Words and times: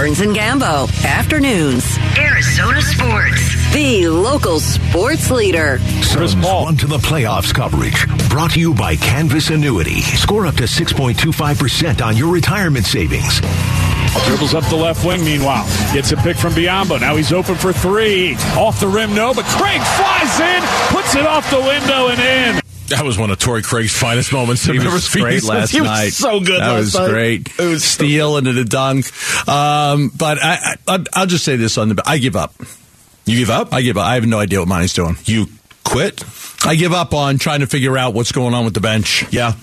Burns 0.00 0.20
and 0.22 0.34
Gambo, 0.34 0.88
afternoons. 1.04 1.98
Arizona 2.16 2.80
Sports. 2.80 3.74
The 3.74 4.08
local 4.08 4.58
sports 4.58 5.30
leader. 5.30 5.78
Suns 6.02 6.34
on 6.36 6.78
to 6.78 6.86
the 6.86 6.96
playoffs 6.96 7.52
coverage. 7.52 8.06
Brought 8.30 8.52
to 8.52 8.60
you 8.60 8.72
by 8.72 8.96
Canvas 8.96 9.50
Annuity. 9.50 10.00
Score 10.00 10.46
up 10.46 10.54
to 10.54 10.62
6.25% 10.62 12.00
on 12.00 12.16
your 12.16 12.32
retirement 12.32 12.86
savings. 12.86 13.42
Dribbles 14.24 14.54
up 14.54 14.64
the 14.70 14.76
left 14.76 15.04
wing, 15.04 15.22
meanwhile. 15.22 15.66
Gets 15.92 16.12
a 16.12 16.16
pick 16.16 16.38
from 16.38 16.54
Biyombo. 16.54 16.98
Now 16.98 17.16
he's 17.16 17.30
open 17.30 17.56
for 17.56 17.74
three. 17.74 18.36
Off 18.56 18.80
the 18.80 18.88
rim, 18.88 19.14
no, 19.14 19.34
but 19.34 19.44
Craig 19.44 19.82
flies 19.82 20.40
in, 20.40 20.62
puts 20.96 21.14
it 21.14 21.26
off 21.26 21.50
the 21.50 21.60
window 21.60 22.08
and 22.08 22.56
in. 22.56 22.69
That 22.90 23.04
was 23.04 23.18
one 23.18 23.30
of 23.30 23.38
Torrey 23.38 23.62
Craig's 23.62 23.96
finest 23.96 24.32
moments. 24.32 24.64
He 24.70 24.78
was 24.78 25.08
great 25.08 25.42
last 25.44 25.70
he 25.70 25.80
was 25.80 25.90
night. 25.90 26.12
So 26.12 26.40
good. 26.40 26.60
That 26.60 26.76
was 26.76 26.94
night. 26.94 27.08
great. 27.08 27.48
It 27.58 27.64
was 27.64 27.82
steal 27.84 28.36
into 28.36 28.52
the 28.52 28.64
dunk. 28.64 29.06
Um, 29.48 30.10
but 30.16 30.38
I, 30.42 30.76
I, 30.86 31.04
I'll 31.12 31.26
just 31.26 31.44
say 31.44 31.56
this 31.56 31.78
on 31.78 31.90
the. 31.90 32.02
I 32.06 32.18
give 32.18 32.36
up. 32.36 32.54
You 33.26 33.38
give 33.38 33.50
up? 33.50 33.72
I 33.72 33.82
give 33.82 33.96
up. 33.96 34.06
I 34.06 34.14
have 34.14 34.26
no 34.26 34.38
idea 34.38 34.60
what 34.60 34.68
Monty's 34.68 34.92
doing. 34.92 35.16
You 35.24 35.46
quit? 35.84 36.24
I 36.64 36.74
give 36.74 36.92
up 36.92 37.14
on 37.14 37.38
trying 37.38 37.60
to 37.60 37.66
figure 37.66 37.96
out 37.96 38.14
what's 38.14 38.32
going 38.32 38.54
on 38.54 38.64
with 38.64 38.74
the 38.74 38.80
bench. 38.80 39.24
Yeah. 39.32 39.54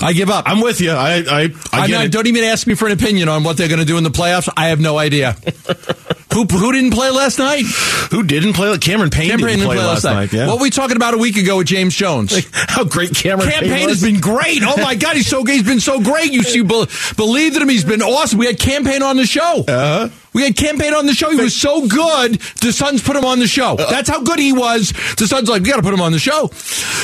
I 0.00 0.12
give 0.12 0.30
up. 0.30 0.48
I'm 0.48 0.60
with 0.60 0.80
you. 0.80 0.90
I 0.90 1.18
I, 1.18 1.42
I, 1.42 1.50
I 1.72 1.86
mean, 1.86 2.10
don't 2.10 2.26
even 2.26 2.44
ask 2.44 2.66
me 2.66 2.74
for 2.74 2.86
an 2.86 2.92
opinion 2.92 3.28
on 3.28 3.44
what 3.44 3.56
they're 3.56 3.68
going 3.68 3.80
to 3.80 3.86
do 3.86 3.98
in 3.98 4.04
the 4.04 4.10
playoffs. 4.10 4.48
I 4.56 4.68
have 4.68 4.80
no 4.80 4.98
idea. 4.98 5.36
who 6.32 6.44
who 6.44 6.72
didn't 6.72 6.92
play 6.92 7.10
last 7.10 7.38
night? 7.38 7.64
Who 8.10 8.22
didn't 8.22 8.54
play? 8.54 8.68
Like 8.70 8.80
Cameron 8.80 9.10
Payne 9.10 9.30
Cameron 9.30 9.58
didn't 9.58 9.66
play, 9.66 9.78
last 9.78 10.04
night. 10.04 10.32
Yeah. 10.32 10.46
What 10.46 10.58
were 10.58 10.62
we 10.62 10.70
talking 10.70 10.96
about 10.96 11.14
a 11.14 11.18
week 11.18 11.36
ago 11.36 11.58
with 11.58 11.66
James 11.66 11.94
Jones? 11.94 12.46
How 12.52 12.84
great 12.84 13.14
Cameron 13.14 13.50
Campaign 13.50 13.70
Payne 13.70 13.88
has 13.88 14.02
been 14.02 14.20
great. 14.20 14.62
Oh 14.62 14.76
my 14.82 14.94
God, 14.94 15.16
he's 15.16 15.26
so 15.26 15.44
he's 15.44 15.62
been 15.62 15.80
so 15.80 16.00
great. 16.00 16.32
You 16.32 16.42
see, 16.42 16.62
be, 16.62 16.84
believed 17.16 17.56
in 17.56 17.62
him. 17.62 17.68
He's 17.68 17.84
been 17.84 18.02
awesome. 18.02 18.38
We 18.38 18.46
had 18.46 18.58
Cam 18.58 18.84
Payne 18.84 19.02
on 19.02 19.16
the 19.16 19.26
show. 19.26 19.64
Uh-huh. 19.66 20.08
We 20.32 20.42
had 20.42 20.56
Cam 20.56 20.78
Payne 20.78 20.94
on 20.94 21.04
the 21.06 21.12
show. 21.12 21.30
He 21.30 21.36
was 21.36 21.54
so 21.54 21.86
good. 21.86 22.40
The 22.60 22.72
Suns 22.72 23.02
put 23.02 23.16
him 23.16 23.24
on 23.24 23.38
the 23.38 23.46
show. 23.46 23.76
That's 23.76 24.08
how 24.08 24.22
good 24.22 24.38
he 24.38 24.52
was. 24.52 24.92
The 25.18 25.26
Suns 25.26 25.48
like 25.48 25.62
we 25.62 25.68
got 25.68 25.76
to 25.76 25.82
put 25.82 25.92
him 25.92 26.00
on 26.00 26.12
the 26.12 26.18
show. 26.18 26.48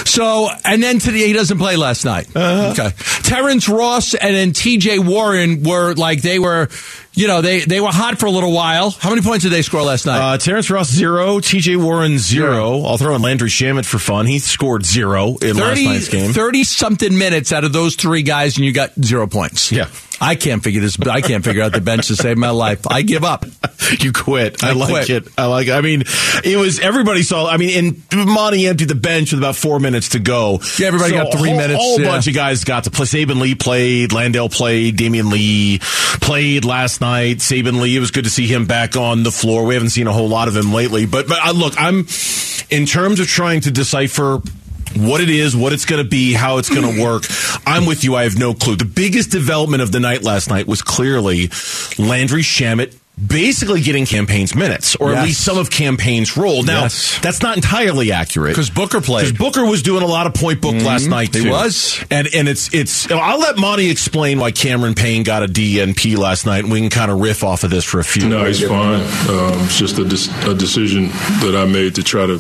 So 0.05 0.49
and 0.65 0.83
then 0.83 0.99
today 0.99 1.27
he 1.27 1.33
doesn't 1.34 1.59
play 1.59 1.77
last 1.77 2.05
night. 2.05 2.29
Uh-huh. 2.34 2.71
Okay, 2.73 2.91
Terrence 3.23 3.69
Ross 3.69 4.15
and 4.15 4.34
then 4.34 4.53
T.J. 4.53 5.01
Warren 5.01 5.62
were 5.62 5.95
like 5.95 6.23
they 6.23 6.39
were. 6.39 6.69
You 7.19 7.27
know 7.27 7.41
they 7.41 7.65
they 7.65 7.81
were 7.81 7.89
hot 7.89 8.21
for 8.21 8.27
a 8.27 8.31
little 8.31 8.53
while. 8.53 8.93
How 8.93 9.11
many 9.11 9.23
points 9.23 9.43
did 9.43 9.51
they 9.51 9.63
score 9.63 9.83
last 9.83 10.07
night? 10.07 10.35
Uh, 10.35 10.39
Terrence 10.39 10.71
Ross 10.71 10.89
zero, 10.89 11.41
T.J. 11.41 11.75
Warren 11.75 12.17
zero. 12.17 12.83
I'll 12.83 12.97
throw 12.97 13.17
in 13.17 13.23
Landry 13.23 13.49
Shamet 13.49 13.85
for 13.85 13.99
fun. 13.99 14.25
He 14.27 14.39
scored 14.39 14.87
zero 14.87 15.37
in 15.43 15.57
last 15.57 15.83
night's 15.83 16.09
game. 16.09 16.33
30 16.33 16.63
something 16.63 17.19
minutes 17.19 17.51
out 17.53 17.65
of 17.65 17.73
those 17.73 17.97
three 17.97 18.23
guys, 18.23 18.57
and 18.57 18.65
you 18.65 18.73
got 18.73 18.93
zero 19.03 19.27
points. 19.27 19.73
Yeah. 19.73 19.89
I 20.21 20.35
can't 20.35 20.63
figure 20.63 20.81
this. 20.81 20.99
I 21.01 21.21
can't 21.21 21.45
figure 21.45 21.63
out 21.63 21.73
the 21.73 21.81
bench 21.81 22.09
to 22.09 22.17
save 22.17 22.37
my 22.37 22.51
life. 22.51 22.87
I 22.89 23.03
give 23.03 23.25
up. 23.25 23.45
You 24.01 24.13
quit. 24.13 24.63
I, 24.63 24.71
I 24.71 24.73
like 24.73 25.07
quit. 25.07 25.09
it. 25.09 25.33
I 25.39 25.47
like. 25.47 25.69
It. 25.69 25.73
I 25.73 25.81
mean, 25.81 26.03
it 26.45 26.59
was 26.59 26.79
everybody 26.79 27.23
saw. 27.23 27.49
I 27.49 27.57
mean, 27.57 28.03
and 28.13 28.27
Monty 28.29 28.67
emptied 28.67 28.89
the 28.89 28.95
bench 28.95 29.33
with 29.33 29.41
about 29.41 29.57
four 29.57 29.81
minutes 29.81 30.11
to 30.11 30.19
go. 30.19 30.61
Yeah, 30.79 30.89
everybody 30.89 31.13
got 31.13 31.33
three 31.33 31.49
a 31.49 31.53
whole, 31.53 31.61
minutes, 31.61 31.81
whole 31.81 32.01
yeah. 32.01 32.09
bunch 32.09 32.27
of 32.27 32.35
guys 32.35 32.65
got 32.65 32.85
to 32.85 32.91
play. 32.91 33.07
Saben 33.07 33.41
Lee 33.41 33.55
played. 33.55 34.13
Landale 34.13 34.51
played. 34.51 34.99
Damion 34.99 35.33
Lee 35.33 35.79
played 36.21 36.67
last 36.67 37.01
night. 37.01 37.08
Saben 37.37 37.81
Lee. 37.81 37.97
It 37.97 38.01
was 38.01 38.11
good 38.11 38.25
to 38.25 38.31
see 38.31 38.47
him 38.47 38.67
back 38.67 38.97
on 38.97 39.23
the 39.23 39.31
floor. 39.31 39.64
We 39.64 39.75
haven't 39.75 39.91
seen 39.91 40.06
a 40.06 40.12
whole 40.12 40.28
lot 40.28 40.48
of 40.48 40.56
him 40.56 40.73
lately. 40.73 41.06
But 41.06 41.28
but 41.28 41.39
uh, 41.45 41.53
look, 41.53 41.75
I'm 41.77 42.06
in 42.70 42.87
terms 42.87 43.20
of 43.20 43.27
trying 43.27 43.61
to 43.62 43.70
decipher 43.70 44.41
what 44.97 45.20
it 45.20 45.31
is, 45.31 45.55
what 45.56 45.73
it's 45.73 45.84
going 45.84 46.03
to 46.03 46.09
be, 46.09 46.33
how 46.33 46.59
it's 46.59 46.69
going 46.69 46.97
to 46.97 47.03
work. 47.05 47.25
I'm 47.67 47.87
with 47.87 48.05
you. 48.05 48.15
I 48.15 48.25
have 48.25 48.39
no 48.39 48.55
clue. 48.55 48.77
The 48.77 48.84
biggest 48.84 49.31
development 49.31 49.83
of 49.83 49.92
the 49.92 50.00
night 50.00 50.23
last 50.23 50.48
night 50.48 50.67
was 50.67 50.83
clearly 50.83 51.48
Landry 51.98 52.42
Shamet 52.42 52.97
basically 53.27 53.81
getting 53.81 54.07
Cam 54.07 54.27
Payne's 54.27 54.55
minutes, 54.55 54.97
or 54.97 55.13
at 55.15 55.25
least 55.25 55.45
some 55.45 55.59
of 55.59 55.71
Cam 55.71 55.97
Payne's 55.97 56.37
role. 56.37 56.62
Now, 56.62 56.83
Yes. 56.83 57.19
that's 57.21 57.43
not 57.43 57.56
entirely 57.56 58.12
accurate. 58.12 58.53
Because 58.55 58.71
Booker 58.71 59.01
played. 59.01 59.25
Because 59.27 59.39
Booker 59.39 59.65
was 59.67 59.83
doing 59.83 60.03
a 60.03 60.06
lot 60.06 60.27
of 60.27 60.34
point 60.34 60.61
book 60.61 60.75
last 60.83 61.06
night. 61.09 61.34
he 61.34 61.49
was. 61.49 62.03
and 62.11 62.28
and 62.34 62.49
it's 62.49 62.73
it's. 62.73 63.11
I'll 63.11 63.39
let 63.39 63.57
Monty 63.57 63.91
explain 63.91 64.39
why 64.39 64.51
Cameron 64.53 64.95
Payne 64.95 65.23
got 65.23 65.43
a 65.43 65.47
DNP 65.47 66.17
last 66.17 66.47
night, 66.47 66.65
and 66.65 66.73
we 66.73 66.81
can 66.81 66.91
kind 66.91 67.11
of 67.11 67.21
riff 67.21 67.43
off 67.45 67.65
of 67.65 67.71
this 67.71 67.84
for 67.84 67.99
a 68.01 68.05
few. 68.05 68.28
No, 68.28 68.45
he's 68.45 68.62
fine. 68.67 69.01
Um, 69.28 69.65
it's 69.65 69.78
just 69.78 69.99
a, 69.99 70.05
dis- 70.05 70.28
a 70.47 70.55
decision 70.55 71.09
that 71.43 71.55
I 71.57 71.65
made 71.67 71.95
to 71.97 72.03
try 72.03 72.27
to 72.27 72.39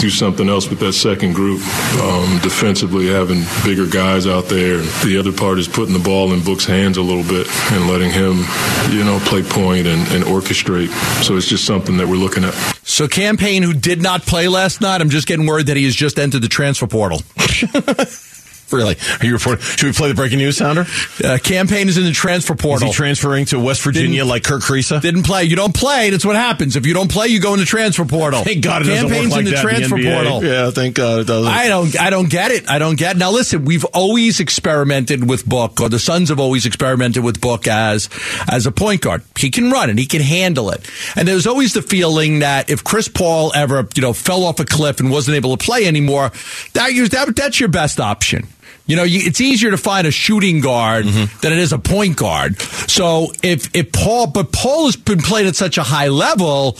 do 0.00 0.10
something 0.10 0.48
else 0.48 0.68
with 0.70 0.78
that 0.80 0.92
second 0.92 1.34
group. 1.34 1.60
Um, 2.00 2.38
defensively, 2.42 3.08
having 3.08 3.42
bigger 3.64 3.86
guys 3.86 4.26
out 4.26 4.46
there. 4.48 4.78
The 5.04 5.16
other 5.18 5.32
part 5.32 5.58
is 5.58 5.68
putting 5.68 5.92
the 5.92 5.98
ball 6.02 6.32
in 6.32 6.42
Book's 6.42 6.64
hands 6.64 6.96
a 6.96 7.02
little 7.02 7.24
bit 7.24 7.46
and 7.72 7.88
letting 7.88 8.10
him, 8.10 8.44
you 8.90 9.04
know, 9.04 9.18
play 9.24 9.42
point 9.42 9.86
and, 9.86 10.06
and 10.12 10.19
orchestrate. 10.22 10.88
So 11.24 11.36
it's 11.36 11.46
just 11.46 11.64
something 11.64 11.96
that 11.98 12.08
we're 12.08 12.16
looking 12.16 12.44
at. 12.44 12.54
So 12.82 13.08
Cam 13.08 13.36
Payne 13.36 13.62
who 13.62 13.72
did 13.72 14.02
not 14.02 14.22
play 14.22 14.48
last 14.48 14.80
night. 14.80 15.00
I'm 15.00 15.10
just 15.10 15.26
getting 15.26 15.46
worried 15.46 15.66
that 15.66 15.76
he 15.76 15.84
has 15.84 15.94
just 15.94 16.18
entered 16.18 16.42
the 16.42 16.48
transfer 16.48 16.86
portal. 16.86 17.22
Really? 18.72 18.96
Are 19.20 19.26
you 19.26 19.32
reporting? 19.32 19.62
Should 19.64 19.82
we 19.84 19.92
play 19.92 20.08
the 20.08 20.14
breaking 20.14 20.38
news 20.38 20.56
sounder? 20.58 20.86
Uh, 21.24 21.38
Cam 21.42 21.66
Payne 21.68 21.88
is 21.88 21.98
in 21.98 22.04
the 22.04 22.12
transfer 22.12 22.54
Is 22.54 22.60
portal. 22.60 22.88
he 22.88 22.94
transferring 22.94 23.44
to 23.46 23.58
West 23.58 23.82
Virginia 23.82 24.20
Didn't- 24.20 24.28
like 24.28 24.44
Kerr 24.44 24.58
Kriisa? 24.58 25.00
didn't 25.00 25.24
play. 25.24 25.44
You 25.44 25.56
don't 25.56 25.74
play. 25.74 26.10
That's 26.10 26.24
what 26.24 26.36
happens. 26.36 26.76
If 26.76 26.86
you 26.86 26.94
don't 26.94 27.10
play, 27.10 27.28
you 27.28 27.40
go 27.40 27.52
in 27.54 27.60
the 27.60 27.66
transfer 27.66 28.04
portal. 28.04 28.42
Thank 28.44 28.62
God 28.64 28.82
it 28.82 28.86
doesn't 28.86 29.10
work 29.10 29.30
like 29.30 29.38
in 29.40 29.44
the 29.46 29.50
that 29.52 29.62
transfer 29.62 29.96
in 29.96 30.02
the 30.02 30.08
NBA. 30.08 30.14
portal. 30.14 30.44
Yeah, 30.44 30.70
thank 30.70 30.94
God 30.94 31.20
it 31.20 31.26
doesn't. 31.26 31.50
I 31.52 31.68
don't. 31.68 32.00
I 32.00 32.10
don't 32.10 32.28
get 32.30 32.50
it. 32.50 32.68
I 32.68 32.78
don't 32.78 32.96
get. 32.96 33.16
It. 33.16 33.18
Now 33.18 33.30
listen, 33.30 33.64
we've 33.64 33.84
always 33.86 34.40
experimented 34.40 35.28
with 35.28 35.46
Book, 35.46 35.80
or 35.80 35.88
the 35.88 35.98
Suns 35.98 36.28
have 36.28 36.38
always 36.40 36.66
experimented 36.66 37.24
with 37.24 37.40
Book 37.40 37.66
as 37.66 38.08
as 38.50 38.66
a 38.66 38.72
point 38.72 39.00
guard. 39.02 39.22
He 39.38 39.50
can 39.50 39.70
run 39.70 39.90
and 39.90 39.98
he 39.98 40.06
can 40.06 40.20
handle 40.22 40.70
it. 40.70 40.88
And 41.16 41.26
there's 41.26 41.46
always 41.46 41.72
the 41.72 41.82
feeling 41.82 42.40
that 42.40 42.70
if 42.70 42.84
Chris 42.84 43.08
Paul 43.08 43.52
ever 43.54 43.88
you 43.94 44.02
know 44.02 44.12
fell 44.12 44.44
off 44.44 44.60
a 44.60 44.64
cliff 44.64 45.00
and 45.00 45.10
wasn't 45.10 45.36
able 45.36 45.56
to 45.56 45.64
play 45.64 45.86
anymore, 45.86 46.30
that, 46.74 46.92
you- 46.92 47.08
that 47.08 47.34
that's 47.36 47.58
your 47.60 47.68
best 47.68 47.98
option. 48.00 48.46
You 48.90 48.96
know, 48.96 49.04
you, 49.04 49.20
it's 49.22 49.40
easier 49.40 49.70
to 49.70 49.76
find 49.76 50.04
a 50.04 50.10
shooting 50.10 50.60
guard 50.60 51.06
mm-hmm. 51.06 51.38
than 51.42 51.52
it 51.52 51.60
is 51.60 51.72
a 51.72 51.78
point 51.78 52.16
guard. 52.16 52.60
So 52.60 53.30
if 53.40 53.72
if 53.72 53.92
Paul, 53.92 54.26
but 54.26 54.50
Paul 54.50 54.86
has 54.86 54.96
been 54.96 55.20
playing 55.20 55.46
at 55.46 55.54
such 55.54 55.78
a 55.78 55.84
high 55.84 56.08
level. 56.08 56.76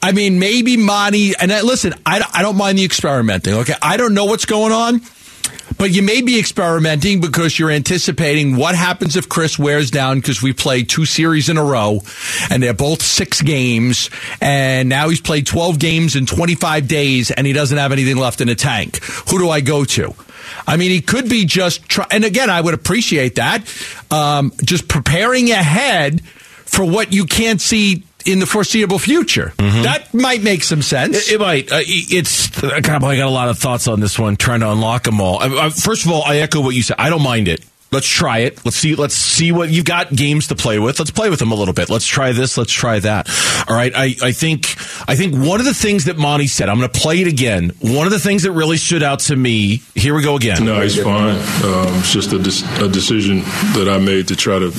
I 0.00 0.12
mean, 0.12 0.38
maybe 0.38 0.76
Monty, 0.76 1.34
and 1.34 1.52
I, 1.52 1.62
listen, 1.62 1.94
I, 2.06 2.24
I 2.32 2.42
don't 2.42 2.56
mind 2.56 2.78
the 2.78 2.84
experimenting. 2.84 3.54
Okay. 3.54 3.74
I 3.82 3.96
don't 3.96 4.14
know 4.14 4.26
what's 4.26 4.44
going 4.44 4.70
on, 4.70 5.00
but 5.76 5.90
you 5.90 6.02
may 6.02 6.22
be 6.22 6.38
experimenting 6.38 7.20
because 7.20 7.58
you're 7.58 7.70
anticipating 7.72 8.54
what 8.54 8.76
happens 8.76 9.16
if 9.16 9.28
Chris 9.28 9.58
wears 9.58 9.90
down 9.90 10.20
because 10.20 10.40
we 10.40 10.52
played 10.52 10.88
two 10.88 11.04
series 11.04 11.48
in 11.48 11.56
a 11.56 11.64
row 11.64 12.00
and 12.48 12.62
they're 12.62 12.74
both 12.74 13.02
six 13.02 13.42
games. 13.42 14.08
And 14.40 14.88
now 14.88 15.08
he's 15.08 15.20
played 15.20 15.48
12 15.48 15.80
games 15.80 16.14
in 16.14 16.26
25 16.26 16.86
days 16.86 17.32
and 17.32 17.44
he 17.44 17.52
doesn't 17.52 17.78
have 17.78 17.90
anything 17.90 18.18
left 18.18 18.40
in 18.40 18.46
the 18.46 18.54
tank. 18.54 19.02
Who 19.30 19.38
do 19.38 19.50
I 19.50 19.60
go 19.60 19.84
to? 19.84 20.14
I 20.66 20.76
mean, 20.76 20.90
he 20.90 21.00
could 21.00 21.28
be 21.28 21.44
just 21.44 21.88
try, 21.88 22.06
and 22.10 22.24
again, 22.24 22.50
I 22.50 22.60
would 22.60 22.74
appreciate 22.74 23.36
that. 23.36 23.62
Um, 24.10 24.52
just 24.64 24.88
preparing 24.88 25.50
ahead 25.50 26.24
for 26.24 26.84
what 26.84 27.12
you 27.12 27.26
can't 27.26 27.60
see 27.60 28.04
in 28.26 28.38
the 28.38 28.46
foreseeable 28.46 28.98
future. 28.98 29.52
That 29.58 30.14
might 30.14 30.42
make 30.42 30.62
some 30.62 30.82
sense. 30.82 31.28
It, 31.28 31.34
it 31.34 31.40
might. 31.40 31.70
Uh, 31.70 31.80
it's. 31.84 32.62
I 32.64 32.80
got, 32.80 33.02
I 33.04 33.16
got 33.16 33.26
a 33.26 33.30
lot 33.30 33.48
of 33.48 33.58
thoughts 33.58 33.86
on 33.86 34.00
this 34.00 34.18
one, 34.18 34.36
trying 34.36 34.60
to 34.60 34.70
unlock 34.70 35.04
them 35.04 35.20
all. 35.20 35.38
I, 35.38 35.66
I, 35.66 35.70
first 35.70 36.06
of 36.06 36.12
all, 36.12 36.22
I 36.22 36.38
echo 36.38 36.60
what 36.60 36.74
you 36.74 36.82
said. 36.82 36.96
I 36.98 37.10
don't 37.10 37.22
mind 37.22 37.48
it. 37.48 37.64
Let's 37.94 38.08
try 38.08 38.38
it. 38.38 38.64
Let's 38.64 38.76
see. 38.76 38.94
Let's 38.96 39.14
see 39.14 39.52
what 39.52 39.70
you've 39.70 39.84
got 39.84 40.10
games 40.14 40.48
to 40.48 40.56
play 40.56 40.78
with. 40.78 40.98
Let's 40.98 41.12
play 41.12 41.30
with 41.30 41.38
them 41.38 41.52
a 41.52 41.54
little 41.54 41.72
bit. 41.74 41.88
Let's 41.88 42.06
try 42.06 42.32
this. 42.32 42.58
Let's 42.58 42.72
try 42.72 42.98
that. 42.98 43.30
All 43.68 43.76
right. 43.76 43.92
I, 43.94 44.14
I 44.22 44.32
think. 44.32 44.74
I 45.08 45.16
think 45.16 45.34
one 45.34 45.60
of 45.60 45.66
the 45.66 45.74
things 45.74 46.06
that 46.06 46.18
Monty 46.18 46.46
said. 46.48 46.68
I'm 46.68 46.78
going 46.78 46.90
to 46.90 47.00
play 47.00 47.20
it 47.20 47.26
again. 47.28 47.70
One 47.80 48.06
of 48.06 48.12
the 48.12 48.18
things 48.18 48.42
that 48.42 48.52
really 48.52 48.76
stood 48.76 49.02
out 49.02 49.20
to 49.20 49.36
me. 49.36 49.82
Here 49.94 50.14
we 50.14 50.22
go 50.22 50.36
again. 50.36 50.64
No, 50.64 50.80
he's 50.80 51.00
fine. 51.00 51.36
Um, 51.36 51.94
it's 52.00 52.12
just 52.12 52.32
a, 52.32 52.38
dis- 52.38 52.62
a 52.80 52.88
decision 52.88 53.40
that 53.74 53.88
I 53.88 53.98
made 53.98 54.28
to 54.28 54.36
try 54.36 54.58
to 54.58 54.70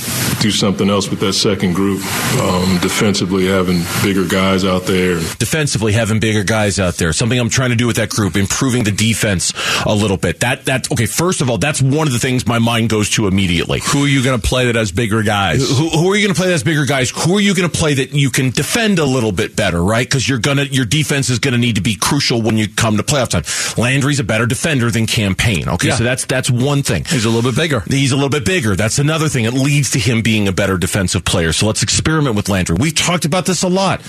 do 0.42 0.52
something 0.52 0.90
else 0.90 1.10
with 1.10 1.22
that 1.22 1.34
second 1.34 1.74
group. 1.74 2.02
Um, 2.42 2.80
defensively, 2.82 3.46
having 3.46 3.82
bigger 4.04 4.28
guys 4.28 4.66
out 4.66 4.84
there. 4.84 5.16
defensively 5.40 5.94
having 5.94 6.20
bigger 6.20 6.44
guys 6.44 6.80
out 6.80 6.96
there. 6.96 7.14
Something 7.14 7.40
I'm 7.40 7.50
trying 7.50 7.70
to 7.70 7.76
do 7.76 7.88
with 7.88 7.96
that 7.96 8.10
group, 8.10 8.36
improving 8.36 8.84
the 8.84 8.92
defense 8.92 9.54
a 9.86 9.94
little 9.94 10.18
bit. 10.18 10.42
That 10.42 10.66
that 10.66 10.92
okay. 10.92 11.06
First 11.06 11.42
of 11.42 11.50
all, 11.50 11.58
that's 11.58 11.82
one 11.82 12.08
of 12.08 12.14
the 12.14 12.20
things 12.20 12.46
my 12.46 12.60
mind 12.60 12.90
goes 12.90 13.05
to 13.12 13.28
immediately. 13.28 13.80
Who 13.92 14.04
are 14.04 14.08
you 14.08 14.24
going 14.24 14.40
to 14.40 14.48
play 14.48 14.66
that 14.66 14.76
has 14.76 14.92
bigger 14.92 15.24
guys? 15.24 15.68
Who, 15.68 15.90
who 15.90 16.12
are 16.12 16.16
you 16.16 16.24
going 16.26 16.34
to 16.34 16.40
play 16.40 16.48
that 16.50 16.56
as 16.56 16.64
bigger 16.64 16.86
guys? 16.86 17.10
Who 17.12 17.38
are 17.38 17.42
you 17.42 17.56
going 17.56 17.70
to 17.70 17.78
play 17.78 17.94
that 17.96 18.12
you 18.14 18.30
can 18.30 18.50
defend 18.50 19.00
a 19.00 19.06
little 19.06 19.32
bit 19.32 19.56
better, 19.56 19.82
right? 19.84 20.06
Because 20.08 20.28
you're 20.28 20.40
gonna 20.40 20.64
your 20.64 20.86
defense 20.86 21.30
is 21.30 21.40
going 21.40 21.54
to 21.54 21.58
need 21.58 21.76
to 21.76 21.82
be 21.82 21.96
crucial 21.96 22.42
when 22.42 22.58
you 22.58 22.68
come 22.68 22.98
to 22.98 23.04
playoff 23.04 23.30
time. 23.30 23.44
Landry's 23.82 24.20
a 24.20 24.24
better 24.24 24.46
defender 24.46 24.90
than 24.92 25.06
Cam 25.06 25.36
Payne. 25.36 25.68
Okay, 25.70 25.90
Yeah. 25.90 25.96
so 25.96 26.04
that's 26.04 26.26
that's 26.26 26.50
one 26.50 26.84
thing. 26.84 27.06
He's 27.06 27.26
a 27.26 27.30
little 27.30 27.50
bit 27.52 27.56
bigger. 27.58 27.82
He's 27.88 28.12
a 28.12 28.16
little 28.16 28.30
bit 28.30 28.46
bigger. 28.46 28.76
That's 28.76 29.00
another 29.00 29.28
thing. 29.30 29.46
It 29.46 29.54
leads 29.54 29.92
to 29.92 30.00
him 30.00 30.22
being 30.22 30.48
a 30.48 30.52
better 30.52 30.78
defensive 30.78 31.26
player. 31.26 31.54
So 31.54 31.66
let's 31.68 31.84
experiment 31.84 32.36
with 32.36 32.50
Landry. 32.50 32.76
We've 32.80 32.96
talked 32.96 33.26
about 33.26 33.46
this 33.46 33.64
a 33.64 33.68
lot. 33.70 34.02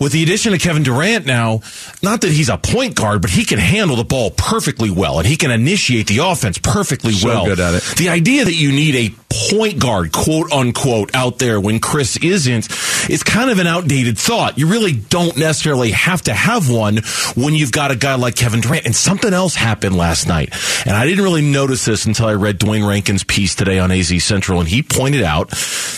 With 0.00 0.12
the 0.12 0.22
addition 0.22 0.52
of 0.54 0.60
Kevin 0.60 0.82
Durant 0.82 1.26
now, 1.26 1.60
not 2.02 2.20
that 2.22 2.30
he's 2.32 2.48
a 2.48 2.56
point 2.58 2.94
guard, 2.94 3.20
but 3.22 3.30
he 3.30 3.44
can 3.44 3.58
handle 3.58 3.96
the 3.96 4.04
ball 4.04 4.30
perfectly 4.30 4.90
well 4.90 5.18
and 5.18 5.26
he 5.26 5.36
can 5.36 5.50
initiate 5.50 6.06
the 6.06 6.18
offense 6.18 6.58
perfectly 6.58 7.12
So 7.12 7.28
well. 7.28 7.44
good 7.46 7.60
at 7.60 7.74
it. 7.74 7.82
The 7.96 8.08
idea 8.08 8.27
idea 8.28 8.44
that 8.44 8.54
you 8.54 8.72
need 8.72 8.94
a 8.94 9.14
point 9.50 9.78
guard, 9.78 10.12
quote 10.12 10.52
unquote, 10.52 11.14
out 11.14 11.38
there 11.38 11.58
when 11.58 11.80
Chris 11.80 12.18
isn't, 12.18 12.68
is 13.08 13.22
kind 13.22 13.50
of 13.50 13.58
an 13.58 13.66
outdated 13.66 14.18
thought. 14.18 14.58
You 14.58 14.66
really 14.68 14.92
don't 14.92 15.34
necessarily 15.38 15.92
have 15.92 16.20
to 16.22 16.34
have 16.34 16.70
one 16.70 16.98
when 17.36 17.54
you've 17.54 17.72
got 17.72 17.90
a 17.90 17.96
guy 17.96 18.16
like 18.16 18.36
Kevin 18.36 18.60
Durant. 18.60 18.84
And 18.84 18.94
something 18.94 19.32
else 19.32 19.54
happened 19.54 19.96
last 19.96 20.28
night. 20.28 20.50
And 20.84 20.94
I 20.94 21.06
didn't 21.06 21.24
really 21.24 21.40
notice 21.40 21.86
this 21.86 22.04
until 22.04 22.26
I 22.26 22.34
read 22.34 22.58
Duane 22.58 22.84
Rankin's 22.84 23.24
piece 23.24 23.54
today 23.54 23.78
on 23.78 23.90
AZ 23.90 24.22
Central. 24.22 24.60
And 24.60 24.68
he 24.68 24.82
pointed 24.82 25.22
out 25.22 25.48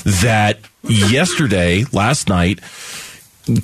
that 0.05 0.61
yesterday, 0.85 1.85
last 1.93 2.29
night, 2.29 2.61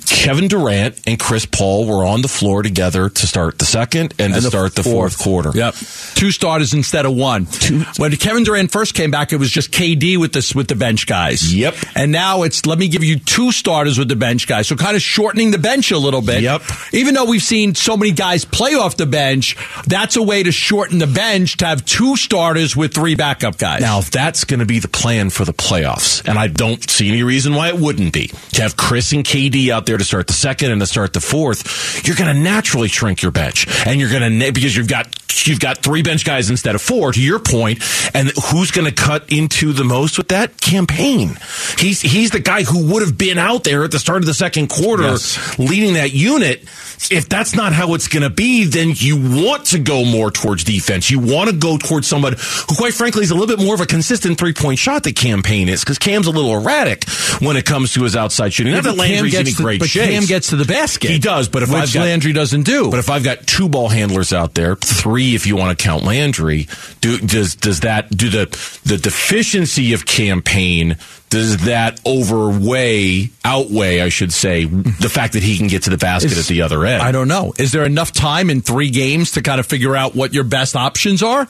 Kevin 0.05 0.47
Durant 0.47 0.99
and 1.07 1.19
Chris 1.19 1.45
Paul 1.45 1.87
were 1.87 2.05
on 2.05 2.21
the 2.21 2.27
floor 2.27 2.63
together 2.63 3.09
to 3.09 3.27
start 3.27 3.59
the 3.59 3.65
second 3.65 4.13
and, 4.19 4.33
and 4.33 4.41
to 4.41 4.49
start 4.49 4.75
the 4.75 4.83
fourth. 4.83 5.15
fourth. 5.15 5.19
quarter. 5.19 5.51
Yep, 5.57 5.75
two 6.15 6.31
starters 6.31 6.73
instead 6.73 7.05
of 7.05 7.15
one. 7.15 7.45
Two. 7.45 7.83
When 7.97 8.15
Kevin 8.15 8.43
Durant 8.43 8.71
first 8.71 8.93
came 8.93 9.11
back, 9.11 9.33
it 9.33 9.37
was 9.37 9.51
just 9.51 9.71
KD 9.71 10.17
with 10.17 10.33
this 10.33 10.53
with 10.53 10.67
the 10.67 10.75
bench 10.75 11.07
guys. 11.07 11.53
Yep, 11.53 11.75
and 11.95 12.11
now 12.11 12.43
it's 12.43 12.65
let 12.65 12.77
me 12.79 12.87
give 12.87 13.03
you 13.03 13.19
two 13.19 13.51
starters 13.51 13.97
with 13.97 14.09
the 14.09 14.15
bench 14.15 14.47
guys. 14.47 14.67
So 14.67 14.75
kind 14.75 14.95
of 14.95 15.01
shortening 15.01 15.51
the 15.51 15.57
bench 15.57 15.91
a 15.91 15.97
little 15.97 16.21
bit. 16.21 16.41
Yep. 16.41 16.61
Even 16.93 17.13
though 17.13 17.25
we've 17.25 17.41
seen 17.41 17.75
so 17.75 17.97
many 17.97 18.11
guys 18.11 18.45
play 18.45 18.73
off 18.75 18.97
the 18.97 19.05
bench, 19.05 19.55
that's 19.85 20.15
a 20.15 20.23
way 20.23 20.43
to 20.43 20.51
shorten 20.51 20.97
the 20.97 21.07
bench 21.07 21.57
to 21.57 21.65
have 21.65 21.85
two 21.85 22.15
starters 22.15 22.75
with 22.75 22.93
three 22.93 23.15
backup 23.15 23.57
guys. 23.57 23.81
Now 23.81 23.99
if 23.99 24.11
that's 24.11 24.43
going 24.43 24.59
to 24.59 24.65
be 24.65 24.79
the 24.79 24.87
plan 24.87 25.29
for 25.29 25.45
the 25.45 25.53
playoffs, 25.53 26.27
and 26.27 26.37
I 26.37 26.47
don't 26.47 26.87
see 26.89 27.09
any 27.09 27.23
reason 27.23 27.53
why 27.53 27.69
it 27.69 27.77
wouldn't 27.77 28.13
be 28.13 28.27
to 28.53 28.61
have 28.61 28.77
Chris 28.77 29.11
and 29.11 29.23
KD 29.23 29.69
out 29.77 29.85
there 29.85 29.97
to 29.97 30.03
start 30.03 30.25
the 30.25 30.33
second 30.33 30.71
and 30.71 30.81
to 30.81 30.87
start 30.87 31.13
the 31.13 31.21
fourth, 31.21 32.05
you're 32.05 32.15
going 32.15 32.33
to 32.35 32.41
naturally 32.41 32.87
shrink 32.87 33.21
your 33.21 33.31
bench, 33.31 33.67
and 33.85 33.99
you're 33.99 34.09
going 34.09 34.39
to 34.39 34.51
because 34.51 34.75
you've 34.75 34.87
got 34.87 35.07
you've 35.45 35.59
got 35.59 35.77
three 35.77 36.01
bench 36.01 36.25
guys 36.25 36.49
instead 36.49 36.73
of 36.73 36.81
four. 36.81 37.13
To 37.13 37.21
your 37.21 37.39
point, 37.39 37.79
and 38.13 38.31
who's 38.51 38.71
going 38.71 38.87
to 38.87 38.93
cut 38.93 39.31
into 39.31 39.73
the 39.73 39.83
most 39.83 40.17
with 40.17 40.29
that 40.29 40.59
Cam 40.59 40.87
Payne? 40.87 41.37
He's 41.77 42.01
he's 42.01 42.31
the 42.31 42.39
guy 42.39 42.63
who 42.63 42.91
would 42.91 43.03
have 43.03 43.17
been 43.17 43.37
out 43.37 43.63
there 43.63 43.83
at 43.83 43.91
the 43.91 43.99
start 43.99 44.19
of 44.19 44.25
the 44.25 44.33
second 44.33 44.69
quarter, 44.69 45.03
yes. 45.03 45.59
leading 45.59 45.93
that 45.93 46.13
unit. 46.13 46.63
If 47.11 47.29
that's 47.29 47.55
not 47.55 47.73
how 47.73 47.93
it's 47.93 48.07
going 48.07 48.23
to 48.23 48.31
be, 48.31 48.65
then 48.65 48.91
you 48.95 49.45
want 49.45 49.67
to 49.67 49.79
go 49.79 50.03
more 50.03 50.31
towards 50.31 50.63
defense. 50.63 51.11
You 51.11 51.19
want 51.19 51.51
to 51.51 51.55
go 51.55 51.77
towards 51.77 52.07
somebody 52.07 52.37
who, 52.39 52.75
quite 52.75 52.95
frankly, 52.95 53.23
is 53.23 53.29
a 53.29 53.35
little 53.35 53.55
bit 53.55 53.63
more 53.63 53.75
of 53.75 53.81
a 53.81 53.85
consistent 53.85 54.39
three 54.39 54.53
point 54.53 54.79
shot 54.79 55.03
that 55.03 55.15
Cam 55.15 55.43
Payne 55.43 55.69
is, 55.69 55.81
because 55.83 55.99
Cam's 55.99 56.25
a 56.25 56.31
little 56.31 56.57
erratic 56.57 57.07
when 57.39 57.55
it 57.55 57.65
comes 57.65 57.93
to 57.93 58.03
his 58.03 58.15
outside 58.15 58.51
shooting. 58.51 58.73
Not 58.73 58.83
that 58.83 58.97
Landry's 58.97 59.56
great 59.63 59.79
but 59.79 59.89
shape. 59.89 60.09
Cam 60.09 60.25
gets 60.25 60.49
to 60.49 60.55
the 60.55 60.65
basket. 60.65 61.09
He 61.09 61.19
does, 61.19 61.49
but 61.49 61.63
if 61.63 61.69
which 61.69 61.77
I've 61.77 61.93
got, 61.93 62.01
Landry 62.01 62.33
doesn't 62.33 62.63
do. 62.63 62.89
But 62.89 62.99
if 62.99 63.09
I've 63.09 63.23
got 63.23 63.45
two 63.45 63.69
ball 63.69 63.89
handlers 63.89 64.33
out 64.33 64.53
there, 64.53 64.75
three 64.75 65.35
if 65.35 65.47
you 65.47 65.55
want 65.55 65.77
to 65.77 65.83
count 65.83 66.03
Landry, 66.03 66.67
do 67.01 67.17
does 67.17 67.55
does 67.55 67.81
that 67.81 68.09
do 68.15 68.29
the 68.29 68.45
the 68.85 68.97
deficiency 68.97 69.93
of 69.93 70.05
Cam 70.05 70.41
Payne? 70.41 70.97
Does 71.29 71.65
that 71.65 71.99
overweigh, 72.05 73.29
outweigh, 73.43 73.99
I 73.99 74.07
should 74.07 74.31
say, 74.31 74.63
the 74.63 75.09
fact 75.09 75.33
that 75.33 75.43
he 75.43 75.57
can 75.57 75.67
get 75.67 75.83
to 75.83 75.89
the 75.89 75.97
basket 75.97 76.31
Is, 76.31 76.39
at 76.39 76.45
the 76.45 76.61
other 76.61 76.85
end? 76.85 77.03
I 77.03 77.11
don't 77.11 77.27
know. 77.27 77.53
Is 77.59 77.73
there 77.73 77.83
enough 77.83 78.13
time 78.13 78.49
in 78.49 78.61
three 78.61 78.89
games 78.91 79.31
to 79.33 79.41
kind 79.41 79.59
of 79.59 79.65
figure 79.65 79.93
out 79.93 80.15
what 80.15 80.33
your 80.33 80.45
best 80.45 80.77
options 80.77 81.21
are? 81.21 81.45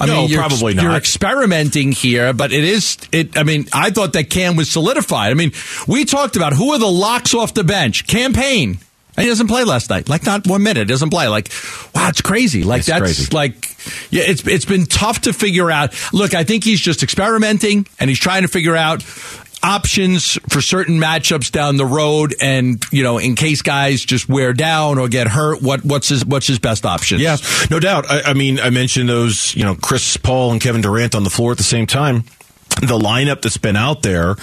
I 0.00 0.06
no, 0.06 0.22
mean, 0.22 0.30
you're, 0.30 0.40
probably 0.40 0.72
not. 0.72 0.82
You're 0.82 0.96
experimenting 0.96 1.92
here, 1.92 2.32
but 2.32 2.52
it 2.52 2.64
is. 2.64 2.96
It. 3.12 3.36
I 3.36 3.42
mean, 3.42 3.66
I 3.72 3.90
thought 3.90 4.14
that 4.14 4.30
Cam 4.30 4.56
was 4.56 4.70
solidified. 4.70 5.30
I 5.30 5.34
mean, 5.34 5.52
we 5.86 6.06
talked 6.06 6.36
about 6.36 6.54
who 6.54 6.72
are 6.72 6.78
the 6.78 6.90
locks 6.90 7.34
off 7.34 7.52
the 7.52 7.64
bench. 7.64 8.06
Cam 8.06 8.32
Payne. 8.32 8.78
And 9.16 9.24
he 9.24 9.28
doesn't 9.28 9.48
play 9.48 9.64
last 9.64 9.90
night. 9.90 10.08
Like 10.08 10.24
not 10.24 10.46
one 10.46 10.62
minute. 10.62 10.88
Doesn't 10.88 11.10
play. 11.10 11.28
Like, 11.28 11.50
wow, 11.94 12.08
it's 12.08 12.22
crazy. 12.22 12.62
Like 12.62 12.78
it's 12.78 12.88
that's 12.88 13.00
crazy. 13.00 13.34
like, 13.34 13.76
yeah, 14.10 14.22
it's 14.24 14.46
it's 14.46 14.64
been 14.64 14.86
tough 14.86 15.22
to 15.22 15.32
figure 15.34 15.70
out. 15.70 15.94
Look, 16.14 16.32
I 16.32 16.44
think 16.44 16.64
he's 16.64 16.80
just 16.80 17.02
experimenting 17.02 17.86
and 17.98 18.08
he's 18.08 18.20
trying 18.20 18.42
to 18.42 18.48
figure 18.48 18.76
out 18.76 19.02
options 19.62 20.38
for 20.48 20.60
certain 20.60 20.98
matchups 20.98 21.50
down 21.50 21.76
the 21.76 21.86
road 21.86 22.34
and 22.40 22.82
you 22.90 23.02
know 23.02 23.18
in 23.18 23.34
case 23.34 23.62
guys 23.62 24.04
just 24.04 24.28
wear 24.28 24.52
down 24.52 24.98
or 24.98 25.08
get 25.08 25.28
hurt 25.28 25.62
what 25.62 25.84
what's 25.84 26.08
his 26.08 26.24
what's 26.24 26.46
his 26.46 26.58
best 26.58 26.86
option 26.86 27.20
yeah 27.20 27.36
no 27.70 27.78
doubt 27.78 28.10
I, 28.10 28.22
I 28.22 28.34
mean 28.34 28.58
i 28.58 28.70
mentioned 28.70 29.08
those 29.08 29.54
you 29.54 29.64
know 29.64 29.74
chris 29.74 30.16
paul 30.16 30.52
and 30.52 30.60
kevin 30.60 30.80
durant 30.80 31.14
on 31.14 31.24
the 31.24 31.30
floor 31.30 31.52
at 31.52 31.58
the 31.58 31.64
same 31.64 31.86
time 31.86 32.24
the 32.80 32.98
lineup 32.98 33.42
that's 33.42 33.58
been 33.58 33.76
out 33.76 34.02
there 34.02 34.36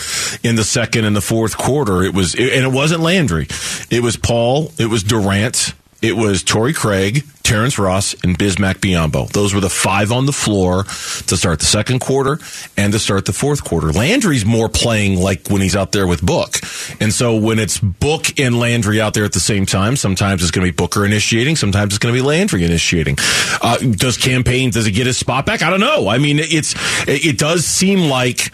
in 0.44 0.56
the 0.56 0.64
second 0.64 1.06
and 1.06 1.16
the 1.16 1.22
fourth 1.22 1.58
quarter, 1.58 2.04
it 2.04 2.14
was, 2.14 2.36
and 2.36 2.44
it 2.44 2.72
wasn't 2.72 3.02
Landry. 3.02 3.48
It 3.90 4.04
was 4.04 4.16
Paul. 4.18 4.72
It 4.78 4.88
was 4.88 5.02
Durant. 5.02 5.74
It 6.02 6.16
was 6.16 6.44
Torrey 6.44 6.74
Craig, 6.74 7.26
Terrence 7.42 7.80
Ross, 7.80 8.14
and 8.24 8.38
Bismack 8.38 8.76
Biyombo. 8.76 9.30
Those 9.30 9.54
were 9.54 9.60
the 9.60 9.70
five 9.70 10.12
on 10.12 10.28
the 10.28 10.32
floor 10.32 10.84
to 10.84 11.38
start 11.38 11.60
the 11.60 11.66
second 11.66 12.00
quarter 12.00 12.40
and 12.78 12.94
to 12.94 13.00
start 13.00 13.26
the 13.26 13.34
fourth 13.34 13.64
quarter. 13.64 13.92
Landry's 13.92 14.46
more 14.46 14.70
playing 14.70 15.20
like 15.20 15.48
when 15.48 15.62
he's 15.62 15.76
out 15.76 15.94
there 15.94 16.06
with 16.06 16.24
Book. 16.24 16.58
And 17.00 17.12
so 17.12 17.36
when 17.36 17.58
it's 17.58 17.80
Book 17.80 18.40
and 18.40 18.60
Landry 18.60 19.02
out 19.02 19.16
there 19.16 19.26
at 19.26 19.34
the 19.34 19.40
same 19.40 19.66
time, 19.66 19.96
sometimes 19.96 20.44
it's 20.44 20.52
going 20.52 20.68
to 20.68 20.72
be 20.72 20.76
Booker 20.76 21.04
initiating, 21.04 21.56
sometimes 21.56 21.94
it's 21.94 22.00
going 22.00 22.14
to 22.14 22.22
be 22.22 22.26
Landry 22.26 22.64
initiating. 22.64 23.18
Uh, 23.62 23.78
does 23.78 24.18
Cam 24.18 24.44
Payne, 24.44 24.70
does 24.70 24.86
he 24.86 24.92
get 24.92 25.08
his 25.08 25.18
spot 25.18 25.48
back? 25.48 25.64
I 25.64 25.72
don't 25.72 25.80
know. 25.80 26.10
I 26.10 26.20
mean, 26.20 26.38
it's, 26.40 26.76
it 27.08 27.40
does 27.40 27.66
seem 27.66 28.10
like 28.10 28.52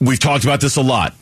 we've 0.00 0.18
talked 0.18 0.44
about 0.44 0.60
this 0.62 0.76
a 0.76 0.82
lot 0.82 1.14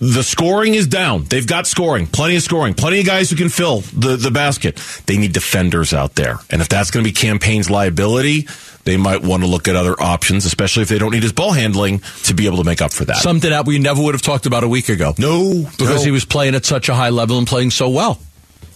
the 0.00 0.22
scoring 0.22 0.74
is 0.74 0.86
down. 0.86 1.24
They've 1.24 1.46
got 1.46 1.66
scoring, 1.66 2.06
plenty 2.06 2.36
of 2.36 2.42
scoring, 2.42 2.74
plenty 2.74 3.00
of 3.00 3.06
guys 3.06 3.30
who 3.30 3.36
can 3.36 3.48
fill 3.48 3.80
the, 3.80 4.16
the 4.16 4.30
basket. 4.30 4.76
They 5.06 5.18
need 5.18 5.32
defenders 5.32 5.92
out 5.92 6.14
there. 6.14 6.38
And 6.50 6.60
if 6.60 6.68
that's 6.68 6.90
going 6.90 7.04
to 7.04 7.08
be 7.08 7.12
Cam 7.12 7.38
Payne's 7.38 7.68
liability, 7.68 8.48
they 8.84 8.96
might 8.96 9.22
want 9.22 9.42
to 9.42 9.48
look 9.48 9.68
at 9.68 9.76
other 9.76 10.00
options, 10.00 10.44
especially 10.44 10.82
if 10.82 10.88
they 10.88 10.98
don't 10.98 11.12
need 11.12 11.22
his 11.22 11.32
ball 11.32 11.52
handling 11.52 12.00
to 12.24 12.34
be 12.34 12.46
able 12.46 12.58
to 12.58 12.64
make 12.64 12.80
up 12.80 12.92
for 12.92 13.04
that. 13.06 13.16
Something 13.16 13.50
that 13.50 13.66
we 13.66 13.78
never 13.78 14.02
would 14.02 14.14
have 14.14 14.22
talked 14.22 14.46
about 14.46 14.64
a 14.64 14.68
week 14.68 14.88
ago. 14.88 15.14
No, 15.18 15.64
because 15.78 16.00
no. 16.00 16.04
he 16.04 16.10
was 16.10 16.24
playing 16.24 16.54
at 16.54 16.64
such 16.64 16.88
a 16.88 16.94
high 16.94 17.10
level 17.10 17.38
and 17.38 17.46
playing 17.46 17.70
so 17.70 17.88
well. 17.88 18.20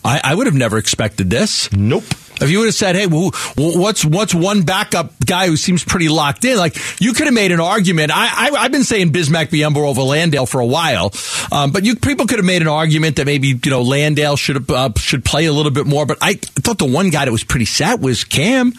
I, 0.04 0.20
I 0.24 0.34
would 0.34 0.46
have 0.46 0.56
never 0.56 0.78
expected 0.78 1.30
this. 1.30 1.70
Nope. 1.72 2.04
If 2.40 2.50
you 2.50 2.58
would 2.58 2.66
have 2.66 2.74
said, 2.74 2.96
"Hey, 2.96 3.06
what's 3.06 4.04
what's 4.04 4.34
one 4.34 4.62
backup 4.62 5.12
guy 5.24 5.46
who 5.46 5.56
seems 5.56 5.84
pretty 5.84 6.08
locked 6.08 6.44
in?" 6.44 6.56
Like 6.56 6.76
you 7.00 7.12
could 7.12 7.26
have 7.26 7.34
made 7.34 7.52
an 7.52 7.60
argument. 7.60 8.10
I, 8.12 8.50
I 8.50 8.62
have 8.62 8.72
been 8.72 8.84
saying 8.84 9.12
Bismack 9.12 9.48
Biyombo 9.48 9.76
over 9.76 10.02
Landale 10.02 10.46
for 10.46 10.60
a 10.60 10.66
while, 10.66 11.12
um, 11.52 11.70
but 11.70 11.84
you 11.84 11.96
people 11.96 12.26
could 12.26 12.38
have 12.38 12.46
made 12.46 12.62
an 12.62 12.68
argument 12.68 13.16
that 13.16 13.26
maybe 13.26 13.48
you 13.48 13.70
know 13.70 13.82
Landale 13.82 14.36
should 14.36 14.70
uh, 14.70 14.90
should 14.96 15.24
play 15.24 15.46
a 15.46 15.52
little 15.52 15.70
bit 15.70 15.86
more. 15.86 16.06
But 16.06 16.18
I 16.20 16.34
thought 16.34 16.78
the 16.78 16.86
one 16.86 17.10
guy 17.10 17.24
that 17.26 17.32
was 17.32 17.44
pretty 17.44 17.66
set 17.66 18.00
was 18.00 18.24
Cam 18.24 18.72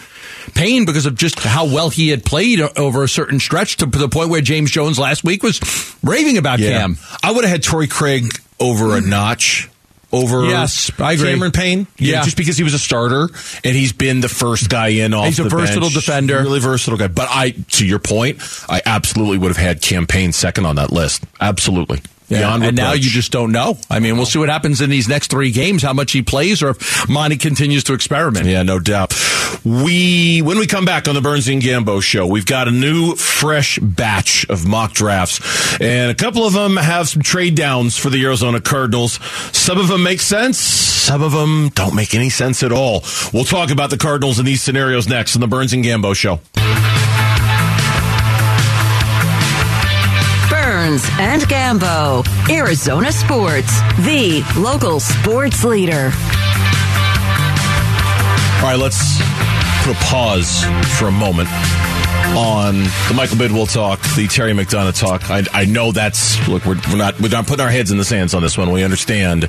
Payne 0.56 0.86
because 0.86 1.06
of 1.06 1.16
just 1.16 1.40
how 1.40 1.66
well 1.66 1.90
he 1.90 2.10
had 2.10 2.26
played 2.26 2.60
over 2.60 3.04
a 3.04 3.10
certain 3.10 3.40
stretch 3.40 3.78
to 3.78 3.86
the 3.86 4.10
point 4.10 4.30
where 4.30 4.42
James 4.42 4.72
Jones 4.72 5.00
last 5.00 5.24
week 5.24 5.44
was 5.44 5.62
raving 6.04 6.38
about 6.38 6.60
yeah. 6.60 6.80
Cam. 6.80 6.98
I 7.22 7.32
would 7.32 7.44
have 7.44 7.52
had 7.52 7.64
Torrey 7.64 7.88
Craig 7.88 8.34
over 8.60 8.98
a 8.98 9.02
notch 9.02 9.70
over 10.14 10.46
yes, 10.46 10.92
I 11.00 11.14
agree. 11.14 11.32
Cameron 11.32 11.52
Payne. 11.52 11.88
Yeah. 11.98 12.22
just 12.24 12.38
because 12.38 12.56
he 12.56 12.64
was 12.64 12.74
a 12.74 12.80
starter 12.80 13.28
and 13.64 13.76
he's 13.76 13.92
been 13.92 14.22
the 14.22 14.30
first 14.30 14.70
guy 14.70 14.90
in 14.90 15.14
off 15.14 15.26
He's 15.26 15.40
a 15.40 15.44
versatile 15.50 15.82
bench. 15.82 15.94
defender. 15.96 16.42
Really 16.42 16.60
versatile 16.60 16.98
guy. 16.98 17.08
But 17.08 17.28
I 17.30 17.52
to 17.72 17.86
your 17.86 18.00
point, 18.00 18.38
I 18.70 18.82
absolutely 18.86 19.40
would 19.40 19.50
have 19.50 19.58
had 19.58 19.82
Cam 19.82 20.06
Payne 20.08 20.32
second 20.32 20.66
on 20.66 20.76
that 20.78 20.92
list. 20.92 21.24
Absolutely. 21.42 22.02
Yeah, 22.40 22.56
and 22.56 22.76
now 22.76 22.94
you 22.94 23.10
just 23.10 23.32
don't 23.32 23.52
know. 23.52 23.78
I 23.90 24.00
mean, 24.00 24.18
we'll 24.18 24.26
see 24.26 24.40
what 24.40 24.50
happens 24.50 24.82
in 24.82 24.90
these 24.90 25.08
next 25.08 25.30
three 25.30 25.52
games, 25.52 25.84
how 25.84 25.94
much 25.94 26.12
he 26.12 26.22
plays, 26.22 26.62
or 26.64 26.70
if 26.72 27.10
Monty 27.10 27.38
continues 27.38 27.84
to 27.86 27.94
experiment. 27.94 28.46
Yeah, 28.46 28.64
no 28.64 28.80
doubt. 28.80 29.14
We 29.64 30.42
when 30.42 30.58
we 30.58 30.68
come 30.68 30.86
back 30.86 31.08
on 31.08 31.16
the 31.16 31.22
Burns 31.22 31.48
and 31.48 31.62
Gambo 31.62 32.02
show, 32.02 32.28
we've 32.28 32.46
got 32.46 32.68
a 32.68 32.72
new, 32.72 33.16
fresh 33.16 33.80
batch 33.80 34.46
of 34.50 34.66
mock 34.66 34.94
drafts, 34.94 35.80
and 35.80 36.12
a 36.12 36.16
couple 36.16 36.46
of 36.46 36.54
them 36.54 36.76
have 36.78 37.08
some 37.08 37.22
trade 37.22 37.56
downs 37.56 37.98
for 37.98 38.10
the 38.10 38.24
Arizona 38.26 38.60
Cardinals. 38.60 39.20
Some 39.56 39.78
of 39.78 39.88
them 39.88 40.04
make 40.04 40.22
sense, 40.22 40.58
some 40.58 41.22
of 41.22 41.32
them 41.32 41.70
don't 41.70 41.96
make 41.96 42.16
any 42.16 42.30
sense 42.30 42.64
at 42.64 42.72
all. 42.72 43.04
We'll 43.32 43.46
talk 43.46 43.70
about 43.72 43.90
the 43.90 43.98
Cardinals 43.98 44.40
in 44.40 44.46
these 44.46 44.62
scenarios 44.62 45.08
next 45.08 45.36
on 45.36 45.42
the 45.42 45.48
Burns 45.48 45.74
and 45.74 45.84
Gambo 45.84 46.16
show. 46.16 46.40
Burns 50.84 51.08
and 51.18 51.42
Gambo, 51.44 52.28
Arizona 52.50 53.10
Sports, 53.10 53.72
the 54.02 54.44
local 54.58 55.00
sports 55.00 55.64
leader. 55.64 56.12
All 58.58 58.64
right, 58.64 58.76
let's 58.78 59.18
put 59.86 59.96
a 59.96 60.00
pause 60.04 60.66
for 61.00 61.08
a 61.08 61.12
moment 61.12 61.48
on 62.36 62.76
the 63.08 63.14
Michael 63.16 63.38
Bidwill 63.38 63.72
talk, 63.72 64.02
the 64.16 64.28
Terry 64.28 64.54
McDonough 64.54 65.00
talk. 65.00 65.30
I, 65.30 65.44
I 65.54 65.66
know 65.66 65.92
that's 65.92 66.48
look, 66.48 66.66
we're, 66.66 66.80
we're, 66.90 66.98
not 66.98 67.20
we're 67.20 67.30
not 67.30 67.48
putting 67.48 67.64
our 67.64 67.72
heads 67.72 67.92
in 67.92 67.98
the 67.98 68.04
sands 68.04 68.34
on 68.34 68.42
this 68.42 68.58
one. 68.58 68.72
We 68.72 68.84
understand 68.84 69.44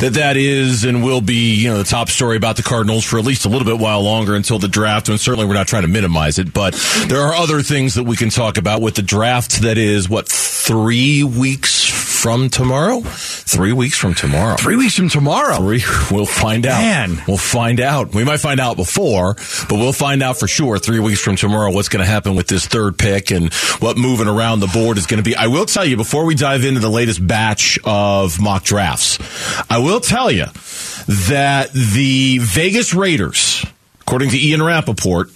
that 0.00 0.12
that 0.14 0.36
is 0.36 0.84
and 0.84 1.02
will 1.02 1.20
be 1.20 1.54
you 1.54 1.68
know 1.68 1.78
the 1.78 1.84
top 1.84 2.08
story 2.10 2.36
about 2.36 2.56
the 2.56 2.62
Cardinals 2.62 3.04
for 3.04 3.18
at 3.18 3.24
least 3.24 3.46
a 3.46 3.48
little 3.48 3.66
bit 3.66 3.78
while 3.78 4.02
longer 4.02 4.34
until 4.34 4.58
the 4.58 4.68
draft. 4.68 5.08
And 5.08 5.18
certainly 5.18 5.46
we're 5.46 5.54
not 5.54 5.68
trying 5.68 5.82
to 5.82 5.88
minimize 5.88 6.38
it, 6.38 6.52
but 6.52 6.74
there 7.08 7.20
are 7.20 7.34
other 7.34 7.62
things 7.62 7.94
that 7.94 8.04
we 8.04 8.16
can 8.16 8.28
talk 8.28 8.58
about 8.58 8.82
with 8.82 8.96
the 8.96 9.02
draft. 9.02 9.62
That 9.62 9.78
is 9.78 10.08
what 10.08 10.28
three 10.28 11.22
weeks 11.22 11.84
from 12.26 12.50
tomorrow? 12.50 13.02
Three 13.02 13.72
weeks 13.72 13.96
from 13.96 14.14
tomorrow. 14.14 14.56
Three 14.56 14.74
weeks 14.74 14.96
from 14.96 15.08
tomorrow. 15.08 15.58
Three, 15.58 15.84
we'll 16.10 16.26
find 16.26 16.66
out. 16.66 16.80
Man. 16.80 17.22
We'll 17.28 17.36
find 17.36 17.78
out. 17.78 18.14
We 18.14 18.24
might 18.24 18.40
find 18.40 18.58
out 18.58 18.76
before, 18.76 19.34
but 19.34 19.72
we'll 19.72 19.92
find 19.92 20.24
out 20.24 20.36
for 20.36 20.48
sure 20.48 20.78
three 20.78 20.98
weeks 20.98 21.20
from 21.20 21.36
tomorrow 21.36 21.70
what's 21.70 21.88
going 21.88 22.04
to 22.04 22.10
happen 22.10 22.25
with 22.34 22.48
this 22.48 22.66
third 22.66 22.98
pick 22.98 23.30
and 23.30 23.52
what 23.78 23.96
moving 23.96 24.26
around 24.26 24.60
the 24.60 24.66
board 24.66 24.98
is 24.98 25.06
going 25.06 25.22
to 25.22 25.28
be. 25.28 25.36
I 25.36 25.46
will 25.46 25.66
tell 25.66 25.84
you 25.84 25.96
before 25.96 26.24
we 26.24 26.34
dive 26.34 26.64
into 26.64 26.80
the 26.80 26.90
latest 26.90 27.24
batch 27.24 27.78
of 27.84 28.40
mock 28.40 28.64
drafts, 28.64 29.18
I 29.70 29.78
will 29.78 30.00
tell 30.00 30.30
you 30.30 30.46
that 31.28 31.70
the 31.72 32.38
Vegas 32.38 32.92
Raiders 32.94 33.55
according 34.06 34.30
to 34.30 34.38
Ian 34.38 34.62
Rapoport, 34.62 35.30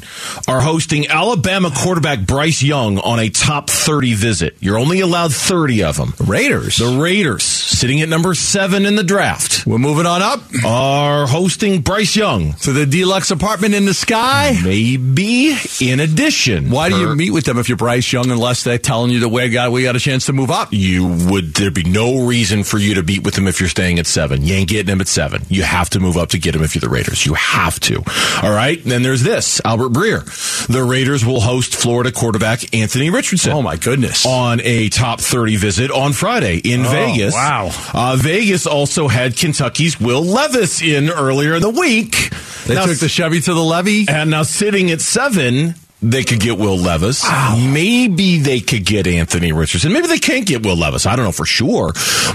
are 0.47 0.61
hosting 0.61 1.09
Alabama 1.09 1.73
quarterback 1.77 2.21
Bryce 2.25 2.63
Young 2.63 2.99
on 2.99 3.19
a 3.19 3.29
top 3.29 3.69
30 3.69 4.15
visit. 4.15 4.57
You're 4.61 4.79
only 4.79 5.01
allowed 5.01 5.33
30 5.35 5.83
of 5.83 5.97
them. 5.97 6.15
Raiders. 6.25 6.77
The 6.77 6.87
Raiders, 7.03 7.43
sitting 7.43 8.01
at 8.01 8.09
number 8.09 8.33
seven 8.35 8.87
in 8.87 8.95
the 8.95 9.03
draft, 9.03 9.67
We're 9.67 9.79
moving 9.79 10.07
on 10.07 10.23
up 10.23 10.41
are 10.65 11.27
hosting 11.27 11.81
Bryce 11.81 12.15
Young. 12.15 12.53
to 12.63 12.73
the 12.73 12.87
deluxe 12.87 13.33
apartment 13.33 13.75
in 13.75 13.87
the 13.87 13.95
sky. 13.95 14.57
Maybe 14.63 15.57
in 15.81 15.99
addition. 15.99 16.71
Why 16.71 16.91
do 16.91 17.01
you 17.01 17.17
meet 17.17 17.31
with 17.33 17.47
them 17.47 17.59
if 17.59 17.69
you're 17.69 17.77
Bryce 17.77 18.13
Young 18.13 18.31
unless 18.31 18.63
they're 18.63 18.79
telling 18.79 19.11
you 19.11 19.21
that 19.21 19.31
we 19.31 19.49
got 19.49 19.73
we 19.73 19.83
got 19.83 19.97
a 19.97 20.01
chance 20.01 20.27
to 20.27 20.33
move 20.33 20.53
up? 20.53 20.69
You 20.71 21.09
would 21.29 21.55
there'd 21.55 21.75
be 21.75 21.83
no 21.83 22.25
reason 22.25 22.63
for 22.63 22.79
you 22.79 22.95
to 22.95 23.03
beat 23.03 23.25
with 23.25 23.35
them 23.35 23.49
if 23.49 23.59
you're 23.59 23.69
staying 23.69 23.99
at 23.99 24.07
seven. 24.07 24.43
You 24.45 24.55
ain't 24.55 24.69
getting 24.69 24.93
him 24.93 25.01
at 25.01 25.09
seven. 25.09 25.43
You 25.49 25.65
have 25.65 25.91
to 25.91 25.99
move 26.01 26.17
up 26.17 26.29
to 26.31 26.39
get 26.39 26.55
him 26.55 26.63
if 26.63 26.77
you're 26.77 26.81
the 26.81 26.89
Raiders. 26.89 27.27
You 27.27 27.35
have 27.35 27.81
to. 27.81 27.97
All 28.43 28.51
right. 28.53 28.60
Then 28.85 29.03
there's 29.03 29.23
this 29.23 29.61
Albert 29.65 29.91
Breer. 29.91 30.67
The 30.67 30.83
Raiders 30.83 31.25
will 31.25 31.41
host 31.41 31.75
Florida 31.75 32.13
quarterback 32.13 32.75
Anthony 32.75 33.11
Richardson. 33.11 33.53
Oh 33.53 33.63
my 33.63 33.77
goodness. 33.77 34.27
on 34.27 34.61
a 34.63 34.89
top 34.89 35.21
30 35.21 35.57
visit 35.57 35.91
on 35.91 36.13
Friday 36.13 36.59
in 36.59 36.83
Vegas. 36.85 37.35
wow. 37.35 37.71
Uh, 37.95 38.17
Vegas 38.17 38.67
also 38.67 39.09
had 39.09 39.37
Kentucky's 39.37 39.99
Will 40.01 40.23
Levis 40.25 40.83
in 40.83 41.11
earlier 41.11 41.55
in 41.55 41.63
the 41.63 41.71
week. 41.71 42.31
They 42.67 42.75
Now, 42.75 42.87
took 42.87 42.99
the 42.99 43.09
Chevy 43.09 43.41
to 43.41 43.55
the 43.55 43.61
levee. 43.63 44.07
and 44.09 44.31
now 44.31 44.43
sitting 44.43 44.91
at 44.91 45.01
seven, 45.01 45.75
they 46.03 46.25
could 46.25 46.41
get 46.41 46.59
Will 46.59 46.79
Levis. 46.79 47.25
Maybe 47.57 48.39
they 48.39 48.61
could 48.61 48.85
get 48.85 49.07
Anthony 49.07 49.53
Richardson. 49.53 49.93
Maybe 49.93 50.07
they 50.07 50.19
can't 50.19 50.47
get 50.47 50.65
Will 50.65 50.77
Levis. 50.77 51.07
I 51.07 51.15
don't 51.17 51.25
know 51.27 51.33
for 51.33 51.45
sure. 51.45 51.93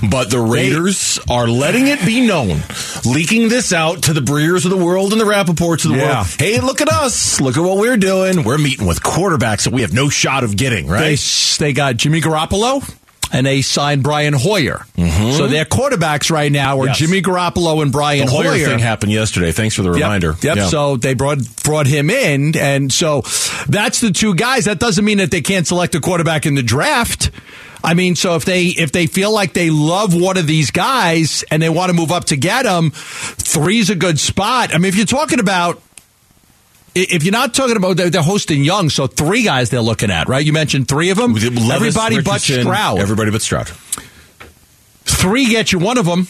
But 0.10 0.30
the 0.30 0.40
Raiders 0.40 1.20
are 1.30 1.48
letting 1.48 1.88
it 1.88 2.06
be 2.06 2.26
known, 2.26 2.62
leaking 3.06 3.50
this 3.50 3.74
out 3.74 4.04
to 4.04 4.14
the 4.14 4.22
Breers 4.22 4.66
of 4.66 4.72
the 4.72 4.78
world 4.78 5.12
and 5.12 5.20
the 5.22 5.26
Rapoports 5.26 5.86
of 5.86 5.92
the 5.92 5.98
Yeah. 5.98 6.14
world. 6.16 6.28
Hey, 6.38 6.60
look 6.60 6.82
at 6.82 6.90
us. 6.90 7.42
Look 7.42 7.58
at 7.58 7.64
what 7.64 7.78
we're 7.78 7.98
doing. 7.98 8.44
We're 8.44 8.58
meeting 8.58 8.86
with 8.86 9.02
quarterbacks 9.02 9.64
that 9.64 9.74
we 9.74 9.82
have 9.82 9.94
no 9.94 10.10
shot 10.10 10.44
of 10.44 10.56
getting, 10.56 10.88
They 10.88 10.92
right? 10.94 11.56
they 11.60 11.74
got 11.74 11.98
Jimmy 11.98 12.22
Garoppolo. 12.22 12.84
And 13.32 13.46
they 13.46 13.62
signed 13.62 14.04
Brian 14.04 14.34
Hoyer. 14.34 14.86
Mm-hmm. 14.98 15.32
So 15.38 15.48
their 15.48 15.66
quarterbacks 15.66 16.30
right 16.32 16.52
now 16.52 16.80
are 16.80 16.88
Yes. 16.88 17.00
Jimmy 17.00 17.22
Garoppolo 17.22 17.82
and 17.82 17.92
Brian 17.92 18.26
the 18.28 18.32
Hoyer, 18.32 18.50
Hoyer. 18.52 18.66
thing 18.66 18.80
happened 18.80 19.12
yesterday. 19.12 19.52
Thanks 19.52 19.76
for 19.76 19.82
the 19.82 19.92
reminder. 19.92 20.36
Yep. 20.42 20.56
Yeah. 20.58 20.68
So 20.68 20.98
they 20.98 21.14
brought 21.16 21.40
brought 21.64 21.88
him 21.88 22.10
in, 22.10 22.56
and 22.56 22.92
so 22.94 23.22
that's 23.68 24.00
the 24.02 24.12
two 24.12 24.36
guys. 24.36 24.66
That 24.66 24.80
doesn't 24.80 25.04
mean 25.04 25.18
that 25.18 25.32
they 25.32 25.42
can't 25.42 25.68
select 25.68 25.96
a 25.96 26.00
quarterback 26.00 26.46
in 26.46 26.56
the 26.56 26.64
draft. 26.64 27.32
I 27.84 27.94
mean, 27.94 28.16
so 28.16 28.36
if 28.36 28.46
they 28.46 28.66
if 28.66 28.92
they 28.92 29.08
feel 29.08 29.34
like 29.34 29.54
they 29.54 29.70
love 29.70 30.14
one 30.20 30.38
of 30.38 30.48
these 30.48 30.72
guys 30.72 31.44
and 31.52 31.62
they 31.62 31.70
want 31.70 31.90
to 31.90 31.94
move 31.94 32.12
up 32.12 32.26
to 32.26 32.38
get 32.38 32.64
them, 32.64 32.92
three's 32.92 33.90
a 33.90 33.96
good 33.96 34.20
spot. 34.20 34.74
I 34.74 34.78
mean, 34.78 34.90
if 34.90 34.96
you're 34.96 35.06
talking 35.06 35.40
about. 35.40 35.82
If 36.96 37.24
you're 37.24 37.34
not 37.34 37.54
talking 37.54 37.76
about 37.76 37.98
they're 37.98 38.22
hosting 38.22 38.64
Young, 38.64 38.90
so 38.90 39.06
three 39.06 39.44
guys 39.44 39.70
they're 39.70 39.82
looking 39.82 40.10
at, 40.10 40.30
right? 40.30 40.46
You 40.46 40.54
mentioned 40.54 40.88
three 40.88 41.10
of 41.10 41.18
them. 41.18 41.34
Levis, 41.34 41.70
Everybody 41.70 42.16
but 42.22 42.36
Richardson, 42.36 42.64
Stroud. 42.64 43.00
Everybody 43.00 43.32
but 43.32 43.42
Stroud. 43.42 43.68
Three 45.04 45.48
get 45.50 45.74
you 45.74 45.80
one 45.80 45.98
of 45.98 46.06
them. 46.06 46.28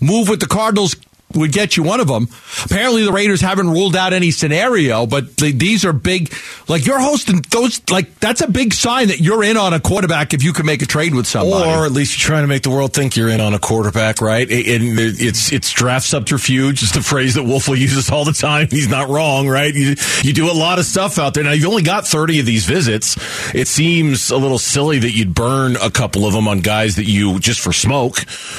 Move 0.00 0.28
with 0.28 0.40
the 0.40 0.46
Cardinals 0.46 0.96
would 1.34 1.52
get 1.52 1.76
you 1.76 1.82
one 1.82 2.00
of 2.00 2.08
them. 2.08 2.28
Apparently, 2.64 3.04
the 3.04 3.12
Raiders 3.12 3.40
haven't 3.40 3.68
ruled 3.70 3.96
out 3.96 4.12
any 4.12 4.30
scenario, 4.30 5.06
but 5.06 5.36
th- 5.36 5.56
these 5.56 5.84
are 5.84 5.92
big. 5.92 6.32
Like 6.68 6.86
you're 6.86 7.00
hosting 7.00 7.42
those. 7.50 7.80
Like 7.90 8.18
that's 8.20 8.40
a 8.40 8.48
big 8.48 8.72
sign 8.72 9.08
that 9.08 9.20
you're 9.20 9.44
in 9.44 9.56
on 9.56 9.74
a 9.74 9.80
quarterback 9.80 10.34
if 10.34 10.42
you 10.42 10.52
can 10.52 10.66
make 10.66 10.82
a 10.82 10.86
trade 10.86 11.14
with 11.14 11.26
somebody. 11.26 11.68
Or 11.70 11.84
at 11.86 11.92
least 11.92 12.18
you're 12.18 12.26
trying 12.26 12.44
to 12.44 12.48
make 12.48 12.62
the 12.62 12.70
world 12.70 12.92
think 12.92 13.16
you're 13.16 13.28
in 13.28 13.40
on 13.40 13.54
a 13.54 13.58
quarterback, 13.58 14.20
right? 14.20 14.48
And 14.50 14.98
it's 14.98 15.52
it's 15.52 15.72
draft 15.72 16.06
subterfuge. 16.06 16.82
It's 16.82 16.92
the 16.92 17.02
phrase 17.02 17.34
that 17.34 17.42
Wolfle 17.44 17.76
uses 17.76 18.10
all 18.10 18.24
the 18.24 18.32
time. 18.32 18.68
He's 18.70 18.88
not 18.88 19.08
wrong, 19.08 19.48
right? 19.48 19.74
You, 19.74 19.96
you 20.22 20.32
do 20.32 20.50
a 20.50 20.54
lot 20.54 20.78
of 20.78 20.84
stuff 20.84 21.18
out 21.18 21.34
there. 21.34 21.44
Now 21.44 21.52
you've 21.52 21.68
only 21.68 21.82
got 21.82 22.06
30 22.06 22.40
of 22.40 22.46
these 22.46 22.64
visits. 22.64 23.16
It 23.54 23.68
seems 23.68 24.30
a 24.30 24.36
little 24.36 24.58
silly 24.58 24.98
that 25.00 25.10
you'd 25.10 25.34
burn 25.34 25.76
a 25.76 25.90
couple 25.90 26.26
of 26.26 26.32
them 26.32 26.46
on 26.48 26.60
guys 26.60 26.96
that 26.96 27.04
you 27.04 27.38
just 27.40 27.60
for 27.60 27.72
smoke, 27.72 28.18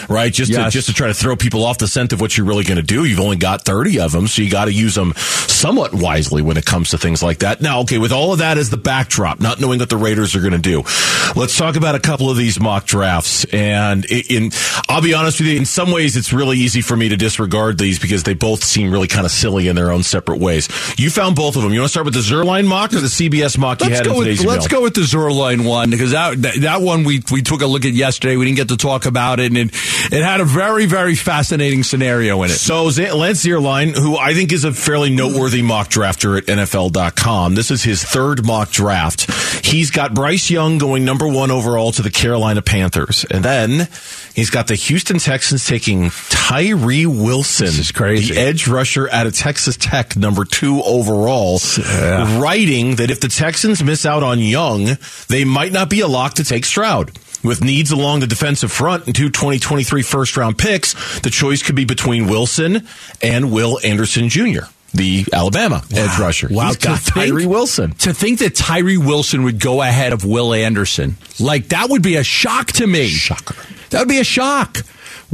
right? 0.09 0.31
Just 0.33 0.51
to, 0.65 0.69
just 0.69 0.87
to 0.87 0.93
try 0.93 1.07
to 1.07 1.13
throw 1.13 1.35
people 1.35 1.63
off 1.63 1.77
the 1.77 1.87
scent 1.87 2.11
of 2.13 2.19
what 2.21 2.37
you're 2.37 2.45
really 2.45 2.63
going 2.65 2.77
to 2.77 2.83
do. 2.83 3.05
You've 3.05 3.19
only 3.19 3.37
got 3.37 3.63
30 3.63 3.99
of 3.99 4.11
them, 4.11 4.27
so 4.27 4.41
you 4.41 4.49
got 4.49 4.65
to 4.65 4.73
use 4.73 4.95
them 4.95 5.13
somewhat 5.15 5.93
wisely 5.93 6.41
when 6.41 6.57
it 6.57 6.65
comes 6.65 6.89
to 6.91 6.97
things 6.97 7.23
like 7.23 7.39
that. 7.39 7.61
Now, 7.61 7.81
okay, 7.81 7.97
with 7.97 8.11
all 8.11 8.33
of 8.33 8.39
that 8.39 8.57
as 8.57 8.69
the 8.69 8.77
backdrop, 8.77 9.39
not 9.39 9.59
knowing 9.59 9.79
what 9.79 9.89
the 9.89 9.97
Raiders 9.97 10.35
are 10.35 10.41
going 10.41 10.53
to 10.53 10.57
do, 10.57 10.83
let's 11.35 11.57
talk 11.57 11.75
about 11.75 11.95
a 11.95 11.99
couple 11.99 12.29
of 12.29 12.37
these 12.37 12.59
mock 12.59 12.85
drafts. 12.85 13.45
And 13.45 14.05
in, 14.05 14.51
I'll 14.89 15.01
be 15.01 15.13
honest 15.13 15.39
with 15.39 15.47
you, 15.47 15.57
in 15.57 15.65
some 15.65 15.91
ways, 15.91 16.15
it's 16.17 16.33
really 16.33 16.57
easy 16.57 16.81
for 16.81 16.95
me 16.95 17.09
to 17.09 17.17
disregard 17.17 17.77
these 17.77 17.99
because 17.99 18.23
they 18.23 18.33
both 18.33 18.63
seem 18.63 18.91
really 18.91 19.07
kind 19.07 19.25
of 19.25 19.31
silly 19.31 19.67
in 19.67 19.75
their 19.75 19.91
own 19.91 20.03
separate 20.03 20.39
ways. 20.39 20.67
You 20.97 21.09
found 21.09 21.35
both 21.35 21.55
of 21.55 21.63
them. 21.63 21.73
You 21.73 21.79
want 21.79 21.89
to 21.89 21.91
start 21.91 22.05
with 22.05 22.13
the 22.13 22.21
Zierlein 22.21 22.67
mock 22.67 22.93
or 22.93 22.99
the 22.99 23.07
CBS 23.07 23.57
mock 23.57 23.81
you 23.81 23.89
Let's 23.89 23.99
had 23.99 24.07
go 24.07 24.17
with 24.19 24.27
let's 24.27 24.65
email? 24.65 24.67
go 24.67 24.83
with 24.83 24.93
the 24.93 25.01
Zierlein 25.01 25.67
one 25.67 25.89
because 25.89 26.11
that, 26.11 26.41
that 26.41 26.61
that 26.61 26.81
one 26.81 27.03
we 27.03 27.21
we 27.31 27.41
took 27.41 27.61
a 27.61 27.65
look 27.65 27.85
at 27.85 27.93
yesterday. 27.93 28.35
We 28.37 28.45
didn't 28.45 28.57
get 28.57 28.69
to 28.69 28.77
talk 28.77 29.05
about 29.05 29.39
it, 29.39 29.47
and 29.47 29.57
it, 29.57 29.75
it 30.11 30.23
had 30.23 30.41
a 30.41 30.45
very 30.45 30.85
very 30.85 31.15
fascinating 31.15 31.83
scenario 31.83 32.43
in 32.45 32.51
it. 32.51 32.59
So 32.59 32.85
Lance 32.85 33.43
Zierlein, 33.43 33.95
who 33.97 34.17
I 34.17 34.33
think 34.33 34.51
is 34.53 34.63
a 34.63 34.71
fairly 34.73 35.09
noteworthy 35.09 35.61
mock 35.61 35.89
drafter 35.89 36.37
at 36.37 36.45
NFL.com, 36.45 37.55
this 37.55 37.71
is 37.71 37.83
his 37.83 38.03
third 38.03 38.45
mock 38.45 38.71
draft. 38.71 39.29
He's 39.65 39.91
got 39.91 40.13
Bryce 40.13 40.49
Young 40.49 40.77
going 40.77 41.05
number 41.05 41.27
one 41.27 41.51
overall 41.51 41.91
to 41.93 42.01
the 42.01 42.09
Carolina 42.11 42.61
Panthers, 42.61 43.25
and 43.29 43.43
then 43.43 43.87
he's 44.33 44.49
got 44.49 44.67
the 44.67 44.75
Houston 44.75 45.17
Texans 45.17 45.65
taking 45.65 46.11
Tyree 46.29 47.05
Wilson, 47.05 47.65
This 47.67 47.79
is 47.79 47.91
crazy. 47.91 48.33
the 48.33 48.39
edge 48.39 48.67
rusher 48.67 49.09
out 49.11 49.27
of 49.27 49.33
Texas 49.35 49.75
Tech, 49.77 50.15
number 50.15 50.45
two 50.45 50.81
overall, 50.83 51.59
writing 52.39 52.95
that 52.97 53.09
if 53.11 53.19
the 53.19 53.27
Texans 53.29 53.83
miss 53.83 54.05
out 54.05 54.23
on 54.23 54.39
Young, 54.39 54.97
they 55.27 55.43
might 55.43 55.71
not 55.71 55.89
be 55.89 56.01
a 56.01 56.07
lock 56.07 56.35
to 56.35 56.43
take 56.43 56.65
Stroud. 56.65 57.17
With 57.45 57.63
needs 57.63 57.91
along 57.91 58.21
the 58.21 58.27
defensive 58.27 58.71
front 58.71 59.05
and 59.05 59.15
two 59.15 59.29
2023 59.29 60.01
first 60.01 60.35
round 60.37 60.57
picks, 60.57 61.19
the 61.21 61.29
choice 61.29 61.61
could 61.63 61.75
be 61.75 61.85
between 61.85 62.27
Wilson 62.27 62.87
and 63.21 63.51
Will 63.51 63.79
Anderson 63.83 64.29
Jr., 64.29 64.65
the 64.93 65.25
Alabama 65.33 65.83
edge 65.93 66.17
rusher. 66.19 66.47
Wow, 66.49 66.67
He's 66.67 66.77
got 66.77 66.99
think- 66.99 67.29
Tyree 67.31 67.45
Wilson. 67.45 67.91
To 67.95 68.13
think 68.13 68.39
that 68.39 68.55
Tyree 68.55 68.97
Wilson 68.97 69.43
would 69.43 69.59
go 69.59 69.81
ahead 69.81 70.13
of 70.13 70.23
Will 70.25 70.53
Anderson, 70.53 71.17
like 71.39 71.69
that 71.69 71.89
would 71.89 72.01
be 72.01 72.15
a 72.15 72.23
shock 72.23 72.67
to 72.73 72.87
me. 72.87 73.07
Shocker. 73.07 73.55
That 73.89 73.99
would 73.99 74.07
be 74.09 74.19
a 74.19 74.23
shock. 74.23 74.79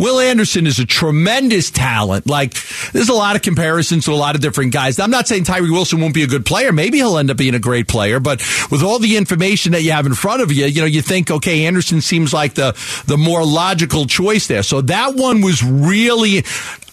Will 0.02 0.20
Anderson 0.20 0.66
is 0.66 0.80
a 0.80 0.86
tremendous 0.86 1.70
talent. 1.70 2.26
Like, 2.26 2.56
there's 2.92 3.10
a 3.10 3.14
lot 3.14 3.36
of 3.36 3.44
comparisons 3.44 4.06
to 4.06 4.14
a 4.14 4.16
lot 4.16 4.34
of 4.34 4.42
different 4.42 4.74
guys. 4.74 4.98
I'm 4.98 5.12
not 5.12 5.28
saying 5.28 5.44
Tyree 5.44 5.70
Wilson 5.70 6.02
won't 6.02 6.16
be 6.16 6.24
a 6.24 6.28
good 6.28 6.44
player. 6.44 6.72
Maybe 6.72 6.98
he'll 6.98 7.20
end 7.20 7.30
up 7.30 7.38
being 7.38 7.54
a 7.54 7.60
great 7.60 7.88
player, 7.88 8.20
but 8.20 8.40
with 8.72 8.82
all 8.82 8.98
the 8.98 9.16
information 9.16 9.74
that 9.74 9.84
you 9.84 9.92
have 9.92 10.08
in 10.08 10.16
front 10.16 10.42
of 10.42 10.52
you, 10.52 10.66
you 10.66 10.82
know, 10.82 10.88
you 10.88 11.04
think, 11.04 11.30
okay, 11.30 11.66
Anderson 11.66 12.02
seems 12.02 12.34
like 12.34 12.56
the, 12.56 12.76
the 13.06 13.16
more 13.16 13.46
logical 13.46 14.08
choice 14.08 14.48
there. 14.48 14.64
So 14.64 14.82
that 14.82 15.14
one 15.14 15.42
was 15.42 15.64
really, 15.64 16.44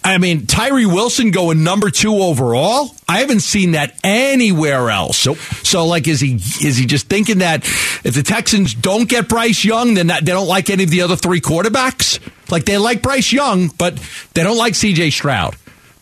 I 0.04 0.18
mean, 0.18 0.46
Tyree 0.46 0.86
Wilson 0.86 1.30
going 1.30 1.64
number 1.64 1.90
two 1.90 2.14
overall. 2.14 2.94
I 3.08 3.18
haven't 3.18 3.40
seen 3.40 3.72
that 3.72 3.98
anywhere 4.02 4.90
else. 4.90 5.26
Nope. 5.26 5.38
So, 5.38 5.86
like, 5.86 6.08
is 6.08 6.20
he 6.20 6.34
is 6.34 6.76
he 6.76 6.86
just 6.86 7.08
thinking 7.08 7.38
that 7.38 7.64
if 8.04 8.14
the 8.14 8.22
Texans 8.22 8.74
don't 8.74 9.08
get 9.08 9.28
Bryce 9.28 9.64
Young, 9.64 9.94
then 9.94 10.06
that, 10.06 10.24
they 10.24 10.32
don't 10.32 10.48
like 10.48 10.70
any 10.70 10.84
of 10.84 10.90
the 10.90 11.02
other 11.02 11.16
three 11.16 11.40
quarterbacks? 11.40 12.20
Like, 12.50 12.64
they 12.64 12.78
like 12.78 13.02
Bryce 13.02 13.32
Young, 13.32 13.68
but 13.68 13.98
they 14.34 14.42
don't 14.42 14.56
like 14.56 14.74
C.J. 14.74 15.10
Stroud. 15.10 15.56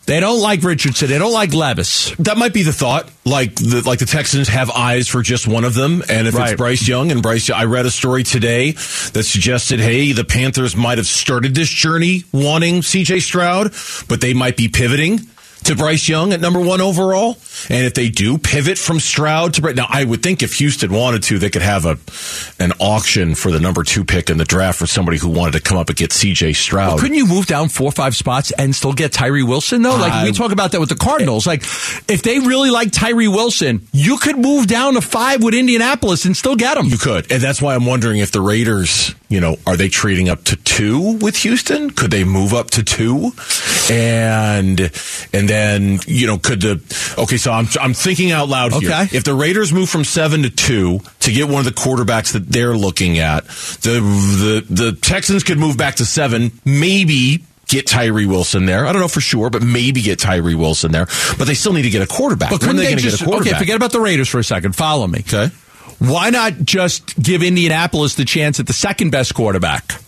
They 0.07 0.19
don't 0.21 0.41
like 0.41 0.63
Richardson. 0.63 1.09
They 1.09 1.17
don't 1.19 1.33
like 1.33 1.53
Levis. 1.53 2.15
That 2.19 2.37
might 2.37 2.53
be 2.53 2.63
the 2.63 2.71
thought. 2.71 3.09
Like 3.25 3.55
the 3.55 3.83
like 3.85 3.99
the 3.99 4.05
Texans 4.05 4.47
have 4.47 4.71
eyes 4.71 5.09
for 5.09 5.21
just 5.21 5.47
one 5.49 5.65
of 5.65 5.73
them, 5.73 6.01
and 6.09 6.27
if 6.27 6.33
Right. 6.33 6.51
it's 6.51 6.57
Bryce 6.57 6.87
Young 6.87 7.11
and 7.11 7.21
Bryce, 7.21 7.49
I 7.49 7.65
read 7.65 7.85
a 7.85 7.91
story 7.91 8.23
today 8.23 8.71
that 8.71 9.23
suggested, 9.25 9.81
hey, 9.81 10.13
the 10.13 10.23
Panthers 10.23 10.77
might 10.77 10.97
have 10.97 11.07
started 11.07 11.53
this 11.53 11.69
journey 11.69 12.23
wanting 12.31 12.81
C.J. 12.83 13.19
Stroud, 13.19 13.73
but 14.07 14.21
they 14.21 14.33
might 14.33 14.55
be 14.55 14.69
pivoting 14.69 15.19
to 15.67 15.75
Bryce 15.75 16.07
Young 16.07 16.31
at 16.31 16.39
number 16.39 16.59
one 16.61 16.81
overall. 16.81 17.37
And 17.69 17.85
if 17.85 17.93
they 17.93 18.09
do 18.09 18.37
pivot 18.37 18.77
from 18.77 18.99
Stroud 18.99 19.53
to 19.55 19.61
Bryce, 19.61 19.75
now 19.75 19.85
I 19.89 20.03
would 20.03 20.23
think 20.23 20.41
if 20.41 20.53
Houston 20.55 20.91
wanted 20.91 21.23
to, 21.23 21.39
they 21.39 21.49
could 21.49 21.61
have 21.61 21.85
a 21.85 21.97
an 22.63 22.71
auction 22.79 23.35
for 23.35 23.51
the 23.51 23.59
number 23.59 23.83
two 23.83 24.05
pick 24.05 24.29
in 24.29 24.37
the 24.37 24.45
draft 24.45 24.79
for 24.79 24.87
somebody 24.87 25.17
who 25.17 25.29
wanted 25.29 25.53
to 25.53 25.61
come 25.61 25.77
up 25.77 25.89
and 25.89 25.97
get 25.97 26.13
C.J. 26.13 26.53
Stroud. 26.53 26.87
Well, 26.87 26.99
couldn't 26.99 27.17
you 27.17 27.27
move 27.27 27.47
down 27.47 27.67
four 27.69 27.89
or 27.89 27.91
five 27.91 28.15
spots 28.15 28.51
and 28.51 28.73
still 28.73 28.93
get 28.93 29.11
Tyree 29.11 29.43
Wilson 29.43 29.81
though? 29.81 29.97
Like 29.97 30.23
we 30.23 30.31
talk 30.31 30.51
about 30.51 30.71
that 30.71 30.79
with 30.79 30.89
the 30.89 30.95
Cardinals. 30.95 31.45
Eh. 31.45 31.51
Like 31.51 31.63
if 31.63 32.21
they 32.23 32.39
really 32.39 32.69
like 32.69 32.91
Tyree 32.91 33.27
Wilson, 33.27 33.87
you 33.91 34.17
could 34.17 34.37
move 34.37 34.67
down 34.67 34.93
to 34.93 35.01
five 35.01 35.43
with 35.43 35.53
Indianapolis 35.53 36.25
and 36.25 36.35
still 36.35 36.55
get 36.55 36.77
him. 36.77 36.85
You 36.85 36.97
could, 36.97 37.31
and 37.31 37.41
that's 37.41 37.61
why 37.61 37.75
I'm 37.75 37.85
wondering 37.85 38.19
if 38.19 38.31
the 38.31 38.41
Raiders, 38.41 39.13
you 39.27 39.41
know, 39.41 39.57
are 39.67 39.75
they 39.75 39.89
trading 39.89 40.29
up 40.29 40.45
to 40.45 40.55
two 40.55 41.17
with 41.17 41.37
Houston? 41.37 41.89
Could 41.89 42.11
they 42.11 42.23
move 42.23 42.53
up 42.53 42.69
to 42.71 42.83
two? 42.83 43.31
And 43.89 44.79
and 45.33 45.49
then 45.49 45.56
you 46.07 46.27
know, 46.27 46.37
could 46.37 46.61
the 46.61 47.15
okay? 47.17 47.37
So 47.37 47.51
I'm 47.51 47.67
I'm 47.79 47.93
thinking 47.93 48.31
out 48.31 48.49
loud 48.49 48.73
here. 48.73 48.89
Okay. 48.91 49.15
If 49.15 49.23
the 49.23 49.33
Raiders 49.33 49.71
move 49.73 49.89
from 49.89 50.03
seven 50.03 50.43
to 50.43 50.49
two 50.49 50.99
to 51.21 51.31
get 51.31 51.47
one 51.47 51.59
of 51.59 51.65
the 51.65 51.71
quarterbacks 51.71 52.33
that 52.33 52.47
they're 52.47 52.75
looking 52.75 53.19
at, 53.19 53.45
the 53.45 53.99
the 53.99 54.65
the 54.69 54.91
Texans 54.93 55.43
could 55.43 55.57
move 55.57 55.77
back 55.77 55.95
to 55.95 56.05
seven, 56.05 56.51
maybe. 56.65 57.43
Get 57.69 57.85
Tyree 57.85 58.25
Wilson 58.25 58.65
there. 58.65 58.85
I 58.85 58.93
don't 58.93 59.01
know 59.01 59.09
for 59.09 59.19
sure, 59.19 59.49
but 59.49 59.61
maybe 59.61 60.01
get 60.01 60.19
Tyree 60.19 60.55
Wilson 60.55 60.93
there. 60.93 61.05
But 61.37 61.47
they 61.47 61.53
still 61.53 61.73
need 61.73 61.81
to 61.81 61.89
get 61.89 62.01
a 62.01 62.07
quarterback. 62.07 62.49
But 62.51 62.61
when 62.61 62.69
are 62.69 62.73
they 62.75 62.85
they 62.85 62.91
going 62.91 62.97
to 62.99 63.09
get 63.09 63.21
a 63.21 63.25
quarterback? 63.25 63.51
okay? 63.55 63.59
Forget 63.59 63.75
about 63.75 63.91
the 63.91 63.99
Raiders 63.99 64.29
for 64.29 64.39
a 64.39 64.43
second. 64.45 64.73
Follow 64.73 65.05
me. 65.05 65.19
Okay. 65.19 65.49
Why 65.99 66.29
not 66.29 66.53
just 66.63 67.21
give 67.21 67.43
Indianapolis 67.43 68.15
the 68.15 68.23
chance 68.23 68.61
at 68.61 68.67
the 68.67 68.73
second 68.73 69.09
best 69.09 69.33
quarterback? 69.35 70.01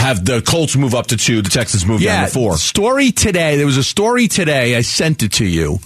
Have 0.00 0.24
the 0.24 0.40
Colts 0.42 0.76
move 0.76 0.94
up 0.94 1.08
to 1.08 1.16
two, 1.16 1.42
the 1.42 1.50
Texans 1.50 1.84
move 1.86 2.00
down 2.00 2.26
to 2.26 2.32
four. 2.32 2.56
Story 2.56 3.12
today. 3.12 3.56
There 3.56 3.66
was 3.66 3.76
a 3.76 3.84
story 3.84 4.28
today. 4.28 4.74
I 4.76 4.80
sent 4.80 5.22
it 5.22 5.32
to 5.32 5.44
you, 5.44 5.78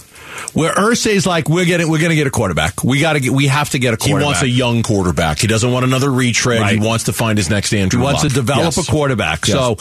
where 0.53 0.73
Irsay's 0.73 1.27
like, 1.27 1.49
"We're 1.49 1.65
getting, 1.65 1.89
we're 1.91 1.99
going 1.99 2.11
to 2.11 2.17
get 2.17 2.27
a 2.29 2.31
quarterback. 2.31 2.85
We 2.85 3.01
got 3.01 3.15
to 3.15 3.21
get, 3.21 3.33
we 3.33 3.49
have 3.49 3.71
to 3.71 3.79
get 3.81 3.93
a 3.93 3.97
quarterback. 3.97 4.21
He 4.21 4.25
wants 4.25 4.43
a 4.43 4.49
young 4.49 4.83
quarterback. 4.85 5.39
He 5.41 5.49
doesn't 5.49 5.71
want 5.71 5.85
another 5.85 6.11
retread. 6.11 6.61
Right. 6.61 6.79
He 6.81 6.87
wants 6.87 7.05
to 7.05 7.13
find 7.13 7.37
his 7.39 7.51
next 7.51 7.73
Andrew. 7.75 7.99
He 8.01 8.05
wants 8.05 8.23
Luck. 8.23 8.31
to 8.31 8.35
develop 8.37 8.77
Yes. 8.77 8.89
a 8.89 8.91
quarterback. 8.91 9.49
Yes. 9.49 9.57
So 9.57 9.75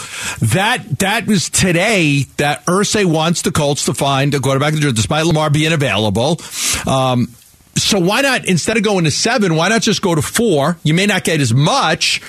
that 0.48 1.00
that 1.00 1.28
was 1.28 1.50
today 1.52 2.25
that 2.38 2.66
Irsay 2.66 3.06
wants 3.06 3.44
the 3.44 3.52
Colts 3.52 3.86
to 3.86 3.94
find 3.94 4.34
a 4.34 4.40
quarterback 4.40 4.74
despite 4.74 5.25
Lamar 5.25 5.52
being 5.52 5.74
available. 5.74 6.42
Um, 6.88 7.30
so 7.75 8.00
why 8.00 8.22
not 8.22 8.46
instead 8.46 8.78
of 8.78 8.84
going 8.84 9.06
to 9.06 9.12
seven, 9.12 9.56
why 9.56 9.70
not 9.70 9.82
just 9.84 10.02
go 10.02 10.13
to 10.16 10.22
four? 10.24 10.78
You 10.84 10.94
may 10.94 11.06
not 11.08 11.24
get 11.24 11.40
as 11.42 11.54
much, 11.54 12.22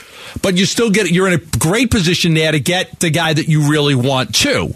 but 0.43 0.57
you 0.57 0.67
still 0.67 0.91
get 0.91 1.11
you're 1.11 1.29
in 1.29 1.35
a 1.35 1.59
great 1.59 1.91
position 1.91 2.35
there 2.35 2.53
to 2.53 2.61
get 2.61 3.01
the 3.01 3.11
guy 3.11 3.33
that 3.33 3.49
you 3.49 3.71
really 3.71 3.95
want 3.95 4.35
too. 4.35 4.75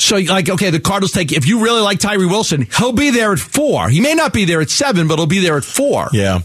So, 0.00 0.16
like, 0.16 0.48
okay, 0.48 0.70
the 0.70 0.78
Cardinals 0.78 1.10
take. 1.10 1.32
If 1.32 1.46
you 1.46 1.64
really 1.64 1.80
like 1.80 1.98
Tyree 1.98 2.26
Wilson, 2.26 2.68
he'll 2.76 2.92
be 2.92 3.10
there 3.10 3.32
at 3.32 3.40
four. 3.40 3.88
He 3.88 4.00
may 4.00 4.14
not 4.14 4.32
be 4.32 4.44
there 4.44 4.60
at 4.60 4.70
seven, 4.70 5.08
but 5.08 5.16
he'll 5.18 5.26
be 5.26 5.40
there 5.40 5.56
at 5.56 5.64
four. 5.64 6.08
Yeah, 6.12 6.40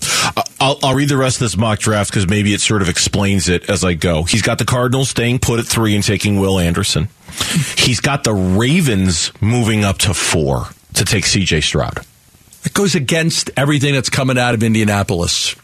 I'll, 0.59 0.79
I'll 0.81 0.95
read 0.95 1.09
the 1.09 1.17
rest 1.17 1.37
of 1.37 1.41
this 1.41 1.55
mock 1.55 1.79
draft 1.79 2.09
because 2.09 2.27
maybe 2.27 2.53
it 2.53 2.61
sort 2.61 2.81
of 2.81 2.89
explains 2.89 3.49
it 3.49 3.69
as 3.69 3.83
I 3.83 3.93
go. 3.93 4.23
He's 4.23 4.41
got 4.41 4.57
the 4.57 4.65
Cardinals 4.65 5.09
staying 5.09 5.39
put 5.39 5.59
at 5.59 5.65
three 5.65 5.93
and 5.93 6.03
taking 6.03 6.39
Will 6.39 6.57
Anderson. 6.57 7.09
He's 7.77 7.99
got 7.99 8.23
the 8.23 8.33
Ravens 8.33 9.31
moving 9.39 9.83
up 9.83 9.99
to 9.99 10.15
four 10.15 10.65
to 10.95 11.05
take 11.05 11.25
C.J. 11.25 11.61
Stroud. 11.61 11.99
It 12.63 12.73
goes 12.73 12.95
against 12.95 13.51
everything 13.55 13.93
that's 13.93 14.09
coming 14.09 14.37
out 14.37 14.55
of 14.55 14.63
Indianapolis. 14.63 15.55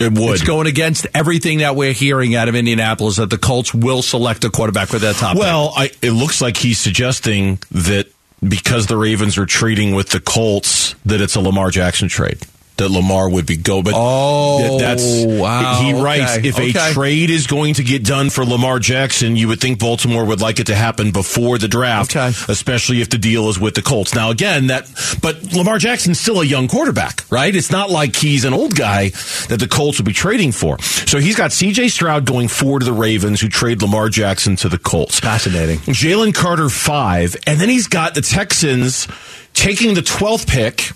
It 0.00 0.12
would. 0.12 0.34
It's 0.34 0.42
going 0.42 0.66
against 0.66 1.06
everything 1.14 1.58
that 1.58 1.76
we're 1.76 1.92
hearing 1.92 2.34
out 2.34 2.48
of 2.48 2.54
Indianapolis 2.54 3.16
that 3.16 3.30
the 3.30 3.38
Colts 3.38 3.74
will 3.74 4.02
select 4.02 4.44
a 4.44 4.50
quarterback 4.50 4.88
for 4.88 4.98
that 4.98 5.16
top. 5.16 5.36
Well, 5.36 5.72
I, 5.76 5.90
it 6.00 6.12
looks 6.12 6.40
like 6.40 6.56
he's 6.56 6.78
suggesting 6.78 7.58
that 7.72 8.06
because 8.46 8.86
the 8.86 8.96
Ravens 8.96 9.36
are 9.36 9.46
trading 9.46 9.94
with 9.94 10.08
the 10.08 10.20
Colts, 10.20 10.94
that 11.04 11.20
it's 11.20 11.36
a 11.36 11.40
Lamar 11.40 11.70
Jackson 11.70 12.08
trade. 12.08 12.38
That 12.80 12.90
Lamar 12.90 13.28
would 13.28 13.44
be 13.44 13.56
go, 13.58 13.82
but 13.82 13.92
Oh, 13.94 14.78
that- 14.78 14.96
that's 14.96 15.02
wow, 15.26 15.82
he 15.82 15.92
writes. 15.92 16.38
okay, 16.38 16.48
If 16.48 16.58
a 16.58 16.72
trade 16.94 17.28
is 17.28 17.46
going 17.46 17.74
to 17.74 17.82
get 17.84 18.02
done 18.04 18.30
for 18.30 18.42
Lamar 18.42 18.78
Jackson, 18.78 19.36
you 19.36 19.48
would 19.48 19.60
think 19.60 19.78
Baltimore 19.78 20.24
would 20.24 20.40
like 20.40 20.60
it 20.60 20.68
to 20.68 20.74
happen 20.74 21.10
before 21.10 21.58
the 21.58 21.68
draft, 21.68 22.16
Okay. 22.16 22.32
especially 22.48 23.02
if 23.02 23.10
the 23.10 23.18
deal 23.18 23.50
is 23.50 23.58
with 23.58 23.74
the 23.74 23.82
Colts. 23.82 24.14
Now, 24.14 24.30
again, 24.30 24.68
that 24.68 24.86
but 25.20 25.52
Lamar 25.52 25.78
Jackson's 25.78 26.18
still 26.18 26.40
a 26.40 26.44
young 26.46 26.68
quarterback, 26.68 27.24
right? 27.28 27.54
It's 27.54 27.70
not 27.70 27.90
like 27.90 28.16
he's 28.16 28.44
an 28.46 28.54
old 28.54 28.74
guy 28.76 29.10
that 29.48 29.58
the 29.58 29.68
Colts 29.68 29.98
will 29.98 30.06
be 30.06 30.14
trading 30.14 30.52
for. 30.52 30.78
So 31.06 31.18
he's 31.18 31.36
got 31.36 31.52
C.J. 31.52 31.88
Stroud 31.88 32.24
going 32.24 32.48
four 32.48 32.78
to 32.78 32.84
the 32.86 32.94
Ravens, 32.94 33.42
who 33.42 33.48
trade 33.50 33.82
Lamar 33.82 34.08
Jackson 34.08 34.56
to 34.56 34.70
the 34.70 34.78
Colts. 34.78 35.20
Fascinating. 35.20 35.80
Jalen 35.80 36.32
Carter 36.32 36.70
five, 36.70 37.36
and 37.46 37.60
then 37.60 37.68
he's 37.68 37.88
got 37.88 38.14
the 38.14 38.22
Texans 38.22 39.06
taking 39.52 39.92
the 39.92 40.02
twelfth 40.02 40.46
pick 40.46 40.92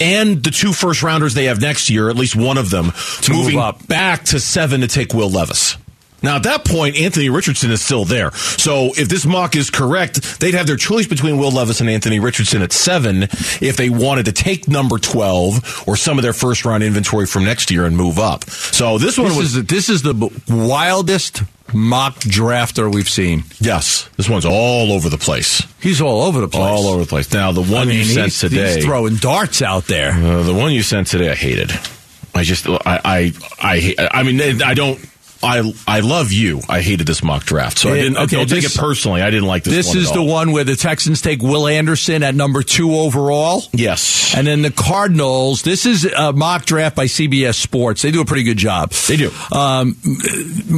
and 0.00 0.42
the 0.42 0.50
two 0.50 0.72
first 0.72 1.02
rounders 1.02 1.34
they 1.34 1.44
have 1.46 1.60
next 1.60 1.90
year, 1.90 2.08
at 2.08 2.16
least 2.16 2.34
one 2.36 2.58
of 2.58 2.70
them, 2.70 2.92
To 3.22 3.32
move 3.32 3.44
moving 3.44 3.58
up. 3.58 3.86
back 3.86 4.24
to 4.26 4.40
seven 4.40 4.80
to 4.82 4.88
take 4.88 5.12
Will 5.14 5.30
Levis. 5.30 5.76
Now 6.22 6.36
at 6.36 6.42
that 6.44 6.64
point, 6.64 6.96
Anthony 6.96 7.28
Richardson 7.30 7.70
is 7.70 7.82
still 7.82 8.04
there. 8.04 8.32
So 8.32 8.90
if 8.96 9.08
this 9.08 9.26
mock 9.26 9.56
is 9.56 9.70
correct, 9.70 10.40
they'd 10.40 10.54
have 10.54 10.66
their 10.66 10.76
choice 10.76 11.06
between 11.06 11.38
Will 11.38 11.50
Levis 11.50 11.80
and 11.80 11.90
Anthony 11.90 12.20
Richardson 12.20 12.62
at 12.62 12.72
seven 12.72 13.24
if 13.60 13.76
they 13.76 13.90
wanted 13.90 14.26
to 14.26 14.32
take 14.32 14.68
number 14.68 14.98
twelve 14.98 15.84
or 15.86 15.96
some 15.96 16.18
of 16.18 16.22
their 16.22 16.32
first 16.32 16.64
round 16.64 16.82
inventory 16.82 17.26
from 17.26 17.44
next 17.44 17.70
year 17.70 17.84
and 17.84 17.96
move 17.96 18.18
up. 18.18 18.44
So 18.48 18.98
this 18.98 19.18
one 19.18 19.28
this 19.28 19.36
was 19.38 19.56
is 19.56 19.64
this 19.66 19.88
is 19.88 20.02
the 20.02 20.14
wildest 20.48 21.42
mock 21.74 22.16
drafter 22.16 22.92
we've 22.92 23.08
seen. 23.08 23.44
yes, 23.58 24.08
this 24.16 24.28
one's 24.28 24.44
all 24.44 24.92
over 24.92 25.08
the 25.08 25.16
place. 25.18 25.62
He's 25.80 26.00
all 26.00 26.22
over 26.22 26.40
the 26.40 26.48
place. 26.48 26.62
All 26.62 26.86
over 26.88 27.00
the 27.00 27.08
place. 27.08 27.32
Now 27.32 27.52
the 27.52 27.62
one 27.62 27.82
I 27.82 27.84
mean, 27.86 27.98
you 27.98 28.04
sent 28.04 28.32
today, 28.32 28.76
he's 28.76 28.84
throwing 28.84 29.16
darts 29.16 29.62
out 29.62 29.86
there. 29.86 30.12
uh, 30.12 30.42
the 30.42 30.54
one 30.54 30.72
you 30.72 30.82
sent 30.82 31.06
today, 31.08 31.30
I 31.30 31.34
hated. 31.34 31.72
I 32.34 32.44
just, 32.44 32.66
I, 32.66 32.80
I, 32.86 33.32
I, 33.60 34.08
I 34.10 34.22
mean, 34.22 34.62
I 34.62 34.74
don't. 34.74 34.98
I 35.42 35.72
I 35.86 36.00
love 36.00 36.32
you. 36.32 36.60
I 36.68 36.80
hated 36.80 37.06
this 37.06 37.22
mock 37.22 37.44
draft, 37.44 37.78
so 37.78 37.90
I 37.90 37.96
didn't. 37.96 38.16
okay, 38.18 38.36
don't 38.36 38.48
take 38.48 38.64
it 38.64 38.76
personally. 38.76 39.22
I 39.22 39.30
didn't 39.30 39.48
like 39.48 39.64
this. 39.64 39.74
This 39.74 39.94
is 39.94 40.12
the 40.12 40.22
one 40.22 40.52
where 40.52 40.64
the 40.64 40.76
Texans 40.76 41.20
take 41.20 41.42
Will 41.42 41.66
Anderson 41.66 42.22
at 42.22 42.34
number 42.34 42.62
two 42.62 42.94
overall. 42.94 43.62
Yes, 43.72 44.34
And 44.36 44.46
then 44.46 44.62
the 44.62 44.70
Cardinals, 44.70 45.62
this 45.62 45.84
is 45.86 46.04
a 46.04 46.32
mock 46.32 46.64
draft 46.64 46.94
by 46.96 47.06
CBS 47.06 47.54
Sports. 47.56 48.02
They 48.02 48.10
do 48.10 48.20
a 48.20 48.24
pretty 48.24 48.44
good 48.44 48.56
job. 48.56 48.90
they 49.08 49.16
do. 49.16 49.30
Um, 49.50 49.96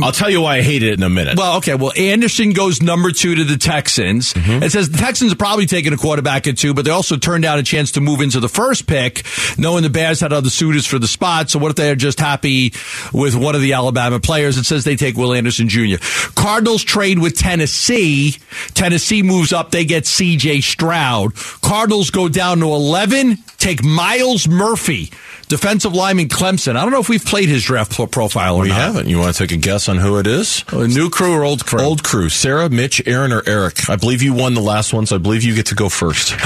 I'll 0.03 0.12
tell 0.12 0.31
you 0.31 0.40
why 0.40 0.57
I 0.57 0.62
hated 0.62 0.90
it 0.92 0.98
in 0.98 1.03
a 1.03 1.11
minute. 1.11 1.37
well, 1.38 1.59
okay. 1.59 1.74
Well, 1.74 1.92
Anderson 1.96 2.53
goes 2.53 2.81
number 2.83 3.11
two 3.12 3.35
to 3.35 3.44
the 3.44 3.57
Texans. 3.57 4.33
Mm-hmm. 4.35 4.62
It 4.62 4.72
says 4.72 4.90
the 4.90 4.98
Texans 4.98 5.33
are 5.33 5.37
probably 5.37 5.66
taking 5.66 5.92
a 5.92 5.96
quarterback 5.96 6.46
at 6.46 6.57
two, 6.59 6.74
but 6.74 6.85
they 6.85 6.90
also 6.90 7.16
turned 7.16 7.42
down 7.42 7.59
a 7.59 7.62
chance 7.62 7.92
to 7.92 8.00
move 8.00 8.20
into 8.20 8.40
the 8.40 8.48
first 8.48 8.87
pick, 8.87 9.24
knowing 9.59 9.83
the 9.83 9.90
Bears 9.90 10.20
had 10.20 10.33
other 10.33 10.50
suitors 10.50 10.87
for 10.87 10.98
the 10.98 11.07
spot. 11.07 11.50
So 11.50 11.59
what 11.59 11.70
if 11.70 11.77
they're 11.77 11.94
just 11.94 12.18
happy 12.20 12.72
with 13.12 13.35
one 13.35 13.55
of 13.55 13.61
the 13.61 13.72
Alabama 13.74 14.20
players? 14.20 14.53
It 14.56 14.64
says 14.64 14.84
they 14.84 14.96
take 14.96 15.16
Will 15.16 15.32
Anderson 15.32 15.68
Jr. 15.68 15.96
Cardinals 16.34 16.82
trade 16.84 17.18
with 17.18 17.36
Tennessee. 17.36 18.36
Tennessee 18.74 19.22
moves 19.22 19.52
up. 19.52 19.70
They 19.70 19.84
get 19.84 20.06
C.J. 20.06 20.60
Stroud. 20.60 21.34
Cardinals 21.62 22.10
go 22.10 22.28
down 22.28 22.58
to 22.60 22.66
11, 22.66 23.38
take 23.58 23.82
Myles 23.82 24.48
Murphy, 24.48 25.10
defensive 25.44 25.94
lineman 25.94 26.28
Clemson. 26.28 26.76
I 26.76 26.83
don't 26.83 26.90
know 26.90 27.00
if 27.00 27.09
we've 27.09 27.24
played 27.24 27.48
his 27.48 27.62
draft 27.64 27.94
pro- 27.94 28.07
profile 28.07 28.57
or 28.57 28.62
we 28.62 28.68
not. 28.68 28.76
haven't. 28.78 29.09
You 29.09 29.18
want 29.18 29.35
to 29.35 29.46
take 29.46 29.52
a 29.57 29.61
guess 29.61 29.88
on 29.88 29.98
who 29.98 30.18
it 30.18 30.26
is? 30.26 30.64
A 30.72 30.87
new 30.88 31.11
crew 31.11 31.33
or 31.35 31.44
old 31.44 31.64
crew? 31.66 31.80
Old 31.80 32.02
crew: 32.02 32.28
Sarah, 32.28 32.68
Mitch, 32.68 33.02
Aaron, 33.07 33.33
or 33.33 33.42
Eric. 33.46 33.88
I 33.88 33.96
believe 33.96 34.22
you 34.22 34.35
won 34.35 34.54
the 34.54 34.61
last 34.61 34.92
one, 34.92 35.07
so 35.07 35.16
I 35.16 35.18
believe 35.18 35.42
you 35.44 35.54
get 35.54 35.66
to 35.66 35.74
go 35.74 35.88
first. 35.88 36.35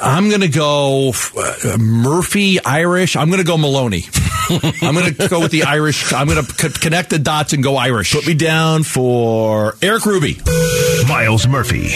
I'm 0.00 0.28
going 0.28 0.40
to 0.42 0.48
go 0.48 1.12
uh, 1.36 1.76
Murphy, 1.78 2.62
Irish. 2.64 3.16
I'm 3.16 3.28
going 3.28 3.40
to 3.40 3.46
go 3.46 3.56
Maloney. 3.56 4.04
I'm 4.82 4.94
going 4.94 5.14
to 5.14 5.28
go 5.28 5.40
with 5.40 5.50
the 5.50 5.64
Irish. 5.64 6.12
I'm 6.12 6.26
going 6.28 6.42
to 6.44 6.52
c- 6.52 6.68
connect 6.80 7.10
the 7.10 7.18
dots 7.18 7.52
and 7.52 7.62
go 7.62 7.76
Irish. 7.76 8.12
Put 8.12 8.26
me 8.26 8.34
down 8.34 8.82
for 8.82 9.74
Eric 9.82 10.06
Ruby. 10.06 10.40
Myles 11.06 11.46
Murphy, 11.46 11.86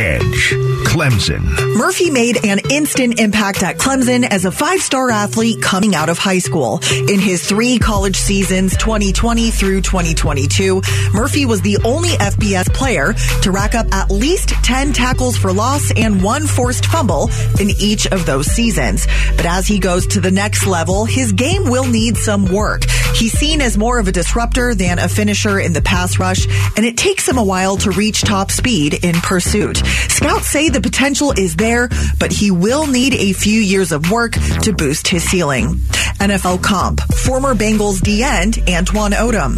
Edge, 0.00 0.50
Clemson. 0.86 1.42
Murphy 1.76 2.10
made 2.10 2.44
an 2.44 2.60
instant 2.70 3.20
impact 3.20 3.62
at 3.62 3.76
Clemson 3.78 4.24
as 4.28 4.44
a 4.44 4.50
five 4.52 4.80
star 4.80 5.10
athlete 5.10 5.55
coming 5.60 5.94
out 5.94 6.08
of 6.08 6.18
high 6.18 6.38
school. 6.38 6.80
In 7.08 7.20
his 7.20 7.46
three 7.46 7.78
college 7.78 8.16
seasons, 8.16 8.76
2020 8.76 9.50
through 9.50 9.80
2022, 9.82 10.82
Murphy 11.12 11.46
was 11.46 11.62
the 11.62 11.78
only 11.84 12.10
FBS 12.10 12.72
player 12.72 13.14
to 13.42 13.50
rack 13.50 13.74
up 13.74 13.86
at 13.92 14.10
least 14.10 14.50
10 14.50 14.92
tackles 14.92 15.36
for 15.36 15.52
loss 15.52 15.92
and 15.96 16.22
one 16.22 16.46
forced 16.46 16.86
fumble 16.86 17.30
in 17.60 17.70
each 17.80 18.06
of 18.06 18.26
those 18.26 18.46
seasons. 18.46 19.06
But 19.36 19.46
as 19.46 19.66
he 19.66 19.78
goes 19.78 20.06
to 20.08 20.20
the 20.20 20.30
next 20.30 20.66
level, 20.66 21.04
his 21.04 21.32
game 21.32 21.64
will 21.70 21.86
need 21.86 22.16
some 22.16 22.44
work. 22.46 22.84
He's 23.14 23.32
seen 23.32 23.60
as 23.60 23.78
more 23.78 23.98
of 23.98 24.08
a 24.08 24.12
disruptor 24.12 24.74
than 24.74 24.98
a 24.98 25.08
finisher 25.08 25.58
in 25.58 25.72
the 25.72 25.82
pass 25.82 26.18
rush, 26.18 26.46
and 26.76 26.84
it 26.84 26.96
takes 26.96 27.26
him 27.26 27.38
a 27.38 27.44
while 27.44 27.76
to 27.78 27.90
reach 27.90 28.22
top 28.22 28.50
speed 28.50 29.04
in 29.04 29.14
pursuit. 29.16 29.78
Scouts 30.08 30.48
say 30.48 30.68
the 30.68 30.80
potential 30.80 31.32
is 31.32 31.56
there, 31.56 31.88
but 32.18 32.30
he 32.30 32.50
will 32.50 32.86
need 32.86 33.14
a 33.14 33.32
few 33.32 33.60
years 33.60 33.92
of 33.92 34.10
work 34.10 34.32
to 34.62 34.72
boost 34.72 35.08
his 35.08 35.22
ceiling. 35.24 35.45
NFL 35.50 36.62
comp, 36.62 37.00
former 37.14 37.54
Bengals 37.54 38.00
D 38.02 38.22
end 38.22 38.54
Antwan 38.66 39.12
Odom. 39.12 39.56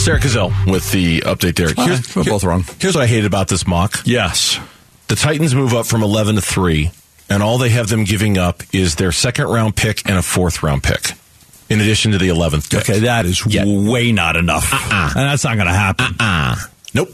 Sarah 0.00 0.20
Cazell 0.20 0.52
with 0.70 0.90
the 0.92 1.20
update 1.22 1.56
there. 1.56 1.68
All 1.76 1.88
right, 1.88 2.16
we're 2.16 2.24
both 2.24 2.44
wrong. 2.44 2.64
Here's 2.80 2.94
what 2.94 3.02
I 3.04 3.06
hate 3.06 3.24
about 3.24 3.48
this 3.48 3.66
mock. 3.66 4.00
Yes. 4.04 4.58
the 5.08 5.16
Titans 5.16 5.54
move 5.54 5.74
up 5.74 5.86
from 5.86 6.02
11 6.02 6.36
to 6.36 6.40
3, 6.40 6.90
and 7.28 7.42
all 7.42 7.58
they 7.58 7.70
have 7.70 7.88
them 7.88 8.04
giving 8.04 8.38
up 8.38 8.62
is 8.72 8.94
their 8.96 9.12
second 9.12 9.46
round 9.48 9.74
pick 9.76 10.08
and 10.08 10.16
a 10.18 10.22
fourth 10.22 10.62
round 10.62 10.82
pick, 10.82 11.12
in 11.68 11.80
addition 11.80 12.12
to 12.12 12.18
the 12.18 12.28
11th 12.28 12.70
pick. 12.70 12.80
Okay, 12.88 13.00
that 13.00 13.26
is 13.26 13.44
Yeah. 13.46 13.64
way 13.66 14.12
not 14.12 14.36
enough. 14.36 14.72
Uh-uh. 14.72 15.06
And 15.16 15.28
that's 15.28 15.44
not 15.44 15.56
going 15.56 15.66
to 15.68 15.74
happen. 15.74 16.14
Uh, 16.20 16.56
nope. 16.94 17.10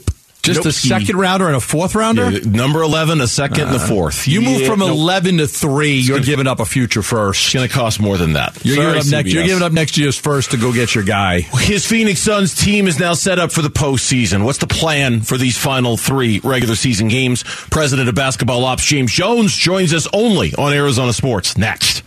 Just 0.47 0.59
Nope. 0.59 0.65
a 0.67 0.71
second 0.71 1.17
rounder 1.17 1.47
and 1.47 1.55
a 1.55 1.59
fourth 1.59 1.93
rounder? 1.95 2.29
Yeah, 2.31 2.39
number 2.49 2.81
11, 2.81 3.21
a 3.21 3.27
second, 3.27 3.67
and 3.67 3.71
a 3.75 3.75
uh, 3.75 3.87
fourth. 3.87 4.27
You 4.27 4.41
move 4.41 4.65
from 4.65 4.79
nope. 4.79 4.89
11 4.89 5.37
to 5.37 5.47
3, 5.47 5.91
you're 5.99 6.17
gonna- 6.17 6.25
giving 6.25 6.47
up 6.47 6.59
a 6.59 6.65
future 6.65 7.01
first. 7.01 7.45
It's 7.45 7.53
going 7.53 7.67
to 7.67 7.73
cost 7.73 7.99
more 7.99 8.17
than 8.17 8.33
that. 8.33 8.57
You're, 8.65 8.75
Sorry, 8.77 8.87
giving 8.87 8.99
up 8.99 9.11
next, 9.11 9.33
you're 9.33 9.45
giving 9.45 9.63
up 9.63 9.71
next 9.71 9.97
year's 9.97 10.17
first 10.17 10.51
to 10.51 10.57
go 10.57 10.73
get 10.73 10.95
your 10.95 11.03
guy. 11.03 11.41
His 11.41 11.85
Phoenix 11.85 12.19
Suns 12.21 12.55
team 12.55 12.87
is 12.87 12.99
now 12.99 13.13
set 13.13 13.39
up 13.39 13.51
for 13.51 13.61
the 13.61 13.69
postseason. 13.69 14.43
What's 14.43 14.59
the 14.59 14.67
plan 14.67 15.21
for 15.21 15.37
these 15.37 15.57
final 15.57 15.97
three 15.97 16.39
regular 16.43 16.75
season 16.75 17.07
games? 17.07 17.43
President 17.43 18.09
of 18.09 18.15
Basketball 18.15 18.63
Ops 18.65 18.85
James 18.85 19.11
Jones 19.11 19.55
joins 19.55 19.93
us 19.93 20.07
only 20.13 20.53
on 20.55 20.73
Arizona 20.73 21.13
Sports 21.13 21.57
next. 21.57 22.03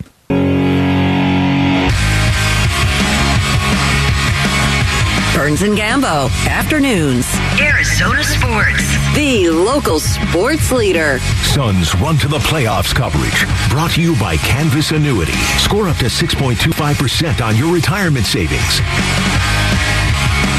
Burns 5.41 5.63
and 5.63 5.75
Gambo, 5.75 6.29
afternoons. 6.51 7.27
Arizona 7.59 8.23
Sports. 8.23 8.85
The 9.15 9.49
local 9.49 9.99
sports 9.99 10.71
leader. 10.71 11.19
Suns 11.45 11.95
run 11.95 12.19
to 12.19 12.29
the 12.29 12.41
playoffs 12.41 12.95
coverage. 12.95 13.47
Brought 13.71 13.93
to 13.93 14.03
you 14.03 14.15
by 14.21 14.37
Canvas 14.37 14.91
Annuity. 14.91 15.33
Score 15.57 15.89
up 15.89 15.97
to 15.97 16.05
6.25% 16.05 17.41
on 17.41 17.57
your 17.57 17.73
retirement 17.73 18.27
savings. 18.27 18.83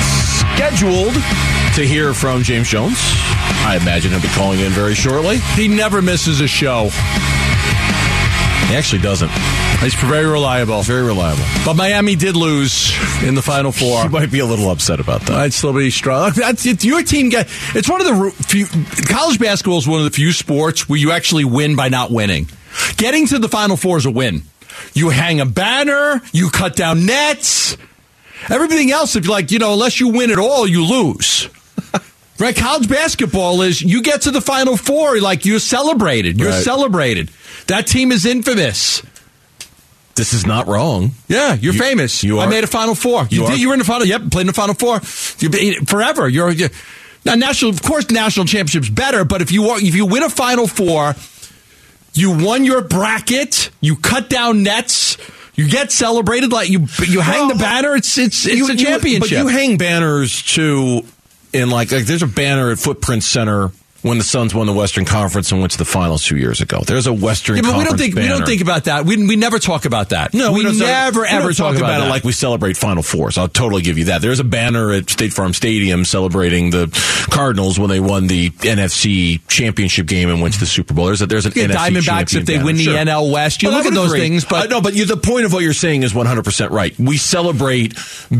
Scheduled 0.02 1.14
to 1.76 1.86
hear 1.86 2.16
from 2.16 2.42
James 2.42 2.68
Jones. 2.68 2.98
I 2.98 3.78
imagine 3.80 4.10
he'll 4.10 4.22
be 4.22 4.30
calling 4.30 4.62
in 4.62 4.72
very 4.72 4.96
shortly. 4.96 5.38
He 5.54 5.68
never 5.68 6.02
misses 6.02 6.42
a 6.42 6.48
show. 6.48 6.90
He 8.66 8.76
actually 8.76 9.04
doesn't. 9.04 9.30
He's 9.82 9.96
very 9.96 10.26
reliable. 10.28 10.84
Very 10.84 11.02
reliable. 11.04 11.44
But 11.66 11.74
Miami 11.76 12.16
did 12.16 12.36
lose 12.36 12.92
in 13.24 13.34
the 13.36 13.42
Final 13.42 13.72
Four. 13.72 14.04
He 14.04 14.10
might 14.10 14.32
be 14.32 14.40
a 14.40 14.46
little 14.46 14.70
upset 14.70 15.00
about 15.00 15.22
that. 15.22 15.32
I'd 15.32 15.54
still 15.54 15.74
be 15.74 15.90
strong. 15.90 16.32
That's, 16.36 16.66
it, 16.68 16.84
your 16.84 17.02
team 17.02 17.30
get. 17.30 17.48
It's 17.74 17.90
one 17.90 18.00
of 18.00 18.08
the 18.08 18.32
few. 18.44 18.68
College 19.08 19.40
basketball 19.40 19.80
is 19.80 19.88
one 19.88 19.98
of 20.00 20.06
the 20.06 20.12
few 20.12 20.32
sports 20.34 20.88
where 20.88 21.00
you 21.00 21.12
actually 21.12 21.46
win 21.46 21.76
by 21.76 21.90
not 21.90 22.12
winning. 22.12 22.48
Getting 22.98 23.26
to 23.28 23.40
the 23.40 23.50
Final 23.50 23.76
Four 23.76 23.98
is 23.98 24.06
a 24.06 24.12
win. 24.12 24.44
You 24.94 25.10
hang 25.10 25.40
a 25.40 25.46
banner. 25.48 26.22
You 26.32 26.50
cut 26.52 26.76
down 26.76 27.06
nets. 27.08 27.76
Everything 28.50 28.92
else, 28.92 29.16
if 29.16 29.26
you 29.26 29.32
like, 29.32 29.52
you 29.52 29.60
know, 29.60 29.74
unless 29.74 30.00
you 30.00 30.10
win 30.10 30.32
at 30.32 30.40
all, 30.40 30.68
you 30.68 30.86
lose. 30.86 31.50
Right, 32.40 32.56
college 32.56 32.90
basketball 32.90 33.62
is 33.62 33.84
you 33.84 34.02
get 34.02 34.22
to 34.24 34.32
the 34.32 34.42
Final 34.42 34.76
Four, 34.76 35.20
like 35.22 35.46
you're 35.46 35.60
celebrated. 35.60 36.40
You're 36.40 36.50
Right. 36.50 36.64
celebrated. 36.64 37.30
That 37.68 37.86
team 37.86 38.12
is 38.12 38.26
infamous. 38.26 39.04
This 40.16 40.34
is 40.34 40.46
not 40.46 40.68
wrong. 40.68 41.12
Yeah, 41.28 41.54
you're 41.56 41.74
You- 41.74 41.80
famous. 41.80 42.24
you 42.24 42.40
are, 42.40 42.48
I 42.48 42.50
made 42.50 42.64
a 42.64 42.68
Final 42.68 42.96
Four. 42.96 43.28
You, 43.30 43.44
You 43.44 43.48
did. 43.50 43.60
You 43.60 43.68
were 43.70 43.74
in 43.74 43.80
the 43.80 43.86
final. 43.86 44.06
Yep, 44.06 44.32
played 44.32 44.42
in 44.42 44.48
the 44.48 44.54
Final 44.54 44.76
Four. 44.76 44.96
You've 45.40 45.52
been 45.52 45.86
forever. 45.86 46.28
You're, 46.28 46.52
you're 46.52 46.70
now 47.26 47.36
national. 47.36 47.72
Of 47.72 47.82
course, 47.82 48.10
national 48.12 48.46
championships 48.46 48.90
better. 48.90 49.24
But 49.26 49.42
if 49.42 49.52
you 49.52 49.70
are, 49.70 49.78
if 49.80 49.96
you 49.96 50.06
win 50.06 50.24
a 50.24 50.30
Final 50.30 50.68
Four, 50.68 51.16
you 52.14 52.32
won 52.38 52.66
your 52.66 52.82
bracket. 52.82 53.70
You 53.80 53.96
cut 53.96 54.30
down 54.30 54.64
nets. 54.64 55.18
You 55.56 55.70
get 55.70 55.92
celebrated 55.92 56.52
like 56.52 56.70
you. 56.70 56.88
You 57.08 57.22
hang 57.22 57.48
the 57.48 57.54
Well, 57.56 57.58
banner. 57.64 57.96
It's 57.96 58.18
it's 58.18 58.46
it's 58.46 58.56
You- 58.58 58.68
a 58.68 58.74
you- 58.74 58.78
championship. 58.86 59.22
but 59.22 59.32
you 59.32 59.48
hang 59.48 59.78
banners 59.78 60.42
too 60.42 61.04
in 61.54 61.70
like, 61.70 61.92
like 61.92 62.06
there's 62.06 62.24
a 62.24 62.28
banner 62.28 62.72
at 62.72 62.80
Footprint 62.80 63.24
Center 63.24 63.72
when 64.02 64.18
the 64.18 64.24
Suns 64.24 64.54
won 64.56 64.68
the 64.68 64.74
Western 64.74 65.06
Conference 65.06 65.52
and 65.52 65.60
went 65.62 65.72
to 65.74 65.78
the 65.78 65.86
finals 65.86 66.26
two 66.26 66.38
years 66.38 66.62
ago. 66.62 66.82
There's 66.86 67.08
a 67.08 67.14
Western 67.14 67.58
yeah, 67.58 67.62
but 67.62 67.68
we 67.70 67.74
Conference 67.86 67.90
don't 67.90 67.98
think 68.00 68.16
we 68.16 68.28
don't 68.28 68.46
think 68.46 68.62
about 68.62 68.84
that. 68.86 69.06
We 69.06 69.18
we 69.28 69.36
never 69.36 69.60
talk 69.60 69.86
about 69.86 70.10
that. 70.10 70.34
No, 70.34 70.52
we, 70.52 70.64
don't- 70.64 70.78
never 70.78 71.22
we 71.22 71.28
ever 71.28 71.52
don't 71.52 71.56
talk 71.56 71.78
about, 71.78 72.06
it 72.06 72.10
like 72.10 72.24
we 72.24 72.32
celebrate 72.32 72.78
Final 72.78 73.04
Fours. 73.04 73.38
I'll 73.38 73.48
totally 73.48 73.82
give 73.82 73.98
you 73.98 74.06
that. 74.06 74.22
There's 74.22 74.40
a 74.40 74.44
banner 74.44 74.92
at 74.92 75.10
State 75.10 75.34
Farm 75.34 75.54
Stadium 75.54 76.06
celebrating 76.06 76.70
the 76.72 76.88
Cardinals 77.30 77.78
when 77.80 77.90
they 77.90 78.00
won 78.00 78.28
the 78.28 78.50
NFC 78.52 79.40
championship 79.48 80.08
game 80.08 80.30
and 80.30 80.42
went 80.42 80.54
to 80.56 80.60
the 80.60 80.66
Super 80.66 80.94
Bowl. 80.94 81.06
There's 81.08 81.22
a, 81.22 81.26
there's 81.28 81.46
an 81.46 81.54
Yeah, 81.56 81.68
NFC 81.68 81.76
Diamondbacks 81.98 82.36
if 82.36 82.46
they 82.46 82.54
champion 82.56 82.66
win 82.66 82.76
the 82.78 82.86
banner. 82.88 83.12
NL 83.12 83.32
West. 83.32 83.62
You 83.62 83.70
Well, 83.70 83.78
look 83.78 83.88
at 83.88 83.94
those 83.94 84.08
agree. 84.12 84.20
things, 84.22 84.46
but 84.46 84.66
Uh, 84.66 84.68
no, 84.76 84.82
but 84.82 84.94
you, 84.94 85.06
the 85.06 85.18
point 85.18 85.46
of 85.46 85.54
what 85.54 85.64
you're 85.64 85.74
saying 85.74 86.04
is 86.04 86.14
100 86.14 86.44
percent 86.44 86.72
right. 86.72 86.98
We 87.00 87.18
celebrate 87.18 87.98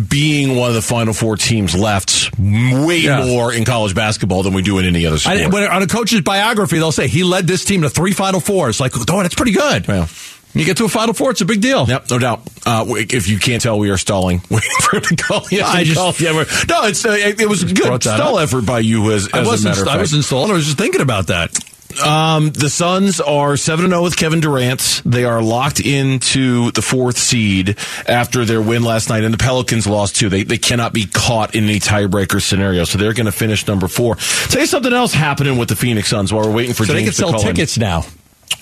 being 0.10 0.56
one 0.56 0.70
of 0.70 0.76
the 0.76 0.82
Final 0.82 1.14
Four 1.14 1.38
teams 1.38 1.76
left 1.76 2.32
way 2.40 2.98
Yeah. 3.00 3.26
more 3.26 3.54
in 3.54 3.66
college 3.66 3.94
basketball 3.96 4.44
than 4.44 4.54
we 4.54 4.62
do 4.62 4.78
in 4.80 4.86
any 4.86 5.06
other 5.06 5.18
sport. 5.18 5.38
I, 5.38 5.48
when, 5.52 5.64
on 5.70 5.82
a 5.84 5.88
coach's 5.88 6.22
biography, 6.22 6.78
they'll 6.78 6.92
say 6.92 7.08
he 7.08 7.24
led 7.24 7.48
this 7.48 7.66
team 7.66 7.82
to 7.82 7.90
three 7.90 8.12
Final 8.14 8.40
Fours. 8.40 8.80
Like, 8.80 8.94
oh, 8.96 9.22
that's 9.22 9.36
pretty 9.36 9.52
good. 9.54 9.88
Yeah. 9.88 10.08
You 10.54 10.66
get 10.66 10.76
to 10.78 10.86
a 10.86 10.90
Final 10.90 11.14
Four, 11.14 11.32
it's 11.32 11.40
a 11.40 11.46
big 11.46 11.62
deal. 11.62 11.88
Yep, 11.88 12.10
no 12.12 12.20
doubt. 12.20 12.42
Uh, 12.66 12.84
if 12.90 13.30
you 13.30 13.40
can't 13.40 13.62
tell, 13.64 13.80
we 13.80 13.90
are 13.90 13.98
stalling. 13.98 14.42
Waiting 14.50 14.70
for 14.82 14.98
him 14.98 15.04
to 15.04 15.16
call. 15.16 15.44
Yes, 15.50 15.68
I 15.70 15.84
just- 15.86 15.98
call. 15.98 16.14
Yeah, 16.20 16.34
no, 16.68 16.84
it's 16.88 17.06
uh, 17.06 17.12
it, 17.12 17.40
it 17.40 17.48
was 17.48 17.64
a 17.64 17.74
good 17.74 18.04
stall 18.04 18.38
up. 18.38 18.44
effort 18.44 18.66
by 18.66 18.80
you. 18.80 19.12
As, 19.14 19.28
as 19.28 19.34
I 19.34 19.40
a 19.42 19.46
wasn't. 19.46 19.76
matter 19.76 19.82
of 19.84 19.88
I 19.88 19.98
was 19.98 20.14
installed. 20.14 20.52
I 20.52 20.54
was 20.54 20.66
just 20.66 20.78
thinking 20.78 21.00
about 21.02 21.28
that. 21.28 21.58
Um, 22.00 22.52
the 22.52 22.70
Suns 22.70 23.20
are 23.20 23.58
7 23.58 23.90
0 23.90 24.04
with 24.04 24.16
Kevin 24.18 24.40
Durant. 24.40 25.02
They 25.06 25.26
are 25.26 25.42
locked 25.42 25.80
into 25.80 26.72
the 26.72 26.82
fourth 26.82 27.18
seed 27.18 27.78
after 28.08 28.46
their 28.46 28.62
win 28.62 28.84
last 28.84 29.10
night, 29.10 29.24
and 29.24 29.34
the 29.34 29.38
Pelicans 29.38 29.88
lost 29.88 30.16
too. 30.16 30.30
They, 30.30 30.44
they 30.44 30.58
cannot 30.58 30.94
be 30.94 31.06
caught 31.06 31.56
in 31.56 31.66
any 31.66 31.80
tiebreaker 31.80 32.42
scenario, 32.42 32.84
so 32.86 32.98
they're 32.98 33.14
going 33.14 33.26
to 33.26 33.32
finish 33.32 33.68
number 33.68 33.88
four. 33.88 34.16
Tell 34.16 34.62
you 34.62 34.68
something 34.68 34.94
else 34.94 35.14
happening 35.14 35.58
with 35.58 35.70
the 35.70 35.76
Phoenix 35.76 36.10
Suns 36.10 36.32
while 36.34 36.46
we're 36.46 36.54
waiting 36.56 36.74
for 36.74 36.86
So 36.86 36.94
they 36.94 37.04
can 37.04 37.14
sell 37.14 37.32
call 37.32 37.42
in. 37.42 37.48
tickets 37.56 37.78
now. 37.78 38.04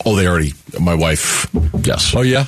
Oh, 0.05 0.15
they 0.15 0.27
already. 0.27 0.53
My 0.79 0.95
wife, 0.95 1.47
yes. 1.83 2.13
Oh 2.15 2.21
yeah, 2.21 2.45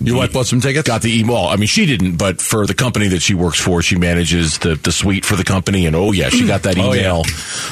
your 0.00 0.16
wife 0.16 0.32
bought 0.32 0.46
some 0.46 0.60
tickets. 0.60 0.86
Got 0.86 1.02
the 1.02 1.18
email. 1.20 1.36
I 1.36 1.56
mean, 1.56 1.66
she 1.66 1.86
didn't, 1.86 2.16
but 2.16 2.40
for 2.40 2.66
the 2.66 2.74
company 2.74 3.08
that 3.08 3.20
she 3.22 3.34
works 3.34 3.60
for, 3.60 3.82
she 3.82 3.96
manages 3.96 4.58
the, 4.58 4.74
the 4.76 4.92
suite 4.92 5.24
for 5.24 5.36
the 5.36 5.44
company. 5.44 5.86
And 5.86 5.96
oh, 5.96 6.12
yeah, 6.12 6.28
she 6.28 6.46
got 6.46 6.62
that 6.62 6.78
Oh, 6.78 6.92
yeah. 6.92 7.00
email. 7.00 7.22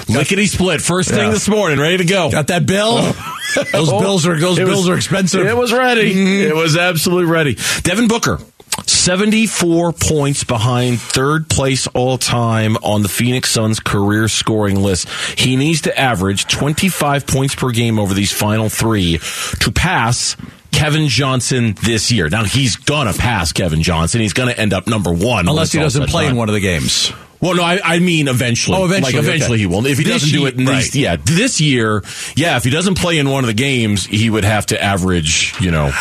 Lickety 0.09 0.47
split. 0.47 0.81
First 0.83 1.11
thing 1.11 1.19
Yeah. 1.19 1.31
this 1.31 1.49
morning, 1.49 1.79
ready 1.79 1.99
to 1.99 2.05
go. 2.05 2.31
Got 2.31 2.49
that 2.49 2.67
bill? 2.67 2.97
those 3.73 3.91
Oh, 3.93 4.01
bills 4.01 4.27
are 4.27 4.39
those 4.39 4.59
it 4.59 4.67
bills 4.67 4.79
was- 4.81 4.89
are 4.89 4.97
expensive. 4.97 5.47
It 5.47 5.57
was 5.57 5.73
ready. 5.73 6.13
Mm-hmm. 6.15 6.51
It 6.51 6.57
was 6.57 6.77
absolutely 6.77 7.31
ready. 7.31 7.57
Devin 7.83 8.09
Booker. 8.09 8.39
74 8.85 9.93
points 9.93 10.45
behind 10.45 11.01
third 11.01 11.49
place 11.49 11.87
all 11.89 12.19
time 12.19 12.77
on 12.79 13.03
the 13.03 13.09
Phoenix 13.09 13.51
Suns 13.51 13.81
career 13.81 14.29
scoring 14.29 14.77
list. 14.83 15.09
He 15.39 15.57
needs 15.57 15.83
to 15.83 15.99
average 15.99 16.47
25 16.47 17.27
points 17.27 17.55
per 17.55 17.71
game 17.71 17.99
over 17.99 18.13
these 18.15 18.33
final 18.33 18.69
three 18.69 19.19
to 19.61 19.73
pass 19.73 20.37
Kevin 20.77 21.09
Johnson 21.09 21.75
this 21.83 22.13
year. 22.13 22.29
Now 22.29 22.45
he's 22.45 22.77
gonna 22.77 23.15
pass 23.15 23.53
Kevin 23.53 23.83
Johnson. 23.83 24.21
He's 24.21 24.35
gonna 24.35 24.53
end 24.53 24.75
up 24.75 24.87
number 24.87 25.13
one. 25.13 25.49
Unless 25.49 25.73
he 25.73 25.79
doesn't 25.79 26.09
play 26.09 26.27
in 26.27 26.37
one 26.37 26.49
of 26.49 26.55
the 26.55 26.61
games. 26.61 27.13
Well, 27.41 27.55
no, 27.55 27.63
I, 27.63 27.81
I 27.83 27.99
mean 27.99 28.29
eventually. 28.29 28.79
Oh, 28.79 28.85
eventually, 28.85 29.13
Like 29.15 29.23
eventually 29.23 29.57
okay. 29.57 29.61
he 29.61 29.67
will. 29.67 29.87
If 29.87 29.99
he 29.99 30.05
This 30.05 30.23
doesn't 30.23 30.39
do 30.39 30.47
it 30.47 30.57
these, 30.57 30.69
right. 30.69 30.95
yeah, 30.95 31.17
this 31.17 31.61
year, 31.61 32.03
yeah, 32.35 32.57
if 32.57 32.65
he 32.65 32.71
doesn't 32.71 32.97
play 32.97 33.19
in 33.19 33.29
one 33.29 33.45
of 33.45 33.49
the 33.49 33.55
games, 33.55 34.07
he 34.07 34.31
would 34.31 34.45
have 34.45 34.67
to 34.67 34.83
average, 34.83 35.55
you 35.61 35.71
know, 35.71 35.93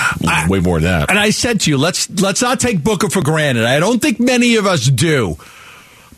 way 0.47 0.59
more 0.59 0.79
than 0.79 0.91
that. 0.91 1.09
And 1.09 1.19
I 1.19 1.31
said 1.31 1.61
to 1.61 1.69
you, 1.69 1.77
let's 1.77 2.09
let's 2.09 2.41
not 2.41 2.59
take 2.59 2.83
Booker 2.83 3.09
for 3.09 3.21
granted. 3.21 3.65
I 3.65 3.79
don't 3.79 4.01
think 4.01 4.19
many 4.19 4.55
of 4.55 4.65
us 4.65 4.85
do. 4.87 5.37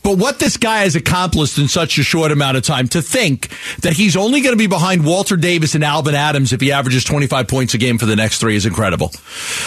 But 0.08 0.20
what 0.20 0.40
this 0.40 0.56
guy 0.56 0.84
has 0.84 0.96
accomplished 0.96 1.58
in 1.58 1.68
such 1.68 1.98
a 1.98 2.02
short 2.02 2.32
amount 2.32 2.56
of 2.56 2.64
time, 2.64 2.88
to 2.88 3.02
think 3.02 3.50
that 3.82 3.92
he's 3.92 4.16
only 4.16 4.40
going 4.40 4.54
to 4.54 4.58
be 4.58 4.66
behind 4.66 5.04
Walter 5.04 5.36
Davis 5.36 5.76
and 5.76 5.84
Alvan 5.84 6.16
Adams 6.16 6.54
if 6.54 6.62
he 6.62 6.72
averages 6.72 7.04
25 7.04 7.50
points 7.50 7.74
a 7.74 7.78
game 7.78 7.98
for 7.98 8.06
the 8.06 8.16
next 8.16 8.40
three 8.40 8.56
is 8.56 8.66
incredible. 8.66 9.12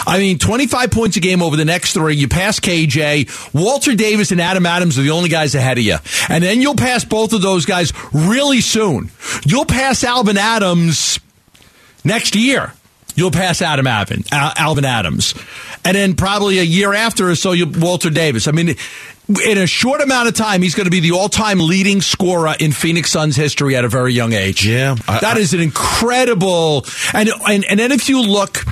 I 0.06 0.16
mean, 0.16 0.38
25 0.38 0.92
points 0.92 1.18
a 1.18 1.20
game 1.20 1.42
over 1.42 1.56
the 1.56 1.66
next 1.66 1.92
three, 1.92 2.16
you 2.16 2.26
pass 2.26 2.58
KJ, 2.58 3.52
Walter 3.52 3.94
Davis 3.94 4.32
and 4.32 4.40
Adam 4.40 4.64
Adams 4.64 4.98
are 4.98 5.02
the 5.02 5.10
only 5.10 5.28
guys 5.28 5.54
ahead 5.54 5.76
of 5.76 5.84
you. 5.84 5.96
And 6.30 6.42
then 6.42 6.62
you'll 6.62 6.74
pass 6.74 7.04
both 7.04 7.34
of 7.34 7.42
those 7.42 7.66
guys 7.66 7.92
really 8.14 8.62
soon. 8.62 9.10
You'll 9.44 9.66
pass 9.66 10.02
Alvan 10.04 10.38
Adams 10.38 11.20
next 12.02 12.34
year. 12.34 12.72
You'll 13.14 13.30
pass 13.30 13.60
Adam 13.60 13.86
Alvin, 13.86 14.24
Alvan 14.32 14.86
Adams, 14.86 15.34
and 15.84 15.94
then 15.94 16.14
probably 16.14 16.58
a 16.60 16.62
year 16.62 16.94
after 16.94 17.28
or 17.28 17.34
so, 17.34 17.52
you 17.52 17.66
Walter 17.66 18.08
Davis. 18.08 18.48
I 18.48 18.52
mean, 18.52 18.76
in 19.46 19.58
a 19.58 19.66
short 19.66 20.00
amount 20.00 20.28
of 20.28 20.34
time, 20.34 20.62
he's 20.62 20.74
going 20.74 20.86
to 20.86 20.90
be 20.90 21.00
the 21.00 21.12
all-time 21.12 21.58
leading 21.60 22.00
scorer 22.00 22.54
in 22.58 22.72
Phoenix 22.72 23.10
Suns 23.10 23.36
history 23.36 23.76
at 23.76 23.84
a 23.84 23.88
very 23.88 24.12
young 24.12 24.32
age. 24.32 24.66
Yeah, 24.66 24.96
I- 25.08 25.20
that 25.20 25.36
I- 25.36 25.40
is 25.40 25.54
an 25.54 25.60
incredible. 25.60 26.84
And 27.14 27.30
and 27.48 27.64
and 27.66 27.78
then 27.80 27.92
if 27.92 28.08
you 28.08 28.22
look, 28.22 28.64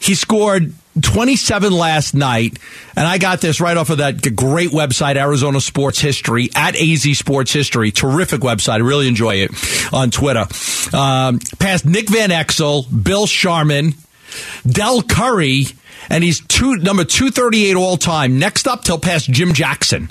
he 0.00 0.14
scored. 0.14 0.74
27 1.00 1.72
last 1.72 2.12
night, 2.12 2.58
and 2.96 3.06
I 3.06 3.18
got 3.18 3.40
this 3.40 3.60
right 3.60 3.76
off 3.76 3.88
of 3.90 3.98
that 3.98 4.34
great 4.34 4.70
website, 4.70 5.14
Arizona 5.14 5.60
Sports 5.60 6.00
History, 6.00 6.50
at 6.56 6.74
AZ 6.74 7.16
Sports 7.16 7.52
History. 7.52 7.92
Terrific 7.92 8.40
website. 8.40 8.72
I 8.72 8.76
really 8.78 9.06
enjoy 9.06 9.36
it 9.36 9.52
on 9.94 10.10
Twitter. 10.10 10.44
Um, 10.92 11.38
past 11.60 11.86
Nick 11.86 12.08
Van 12.10 12.30
Exel, 12.30 12.84
Bill 13.04 13.28
Sharman, 13.28 13.94
Del 14.68 15.02
Curry, 15.02 15.66
and 16.08 16.24
he's 16.24 16.40
two, 16.40 16.76
number 16.76 17.04
238 17.04 17.74
all 17.76 17.96
time. 17.96 18.38
Next 18.38 18.66
up, 18.66 18.86
he'll 18.86 18.98
pass 18.98 19.24
Jim 19.26 19.52
Jackson. 19.52 20.10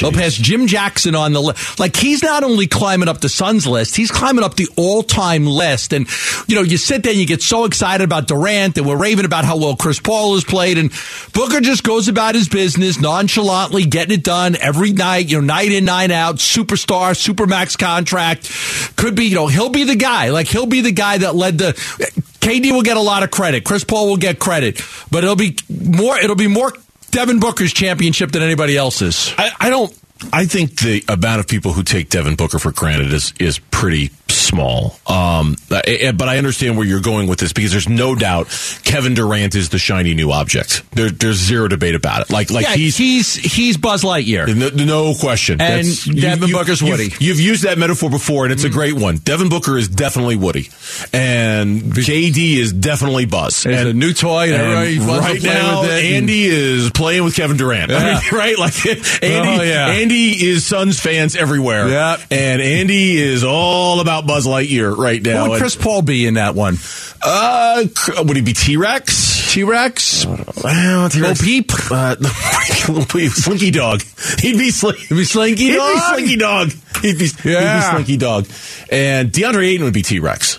They'll 0.00 0.12
pass 0.12 0.34
Jim 0.34 0.66
Jackson 0.66 1.14
on 1.14 1.32
the 1.32 1.40
list. 1.40 1.80
Like 1.80 1.96
he's 1.96 2.22
not 2.22 2.44
only 2.44 2.66
climbing 2.66 3.08
up 3.08 3.20
the 3.20 3.28
Suns 3.28 3.66
list, 3.66 3.96
he's 3.96 4.10
climbing 4.10 4.44
up 4.44 4.54
the 4.54 4.68
all-time 4.76 5.46
list. 5.46 5.92
And 5.92 6.06
you 6.46 6.54
know, 6.54 6.62
you 6.62 6.76
sit 6.76 7.02
there 7.02 7.12
and 7.12 7.20
you 7.20 7.26
get 7.26 7.42
so 7.42 7.64
excited 7.64 8.04
about 8.04 8.28
Durant 8.28 8.76
and 8.76 8.86
we're 8.86 8.98
raving 8.98 9.24
about 9.24 9.44
how 9.44 9.56
well 9.56 9.76
Chris 9.76 10.00
Paul 10.00 10.34
has 10.34 10.44
played, 10.44 10.78
and 10.78 10.92
Booker 11.32 11.60
just 11.60 11.84
goes 11.84 12.08
about 12.08 12.34
his 12.34 12.48
business 12.48 13.00
nonchalantly, 13.00 13.84
getting 13.84 14.18
it 14.18 14.24
done 14.24 14.56
every 14.56 14.92
night. 14.92 15.30
You 15.30 15.40
know, 15.40 15.46
night 15.46 15.72
in, 15.72 15.84
night 15.84 16.10
out. 16.10 16.36
Superstar, 16.36 17.12
supermax 17.12 17.78
contract. 17.78 18.50
Could 18.96 19.14
be, 19.14 19.24
you 19.24 19.34
know, 19.34 19.46
he'll 19.46 19.70
be 19.70 19.84
the 19.84 19.96
guy. 19.96 20.30
Like 20.30 20.48
he'll 20.48 20.66
be 20.66 20.80
the 20.80 20.92
guy 20.92 21.18
that 21.18 21.34
led 21.34 21.58
the. 21.58 22.22
KD 22.48 22.72
will 22.72 22.82
get 22.82 22.96
a 22.96 23.02
lot 23.02 23.22
of 23.22 23.30
credit. 23.30 23.62
Chris 23.64 23.84
Paul 23.84 24.08
will 24.08 24.16
get 24.16 24.38
credit, 24.38 24.80
but 25.10 25.22
it'll 25.22 25.36
be 25.36 25.56
more. 25.68 26.18
It'll 26.18 26.34
be 26.34 26.48
more 26.48 26.72
Devin 27.10 27.40
Booker's 27.40 27.74
championship 27.74 28.32
than 28.32 28.40
anybody 28.42 28.74
else's. 28.74 29.34
I, 29.36 29.50
I 29.60 29.68
don't. 29.68 29.94
I 30.32 30.46
think 30.46 30.80
the 30.80 31.04
amount 31.08 31.40
of 31.40 31.46
people 31.46 31.74
who 31.74 31.82
take 31.82 32.08
Devin 32.08 32.36
Booker 32.36 32.58
for 32.58 32.72
granted 32.72 33.12
is 33.12 33.34
is 33.38 33.58
pretty 33.58 34.10
small. 34.48 34.98
Um, 35.06 35.56
but 35.68 35.88
I 35.88 36.38
understand 36.38 36.76
where 36.76 36.86
you're 36.86 37.00
going 37.00 37.28
with 37.28 37.38
this 37.38 37.52
because 37.52 37.72
there's 37.72 37.88
no 37.88 38.14
doubt 38.14 38.48
Kevin 38.84 39.14
Durant 39.14 39.54
is 39.54 39.68
the 39.68 39.78
shiny 39.78 40.14
new 40.14 40.32
object. 40.32 40.82
There, 40.92 41.10
there's 41.10 41.36
zero 41.36 41.68
debate 41.68 41.94
about 41.94 42.22
it. 42.22 42.30
Like, 42.30 42.50
like 42.50 42.64
yeah, 42.66 42.74
he's 42.74 42.96
he's 42.96 43.34
he's 43.34 43.76
Buzz 43.76 44.02
Lightyear. 44.02 44.54
No, 44.54 44.84
no 44.84 45.14
question. 45.14 45.60
And 45.60 45.84
That's- 45.86 46.04
Devin 46.04 46.50
Booker's 46.50 46.80
you've- 46.80 46.90
Woody. 46.90 47.14
You've 47.20 47.40
used 47.40 47.62
that 47.64 47.78
metaphor 47.78 48.10
before, 48.10 48.44
and 48.44 48.52
it's 48.52 48.64
a 48.64 48.70
great 48.70 48.94
one. 48.94 49.16
Devin 49.18 49.48
Booker 49.48 49.76
is 49.78 49.88
definitely 49.88 50.36
Woody, 50.36 50.70
and 51.12 51.82
KD 51.92 52.56
is 52.56 52.72
definitely 52.72 53.26
Buzz. 53.26 53.62
There's 53.62 53.78
and 53.80 53.88
a 53.88 53.92
new 53.92 54.12
toy, 54.12 54.52
and 54.52 55.06
wants 55.06 55.26
right 55.26 55.42
now, 55.42 55.82
and- 55.82 55.90
Andy 55.90 56.44
is 56.46 56.90
playing 56.90 57.24
with 57.24 57.34
Kevin 57.34 57.56
Durant. 57.56 57.92
I 57.92 58.14
mean, 58.14 58.22
right? 58.32 58.58
Like 58.58 58.86
Andy, 58.86 59.02
Oh, 59.22 59.62
yeah. 59.62 59.88
Andy 59.88 60.30
is 60.32 60.64
Suns 60.66 60.98
fans 61.00 61.36
everywhere. 61.36 61.88
Yeah. 61.88 62.16
and 62.30 62.60
Andy 62.62 63.16
is 63.16 63.44
all 63.44 64.00
about 64.00 64.26
Buzz 64.26 64.37
Lightyear 64.46 64.96
right 64.96 65.20
now. 65.22 65.42
What 65.42 65.50
would 65.52 65.60
Chris 65.60 65.76
Paul 65.76 66.02
be 66.02 66.26
in 66.26 66.34
that 66.34 66.54
one? 66.54 66.76
uh, 67.22 67.84
would 68.18 68.36
he 68.36 68.42
be 68.42 68.52
T 68.52 68.76
Rex? 68.76 69.52
T 69.52 69.64
Rex? 69.64 70.26
Well, 70.26 71.08
T-Rex. 71.08 71.40
Bo 71.40 71.44
Peep? 71.44 71.70
Uh, 71.90 72.16
Lil 72.88 73.04
Peep. 73.06 73.32
Slinky 73.32 73.70
Dog. 73.70 74.02
He'd 74.38 74.58
be 74.58 74.70
Slinky. 74.70 75.00
He'd 75.06 75.14
be 75.14 75.24
Slinky 75.24 75.64
He'd 75.64 75.76
Dog? 75.76 75.94
be 75.94 76.00
Slinky 76.00 76.36
Dog. 76.36 76.70
He'd 77.02 77.18
be, 77.18 77.28
Yeah. 77.44 77.72
he'd 77.72 77.78
be 77.78 77.90
Slinky 77.96 78.16
Dog. 78.18 78.46
And 78.92 79.32
DeAndre 79.32 79.66
Ayton 79.66 79.84
would 79.84 79.94
be 79.94 80.02
T 80.02 80.20
Rex. 80.20 80.58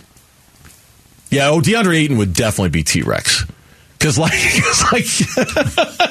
Yeah, 1.30 1.50
oh, 1.50 1.62
DeAndre 1.62 1.96
Ayton 1.98 2.18
would 2.18 2.34
definitely 2.34 2.70
be 2.72 2.84
T 2.84 3.04
Rex. 3.04 3.46
Because 4.00 4.18
like, 4.18 4.32
cause 4.32 4.84
like, 4.94 5.04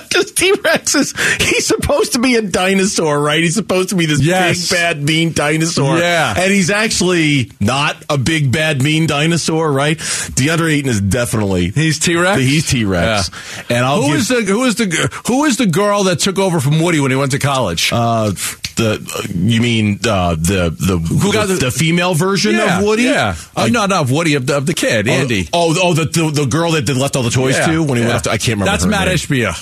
because 0.08 0.32
T 0.32 0.52
Rex 0.62 0.94
is 0.94 1.14
he's 1.40 1.66
supposed 1.66 2.12
to 2.12 2.18
be 2.18 2.36
a 2.36 2.42
dinosaur, 2.42 3.18
right? 3.18 3.42
He's 3.42 3.54
supposed 3.54 3.88
to 3.88 3.94
be 3.94 4.04
this 4.04 4.20
Yes. 4.22 4.68
big 4.70 4.76
bad 4.78 5.02
mean 5.02 5.32
dinosaur, 5.32 5.96
Yeah. 5.98 6.34
And 6.36 6.52
he's 6.52 6.68
actually 6.70 7.50
not 7.60 7.96
a 8.10 8.18
big 8.18 8.52
bad 8.52 8.82
mean 8.82 9.06
dinosaur, 9.06 9.72
right? 9.72 9.96
DeAndre 9.96 10.72
Ayton 10.74 10.90
is 10.90 11.00
definitely 11.00 11.70
He's 11.70 11.98
T 11.98 12.14
Rex. 12.16 12.40
He's 12.42 12.66
T 12.68 12.84
Rex, 12.84 13.30
and 13.70 13.84
I'll 13.84 14.02
Who 14.02 14.08
give, 14.08 14.16
was 14.16 14.28
the 14.28 14.42
who 14.42 14.64
is 14.64 14.74
the 14.74 15.20
who 15.26 15.42
was 15.42 15.56
the 15.56 15.66
girl 15.66 16.04
that 16.04 16.18
took 16.20 16.38
over 16.38 16.60
from 16.60 16.80
Woody 16.82 17.00
when 17.00 17.10
he 17.10 17.16
went 17.16 17.30
to 17.32 17.38
college? 17.38 17.90
uh, 17.92 18.32
the 18.78 18.94
uh, 19.14 19.22
you 19.34 19.60
mean 19.60 19.98
uh, 20.06 20.34
the 20.34 20.70
the 20.70 20.96
Who 20.98 21.32
got 21.32 21.46
the, 21.48 21.54
the- 21.54 21.66
the 21.66 21.70
female 21.70 22.14
version 22.14 22.54
yeah, 22.54 22.78
of 22.78 22.84
Woody? 22.84 23.02
Yeah, 23.02 23.36
Uh, 23.54 23.60
uh, 23.64 23.66
no, 23.66 23.84
not 23.86 24.02
of 24.04 24.10
Woody 24.10 24.34
of 24.34 24.46
the, 24.46 24.56
of 24.56 24.64
the 24.64 24.72
kid, 24.74 25.06
Andy. 25.06 25.48
Oh, 25.52 25.74
oh, 25.78 25.92
the, 25.94 26.06
the 26.06 26.30
the 26.30 26.46
girl 26.46 26.70
that 26.72 26.88
left 26.88 27.14
all 27.16 27.22
the 27.22 27.30
toys 27.30 27.56
Yeah, 27.58 27.66
to 27.66 27.82
when 27.82 27.98
he 27.98 28.02
yeah. 28.04 28.08
went 28.08 28.16
after. 28.16 28.30
I 28.30 28.38
can't 28.38 28.58
remember. 28.58 28.70
That's 28.70 28.84
her 28.84 28.90
Matt. 28.90 29.08
Ishbia. 29.08 29.52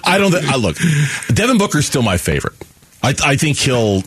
I 0.04 0.18
don't. 0.18 0.32
Think, 0.32 0.44
I 0.46 0.56
look. 0.56 0.76
Devin 1.32 1.58
Booker's 1.58 1.86
still 1.86 2.02
my 2.02 2.16
favorite. 2.16 2.54
I, 3.02 3.14
I 3.24 3.36
think 3.36 3.56
he'll. 3.58 4.02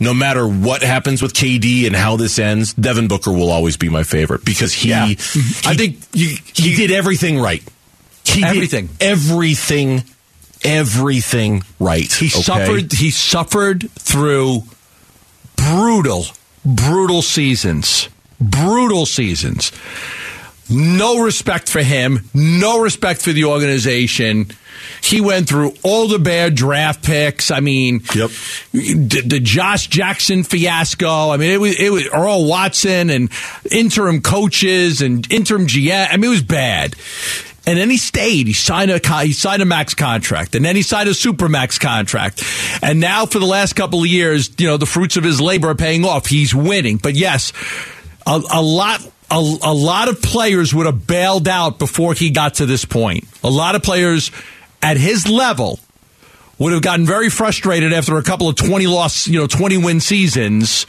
No 0.00 0.14
matter 0.14 0.46
what 0.46 0.82
happens 0.82 1.20
with 1.22 1.32
KD 1.34 1.86
and 1.88 1.96
how 1.96 2.16
this 2.16 2.38
ends, 2.38 2.72
Devin 2.74 3.08
Booker 3.08 3.32
will 3.32 3.50
always 3.50 3.76
be 3.76 3.88
my 3.88 4.04
favorite 4.04 4.44
because 4.44 4.72
he. 4.72 4.90
Yeah. 4.90 5.06
he 5.06 5.14
I 5.66 5.74
think 5.74 5.98
you, 6.12 6.36
he 6.54 6.76
did 6.76 6.92
everything 6.92 7.38
right. 7.40 7.62
He 8.24 8.40
did 8.42 8.44
Everything. 8.50 8.88
everything, 9.00 10.04
everything 10.64 11.62
right. 11.78 12.10
he 12.12 12.26
okay? 12.26 12.40
suffered. 12.42 12.92
He 12.92 13.10
suffered 13.10 13.90
through 13.92 14.62
brutal, 15.56 16.24
brutal 16.64 17.22
seasons. 17.22 18.08
Brutal 18.40 19.04
seasons. 19.06 19.72
No 20.70 21.20
respect 21.22 21.68
for 21.68 21.82
him. 21.82 22.28
No 22.34 22.80
respect 22.80 23.22
for 23.22 23.32
the 23.32 23.44
organization. 23.46 24.48
He 25.02 25.20
went 25.20 25.48
through 25.48 25.74
all 25.82 26.08
the 26.08 26.18
bad 26.18 26.54
draft 26.54 27.02
picks. 27.04 27.50
I 27.50 27.60
mean, 27.60 28.02
Yep. 28.14 28.30
the, 28.72 29.22
the 29.24 29.40
Josh 29.40 29.86
Jackson 29.86 30.44
fiasco. 30.44 31.30
I 31.30 31.36
mean, 31.36 31.50
it 31.50 31.60
was 31.60 31.78
it 31.78 31.90
was 31.90 32.06
Earl 32.08 32.46
Watson 32.46 33.10
and 33.10 33.30
interim 33.70 34.20
coaches 34.20 35.00
and 35.00 35.30
interim 35.32 35.66
GM. 35.66 36.08
I 36.10 36.16
mean, 36.16 36.24
it 36.24 36.28
was 36.28 36.42
bad. 36.42 36.94
And 37.68 37.76
then 37.76 37.90
he 37.90 37.98
stayed. 37.98 38.46
He 38.46 38.54
signed 38.54 38.90
a 38.90 39.22
he 39.22 39.34
signed 39.34 39.60
a 39.60 39.66
max 39.66 39.92
contract, 39.92 40.54
and 40.54 40.64
then 40.64 40.74
he 40.74 40.80
signed 40.80 41.06
a 41.06 41.12
super 41.12 41.50
max 41.50 41.78
contract. 41.78 42.42
And 42.80 42.98
now, 42.98 43.26
for 43.26 43.38
the 43.38 43.44
last 43.44 43.74
couple 43.74 44.00
of 44.00 44.06
years, 44.06 44.58
you 44.58 44.66
know, 44.66 44.78
the 44.78 44.86
fruits 44.86 45.18
of 45.18 45.24
his 45.24 45.38
labor 45.38 45.68
are 45.68 45.74
paying 45.74 46.02
off. 46.06 46.24
He's 46.24 46.54
winning. 46.54 46.96
But 46.96 47.14
yes, 47.14 47.52
a, 48.26 48.40
a 48.50 48.62
lot. 48.62 49.06
A, 49.30 49.34
a 49.34 49.74
lot 49.74 50.08
of 50.08 50.22
players 50.22 50.74
would 50.74 50.86
have 50.86 51.06
bailed 51.06 51.46
out 51.46 51.78
before 51.78 52.14
he 52.14 52.30
got 52.30 52.54
to 52.54 52.64
this 52.64 52.86
point. 52.86 53.24
A 53.44 53.50
lot 53.50 53.74
of 53.74 53.82
players 53.82 54.30
at 54.80 54.96
his 54.96 55.28
level 55.28 55.78
would 56.58 56.72
have 56.72 56.80
gotten 56.80 57.04
very 57.04 57.28
frustrated 57.28 57.92
after 57.92 58.16
a 58.16 58.22
couple 58.22 58.48
of 58.48 58.56
20 58.56 58.86
loss, 58.86 59.28
you 59.28 59.38
know, 59.38 59.46
20 59.46 59.76
win 59.76 60.00
seasons 60.00 60.86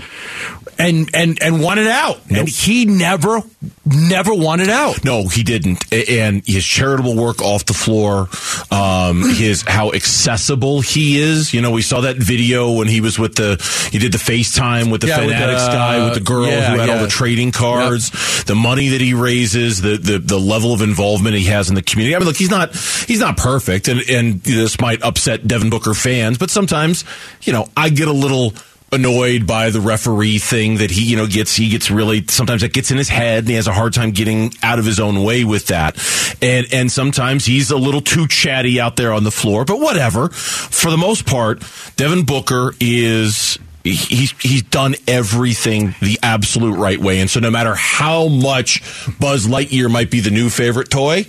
and 0.80 1.10
and 1.14 1.42
and 1.44 1.62
wanted 1.62 1.88
out. 1.88 2.20
And 2.30 2.48
he 2.48 2.86
never 2.86 3.42
never 3.86 4.34
wanted 4.34 4.70
out. 4.70 5.04
No, 5.04 5.28
he 5.28 5.44
didn't. 5.44 5.84
And 5.92 6.44
his 6.46 6.64
charitable 6.66 7.16
work 7.16 7.42
off 7.42 7.66
the 7.66 7.74
floor, 7.74 8.30
um, 8.72 9.24
his 9.36 9.64
how 9.68 9.92
accessible 9.92 10.82
he 10.82 11.20
is. 11.20 11.54
You 11.54 11.62
know, 11.62 11.72
we 11.72 11.82
saw 11.82 12.02
that 12.02 12.18
video 12.18 12.72
when 12.72 12.88
he 12.88 13.02
was 13.02 13.20
with 13.20 13.36
the 13.36 13.62
he 13.92 14.00
did 14.00 14.12
the 14.12 14.18
FaceTime 14.18 14.92
with 14.92 15.02
the 15.02 15.08
Yeah, 15.08 15.20
with 15.20 15.32
Fanatics 15.32 15.66
the- 15.66 15.72
guy 15.72 16.06
with 16.06 16.14
the 16.14 16.20
girl 16.22 16.48
yeah, 16.48 16.72
who 16.74 16.80
had 16.80 16.90
all 16.90 17.02
the 17.02 17.08
trading 17.08 17.52
cards, 17.52 18.44
the 18.46 18.56
money 18.56 18.90
that 18.90 19.02
he 19.02 19.14
raises, 19.14 19.82
the, 19.82 19.98
the 19.98 20.20
the 20.20 20.40
level 20.40 20.74
of 20.74 20.82
involvement 20.82 21.36
he 21.36 21.46
has 21.46 21.70
in 21.70 21.76
the 21.76 21.82
community. 21.82 22.16
I 22.16 22.20
mean, 22.20 22.28
look, 22.28 22.38
he's 22.38 22.50
not 22.52 22.74
he's 22.74 23.20
not 23.20 23.38
perfect, 23.38 23.88
and 23.88 24.02
and 24.10 24.42
this 24.44 24.80
might 24.80 25.02
upset 25.04 25.48
Devin 25.48 25.70
Booker 25.70 25.94
fans, 25.94 26.38
but 26.38 26.50
sometimes 26.50 27.04
you 27.42 27.52
know 27.54 27.68
I 27.76 27.90
get 27.90 28.08
a 28.08 28.14
little 28.14 28.54
annoyed 28.92 29.46
by 29.46 29.70
the 29.70 29.82
referee 29.82 30.40
thing 30.40 30.78
that 30.78 30.92
he 30.92 31.04
you 31.04 31.16
know 31.16 31.28
gets 31.28 31.56
he 31.56 31.70
gets 31.70 31.92
really 31.92 32.26
sometimes 32.28 32.64
it 32.64 32.74
gets 32.74 32.92
in 32.92 32.98
his 32.98 33.10
head 33.10 33.40
and 33.40 33.48
he 33.48 33.56
has 33.56 33.68
a 33.68 33.74
hard 33.74 33.94
time 33.94 34.12
getting 34.12 34.54
out 34.64 34.80
of 34.80 34.86
his 34.86 35.00
own 35.00 35.24
way 35.24 35.44
with 35.44 35.68
that. 35.68 35.98
And 36.42 36.68
and 36.72 36.92
sometimes 36.92 37.46
he's 37.46 37.72
a 37.72 37.78
little 37.78 38.02
too 38.02 38.28
chatty 38.28 38.80
out 38.80 38.96
there 38.96 39.14
on 39.14 39.24
the 39.24 39.32
floor 39.32 39.66
but 39.66 39.80
whatever. 39.80 40.30
For 40.30 40.90
the 40.90 40.98
most 40.98 41.26
part 41.26 41.64
Devin 41.96 42.26
Booker 42.26 42.74
is 42.80 43.60
he's 43.84 44.32
he's 44.42 44.64
done 44.64 44.96
everything 45.08 45.96
the 46.02 46.20
absolute 46.24 46.76
right 46.76 47.00
way. 47.00 47.20
And 47.20 47.30
so 47.30 47.40
no 47.40 47.52
matter 47.52 47.76
how 47.76 48.28
much 48.28 48.82
Buzz 49.20 49.48
Lightyear 49.48 49.92
might 49.92 50.12
be 50.12 50.20
the 50.20 50.32
new 50.32 50.50
favorite 50.50 50.90
toy 50.90 51.26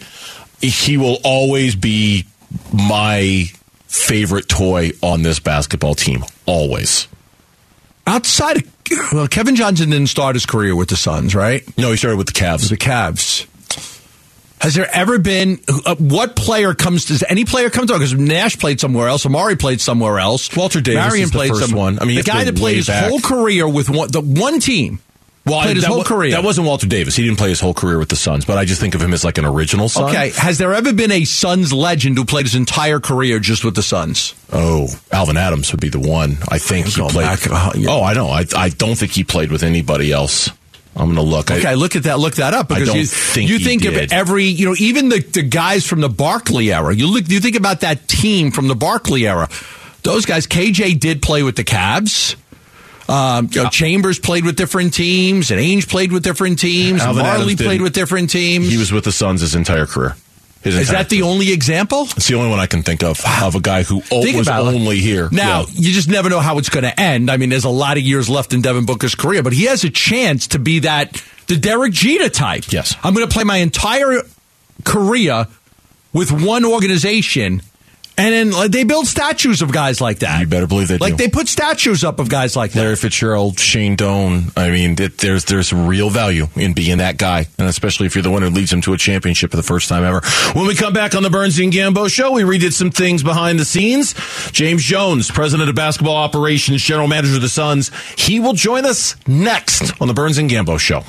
he 0.60 0.96
will 0.96 1.18
always 1.24 1.74
be 1.74 2.26
my 2.72 3.44
favorite 3.86 4.48
toy 4.48 4.90
on 5.02 5.22
this 5.22 5.40
basketball 5.40 5.94
team. 5.94 6.24
Always 6.46 7.08
Outside 8.10 8.56
of 8.58 8.64
well, 9.12 9.28
Kevin 9.28 9.54
Johnson 9.54 9.90
didn't 9.90 10.08
start 10.08 10.34
his 10.34 10.46
career 10.46 10.74
with 10.74 10.88
the 10.88 10.96
Suns, 10.96 11.32
right? 11.32 11.62
No, 11.78 11.92
he 11.92 11.96
started 11.96 12.16
with 12.16 12.26
the 12.26 12.32
Cavs. 12.32 12.68
The 12.68 12.76
Cavs. 12.76 13.46
Has 14.60 14.74
there 14.74 14.88
ever 14.92 15.18
been 15.18 15.60
uh, 15.86 15.94
what 15.96 16.34
player 16.34 16.74
comes? 16.74 17.04
Does 17.06 17.22
any 17.28 17.44
player 17.44 17.70
come 17.70 17.86
to? 17.86 17.92
Because 17.94 18.12
Nash 18.14 18.58
played 18.58 18.80
somewhere 18.80 19.08
else. 19.08 19.24
Amar'e 19.24 19.58
played 19.58 19.80
somewhere 19.80 20.18
else. 20.18 20.54
Walter 20.54 20.80
Davis 20.80 21.06
Marion 21.06 21.24
is 21.24 21.30
the 21.30 21.38
played 21.38 21.50
first 21.52 21.68
some- 21.68 21.78
one. 21.78 21.98
I 22.00 22.04
mean, 22.04 22.16
the 22.16 22.22
guy 22.24 22.44
that 22.44 22.56
played 22.56 22.76
his 22.76 22.88
back. 22.88 23.08
whole 23.08 23.20
career 23.20 23.68
with 23.68 23.88
one, 23.88 24.10
the 24.10 24.20
one 24.20 24.58
team. 24.60 24.98
Well, 25.50 25.62
played 25.62 25.76
his 25.76 25.84
that 25.84 25.90
whole 25.92 26.04
career. 26.04 26.30
That 26.32 26.44
wasn't 26.44 26.66
Walter 26.66 26.86
Davis. 26.86 27.16
He 27.16 27.22
didn't 27.24 27.38
play 27.38 27.48
his 27.50 27.60
whole 27.60 27.74
career 27.74 27.98
with 27.98 28.08
the 28.08 28.16
Suns, 28.16 28.44
but 28.44 28.56
I 28.58 28.64
just 28.64 28.80
think 28.80 28.94
of 28.94 29.02
him 29.02 29.12
as 29.12 29.24
like 29.24 29.38
an 29.38 29.44
original 29.44 29.88
Sun. 29.88 30.10
Okay, 30.10 30.30
has 30.30 30.58
there 30.58 30.72
ever 30.74 30.92
been 30.92 31.12
a 31.12 31.24
Suns 31.24 31.72
legend 31.72 32.16
who 32.16 32.24
played 32.24 32.46
his 32.46 32.54
entire 32.54 33.00
career 33.00 33.38
just 33.38 33.64
with 33.64 33.74
the 33.74 33.82
Suns? 33.82 34.34
Oh, 34.52 34.88
Alvan 35.12 35.36
Adams 35.36 35.72
would 35.72 35.80
be 35.80 35.88
the 35.88 36.00
one. 36.00 36.38
I 36.48 36.58
think 36.58 36.86
he 36.86 37.00
played. 37.02 37.26
back, 37.26 37.40
uh, 37.50 37.72
yeah. 37.74 37.90
Oh, 37.90 38.02
I 38.02 38.14
know. 38.14 38.28
I 38.28 38.44
I 38.56 38.68
don't 38.70 38.96
think 38.96 39.12
he 39.12 39.24
played 39.24 39.50
with 39.52 39.62
anybody 39.62 40.12
else. 40.12 40.48
I'm 40.96 41.04
going 41.06 41.16
to 41.16 41.22
look. 41.22 41.50
I- 41.52 41.58
Okay, 41.58 41.74
look 41.76 41.94
at 41.94 42.02
that. 42.02 42.18
Look 42.18 42.34
that 42.34 42.52
up 42.52 42.68
because 42.68 42.88
don't 42.88 42.96
you 42.98 43.06
think 43.06 43.48
you 43.48 43.58
think 43.60 43.84
of 43.84 44.12
every 44.12 44.44
you 44.46 44.66
know 44.66 44.74
even 44.78 45.08
the, 45.08 45.20
the 45.20 45.42
guys 45.42 45.86
from 45.86 46.00
the 46.00 46.08
Barkley 46.08 46.72
era. 46.72 46.94
You 46.94 47.06
look 47.06 47.28
you 47.28 47.38
think 47.40 47.54
about 47.56 47.80
that 47.82 48.08
team 48.08 48.50
from 48.50 48.66
the 48.68 48.74
Barkley 48.74 49.26
era. 49.26 49.48
Those 50.02 50.24
guys, 50.26 50.46
KJ 50.46 50.98
did 50.98 51.22
play 51.22 51.42
with 51.42 51.56
the 51.56 51.64
Cavs. 51.64 52.34
Um, 53.10 53.48
you 53.50 53.64
know, 53.64 53.68
Chambers 53.70 54.18
played 54.18 54.44
with 54.44 54.56
different 54.56 54.94
teams, 54.94 55.50
and 55.50 55.60
Ainge 55.60 55.88
played 55.88 56.12
with 56.12 56.22
different 56.22 56.58
teams. 56.58 57.00
Alvin 57.00 57.22
Marley 57.24 57.56
played 57.56 57.82
with 57.82 57.92
different 57.92 58.30
teams. 58.30 58.68
he 58.68 58.76
was 58.76 58.92
with 58.92 59.04
the 59.04 59.12
Suns 59.12 59.40
his 59.40 59.54
entire 59.54 59.86
career. 59.86 60.16
His 60.62 60.76
Is 60.76 60.88
that 60.90 61.08
the 61.08 61.22
only 61.22 61.52
example? 61.52 62.02
It's 62.16 62.28
the 62.28 62.34
only 62.34 62.50
one 62.50 62.60
I 62.60 62.66
can 62.66 62.82
think 62.82 63.02
of 63.02 63.18
of 63.42 63.54
a 63.54 63.60
guy 63.60 63.82
who 63.82 64.02
Think 64.02 64.36
was 64.36 64.46
about 64.46 64.66
it. 64.66 64.76
only 64.76 64.98
here. 64.98 65.28
Now, 65.32 65.60
Yeah. 65.60 65.66
you 65.72 65.92
just 65.92 66.08
never 66.08 66.28
know 66.28 66.40
how 66.40 66.58
it's 66.58 66.68
going 66.68 66.84
to 66.84 67.00
end. 67.00 67.30
I 67.30 67.38
mean, 67.38 67.48
there's 67.48 67.64
a 67.64 67.70
lot 67.70 67.96
of 67.96 68.02
years 68.02 68.28
left 68.28 68.52
in 68.52 68.60
Devin 68.60 68.84
Booker's 68.84 69.14
career, 69.14 69.42
but 69.42 69.54
he 69.54 69.64
has 69.64 69.84
a 69.84 69.90
chance 69.90 70.48
to 70.48 70.58
be 70.58 70.80
that 70.80 71.20
the 71.46 71.56
Derek 71.56 71.94
Jeter 71.94 72.28
type. 72.28 72.70
Yes. 72.70 72.94
I'm 73.02 73.14
going 73.14 73.26
to 73.26 73.32
play 73.32 73.44
my 73.44 73.56
entire 73.56 74.20
career 74.84 75.46
with 76.12 76.30
one 76.30 76.64
organization. 76.66 77.62
And 78.20 78.34
then 78.34 78.50
like, 78.50 78.70
they 78.70 78.84
build 78.84 79.06
statues 79.06 79.62
of 79.62 79.72
guys 79.72 80.00
like 80.00 80.18
that. 80.18 80.40
You 80.40 80.46
better 80.46 80.66
believe 80.66 80.88
they 80.88 80.98
do. 80.98 81.02
Like 81.04 81.16
do. 81.16 81.24
they 81.24 81.30
put 81.30 81.48
statues 81.48 82.04
up 82.04 82.20
of 82.20 82.28
guys 82.28 82.54
like 82.54 82.72
that. 82.72 82.80
Larry 82.80 82.96
Fitzgerald, 82.96 83.58
Shane 83.58 83.96
Doan. 83.96 84.52
I 84.56 84.70
mean, 84.70 85.00
it, 85.00 85.18
there's 85.18 85.46
there's 85.46 85.72
real 85.72 86.10
value 86.10 86.46
in 86.54 86.74
being 86.74 86.98
that 86.98 87.16
guy, 87.16 87.46
and 87.58 87.66
especially 87.66 88.06
if 88.06 88.14
you're 88.14 88.22
the 88.22 88.30
one 88.30 88.42
who 88.42 88.50
leads 88.50 88.70
them 88.70 88.82
to 88.82 88.92
a 88.92 88.98
championship 88.98 89.52
for 89.52 89.56
the 89.56 89.62
first 89.62 89.88
time 89.88 90.04
ever. 90.04 90.20
When 90.52 90.66
we 90.66 90.74
come 90.74 90.92
back 90.92 91.14
on 91.14 91.22
the 91.22 91.30
Burns 91.30 91.58
and 91.58 91.72
Gambo 91.72 92.10
show, 92.10 92.32
we 92.32 92.42
redid 92.42 92.72
some 92.72 92.90
things 92.90 93.22
behind 93.22 93.58
the 93.58 93.64
scenes. 93.64 94.14
James 94.52 94.84
Jones, 94.84 95.30
president 95.30 95.70
of 95.70 95.74
basketball 95.74 96.16
operations, 96.16 96.82
general 96.82 97.08
manager 97.08 97.36
of 97.36 97.42
the 97.42 97.48
Suns, 97.48 97.90
he 98.18 98.38
will 98.38 98.52
join 98.52 98.84
us 98.84 99.16
next 99.26 99.98
on 100.00 100.08
the 100.08 100.14
Burns 100.14 100.36
and 100.36 100.50
Gambo 100.50 100.78
show. 100.78 101.02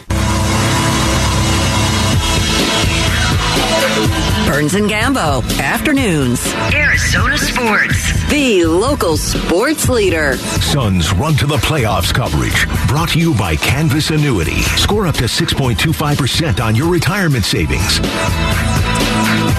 Burns 4.62 4.76
and 4.76 4.88
Gambo, 4.88 5.42
afternoons. 5.60 6.54
Arizona 6.72 7.36
Sports. 7.36 8.30
The 8.30 8.66
local 8.66 9.18
sports 9.18 9.90
leader. 9.90 10.38
Suns 10.38 11.12
run 11.14 11.34
to 11.38 11.48
the 11.48 11.58
playoffs 11.58 12.14
coverage. 12.14 12.68
Brought 12.88 13.10
to 13.10 13.20
you 13.20 13.34
by 13.34 13.56
Canvas 13.56 14.12
Annuity. 14.12 14.62
Score 14.78 15.08
up 15.08 15.16
to 15.16 15.24
6.25% 15.24 16.64
on 16.64 16.76
your 16.76 16.92
retirement 16.92 17.44
savings. 17.44 18.00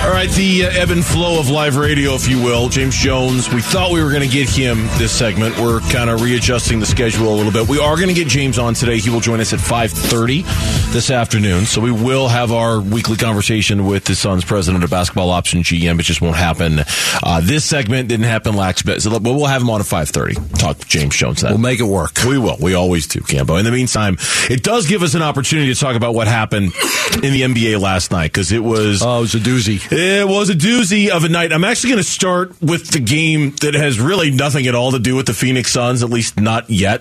All 0.03 0.11
right, 0.11 0.29
the 0.31 0.65
uh, 0.65 0.71
ebb 0.73 0.91
and 0.91 1.05
flow 1.05 1.39
of 1.39 1.49
live 1.49 1.77
radio, 1.77 2.15
if 2.15 2.29
you 2.29 2.43
will. 2.43 2.69
James 2.69 2.97
Jones, 2.97 3.53
we 3.53 3.61
thought 3.61 3.93
we 3.93 4.03
were 4.03 4.11
going 4.11 4.29
to 4.29 4.29
get 4.29 4.49
him 4.49 4.79
this 4.99 5.13
segment. 5.13 5.57
We're 5.59 5.79
kind 5.79 6.11
of 6.11 6.21
readjusting 6.21 6.81
the 6.81 6.87
schedule 6.87 7.33
a 7.33 7.37
little 7.37 7.53
bit. 7.53 7.69
We 7.69 7.79
are 7.79 7.95
going 7.95 8.09
to 8.09 8.15
get 8.15 8.27
James 8.27 8.59
on 8.59 8.75
today. 8.75 8.99
He 8.99 9.11
will 9.11 9.21
join 9.21 9.39
us 9.41 9.53
at 9.53 9.61
5.30 9.61 10.93
this 10.93 11.11
afternoon. 11.11 11.67
So 11.67 11.81
we 11.81 11.93
will 11.93 12.27
have 12.27 12.51
our 12.51 12.81
weekly 12.81 13.17
conversation 13.17 13.87
with 13.87 14.05
the 14.05 14.17
Suns 14.17 14.45
president 14.45 14.83
of 14.83 14.92
basketball 14.93 15.31
option 15.31 15.63
GM. 15.63 15.99
It 15.99 16.03
just 16.03 16.21
won't 16.21 16.37
happen. 16.37 16.81
Uh, 17.23 17.41
this 17.43 17.65
segment 17.65 18.09
didn't 18.09 18.27
happen 18.27 18.55
last 18.55 18.85
bit. 18.85 19.01
So 19.03 19.11
but 19.11 19.33
we'll 19.33 19.47
have 19.47 19.63
him 19.63 19.71
on 19.71 19.81
at 19.81 19.87
5.30. 19.87 20.59
Talk 20.59 20.79
to 20.79 20.87
James 20.87 21.17
Jones 21.17 21.41
then. 21.41 21.53
We'll 21.53 21.61
make 21.61 21.81
it 21.81 21.85
work. 21.85 22.13
We 22.27 22.39
will. 22.39 22.57
We 22.61 22.75
always 22.75 23.07
do, 23.07 23.21
Gambo. 23.21 23.59
In 23.59 23.65
the 23.65 23.73
meantime, 23.73 24.19
it 24.51 24.63
does 24.63 24.87
give 24.87 25.03
us 25.03 25.15
an 25.15 25.23
opportunity 25.23 25.73
to 25.73 25.81
talk 25.81 25.97
about 25.97 26.15
what 26.15 26.29
happened 26.29 26.73
in 27.23 27.33
the 27.33 27.43
NBA 27.43 27.81
last 27.81 28.11
night 28.11 28.33
because 28.33 28.53
it 28.53 28.63
was... 28.63 29.03
Oh, 29.03 29.19
it 29.19 29.21
was 29.23 29.35
a 29.35 29.39
doozy. 29.39 29.81
It 29.91 30.29
was 30.29 30.51
a 30.51 30.55
doozy 30.55 31.09
of 31.09 31.25
a 31.25 31.29
night. 31.29 31.53
I'm 31.53 31.65
actually 31.65 31.91
going 31.91 32.03
to 32.03 32.09
start 32.09 32.61
with 32.61 32.91
the 32.91 33.01
game 33.01 33.53
that 33.63 33.75
has 33.75 33.99
really 33.99 34.31
nothing 34.31 34.67
at 34.67 34.75
all 34.75 34.93
to 34.93 34.99
do 34.99 35.17
with 35.17 35.27
the 35.27 35.35
Phoenix 35.35 35.73
Suns, 35.73 36.03
at 36.03 36.11
least 36.11 36.39
not 36.39 36.69
yet. 36.69 37.01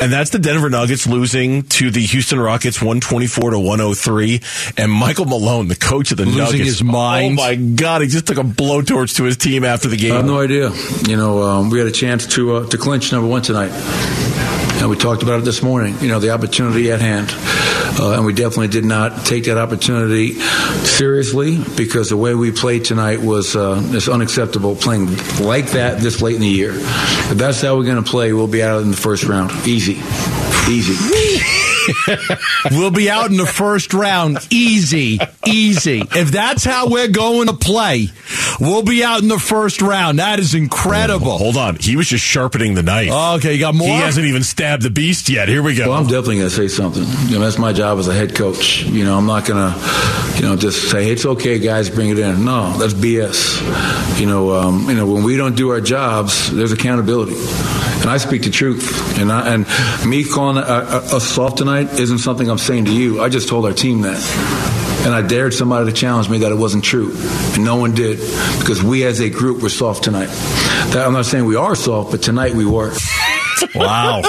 And 0.00 0.10
that's 0.12 0.30
the 0.30 0.38
Denver 0.38 0.70
Nuggets 0.70 1.06
losing 1.06 1.62
to 1.64 1.90
the 1.90 2.00
Houston 2.00 2.40
Rockets 2.40 2.80
124 2.80 3.50
to 3.50 3.58
103. 3.58 4.40
And 4.78 4.90
Michael 4.90 5.26
Malone, 5.26 5.68
the 5.68 5.76
coach 5.76 6.10
of 6.10 6.16
the 6.16 6.24
Losing 6.24 6.38
Nuggets. 6.38 6.64
his 6.64 6.82
mind. 6.82 7.15
Oh 7.24 7.30
my 7.30 7.54
God. 7.54 8.02
He 8.02 8.08
just 8.08 8.26
took 8.26 8.38
a 8.38 8.42
blowtorch 8.42 9.16
to 9.16 9.24
his 9.24 9.36
team 9.36 9.64
after 9.64 9.88
the 9.88 9.96
game. 9.96 10.12
I 10.12 10.16
have 10.16 10.26
no 10.26 10.40
idea. 10.40 10.70
You 11.08 11.16
know, 11.16 11.42
um, 11.42 11.70
we 11.70 11.78
had 11.78 11.88
a 11.88 11.92
chance 11.92 12.26
to 12.34 12.56
uh, 12.56 12.68
to 12.68 12.78
clinch 12.78 13.12
number 13.12 13.28
one 13.28 13.42
tonight. 13.42 13.70
And 14.78 14.90
we 14.90 14.96
talked 14.96 15.22
about 15.22 15.40
it 15.40 15.44
this 15.44 15.62
morning, 15.62 15.96
you 16.00 16.08
know, 16.08 16.20
the 16.20 16.30
opportunity 16.30 16.92
at 16.92 17.00
hand. 17.00 17.28
Uh, 17.98 18.12
and 18.12 18.26
we 18.26 18.34
definitely 18.34 18.68
did 18.68 18.84
not 18.84 19.24
take 19.24 19.44
that 19.44 19.56
opportunity 19.56 20.34
seriously 20.34 21.58
because 21.76 22.10
the 22.10 22.16
way 22.16 22.34
we 22.34 22.52
played 22.52 22.84
tonight 22.84 23.20
was 23.20 23.56
uh, 23.56 23.82
is 23.94 24.08
unacceptable 24.08 24.76
playing 24.76 25.06
like 25.40 25.70
that 25.70 26.00
this 26.00 26.20
late 26.20 26.34
in 26.34 26.42
the 26.42 26.46
year. 26.46 26.72
If 26.74 27.38
that's 27.38 27.62
how 27.62 27.76
we're 27.76 27.84
going 27.84 28.02
to 28.02 28.08
play, 28.08 28.32
we'll 28.32 28.48
be 28.48 28.62
out 28.62 28.82
in 28.82 28.90
the 28.90 28.96
first 28.96 29.24
round. 29.24 29.50
Easy. 29.66 30.00
Easy. 30.68 30.94
We'll 32.70 32.90
be 32.90 33.08
out 33.10 33.30
in 33.30 33.36
the 33.36 33.46
first 33.46 33.94
round. 33.94 34.38
Easy. 34.50 35.20
Easy. 35.46 36.02
If 36.14 36.32
that's 36.32 36.64
how 36.64 36.88
we're 36.88 37.08
going 37.08 37.46
to 37.46 37.52
play, 37.54 38.08
we'll 38.60 38.82
be 38.82 39.04
out 39.04 39.22
in 39.22 39.28
the 39.28 39.38
first 39.38 39.82
round. 39.82 40.18
That 40.18 40.38
is 40.38 40.54
incredible. 40.54 41.38
Hold 41.38 41.56
on. 41.56 41.76
He 41.76 41.96
was 41.96 42.08
just 42.08 42.24
sharpening 42.24 42.74
the 42.74 42.82
knife. 42.82 43.10
Okay, 43.38 43.54
you 43.54 43.60
got 43.60 43.74
more? 43.74 43.88
He 43.88 43.94
hasn't 43.94 44.26
even 44.26 44.42
stabbed 44.42 44.82
the 44.82 44.90
beast 44.90 45.28
yet. 45.28 45.48
Here 45.48 45.62
we 45.62 45.74
go. 45.74 45.90
Well, 45.90 45.98
I'm 45.98 46.06
definitely 46.06 46.38
going 46.38 46.48
to 46.48 46.54
say 46.54 46.68
something. 46.68 47.04
You 47.28 47.38
know, 47.38 47.44
that's 47.44 47.58
my 47.58 47.72
job 47.72 47.98
as 47.98 48.08
a 48.08 48.14
head 48.14 48.34
coach. 48.34 48.82
You 48.84 49.04
know, 49.04 49.16
I'm 49.16 49.26
not 49.26 49.46
going 49.46 49.72
to, 49.72 50.36
you 50.36 50.42
know, 50.42 50.56
just 50.56 50.90
say, 50.90 51.04
hey, 51.04 51.12
it's 51.12 51.26
okay, 51.26 51.58
guys, 51.58 51.90
bring 51.90 52.10
it 52.10 52.18
in. 52.18 52.44
No, 52.44 52.76
that's 52.78 52.94
BS. 52.94 54.20
You 54.20 54.26
know, 54.26 54.52
um, 54.52 54.88
you 54.88 54.94
know, 54.94 55.06
when 55.06 55.24
we 55.24 55.36
don't 55.36 55.56
do 55.56 55.70
our 55.70 55.80
jobs, 55.80 56.52
there's 56.52 56.72
accountability. 56.72 57.36
And 57.36 58.10
I 58.10 58.18
speak 58.18 58.42
the 58.42 58.50
truth. 58.50 59.18
And, 59.18 59.32
I, 59.32 59.54
and 59.54 60.08
me 60.08 60.24
calling 60.24 60.58
us 60.58 61.12
a, 61.12 61.16
a 61.16 61.20
soft 61.20 61.58
tonight 61.58 61.92
isn't 61.98 62.18
something 62.18 62.48
I'm 62.48 62.58
saying 62.58 62.86
to 62.86 62.92
you. 62.92 63.22
I 63.22 63.28
just 63.28 63.48
told 63.48 63.64
our 63.64 63.72
team 63.72 64.02
that. 64.02 64.75
And 65.06 65.14
I 65.14 65.22
dared 65.22 65.54
somebody 65.54 65.86
to 65.86 65.92
challenge 65.92 66.28
me 66.28 66.38
that 66.38 66.50
it 66.50 66.56
wasn't 66.56 66.82
true. 66.82 67.12
And 67.14 67.64
no 67.64 67.76
one 67.76 67.94
did 67.94 68.18
because 68.58 68.82
we 68.82 69.04
as 69.04 69.20
a 69.20 69.30
group 69.30 69.62
were 69.62 69.68
soft 69.68 70.02
tonight. 70.02 70.26
That, 70.90 71.06
I'm 71.06 71.12
not 71.12 71.26
saying 71.26 71.44
we 71.44 71.54
are 71.54 71.76
soft, 71.76 72.10
but 72.10 72.22
tonight 72.22 72.54
we 72.54 72.66
were. 72.66 72.92
Wow. 73.76 74.22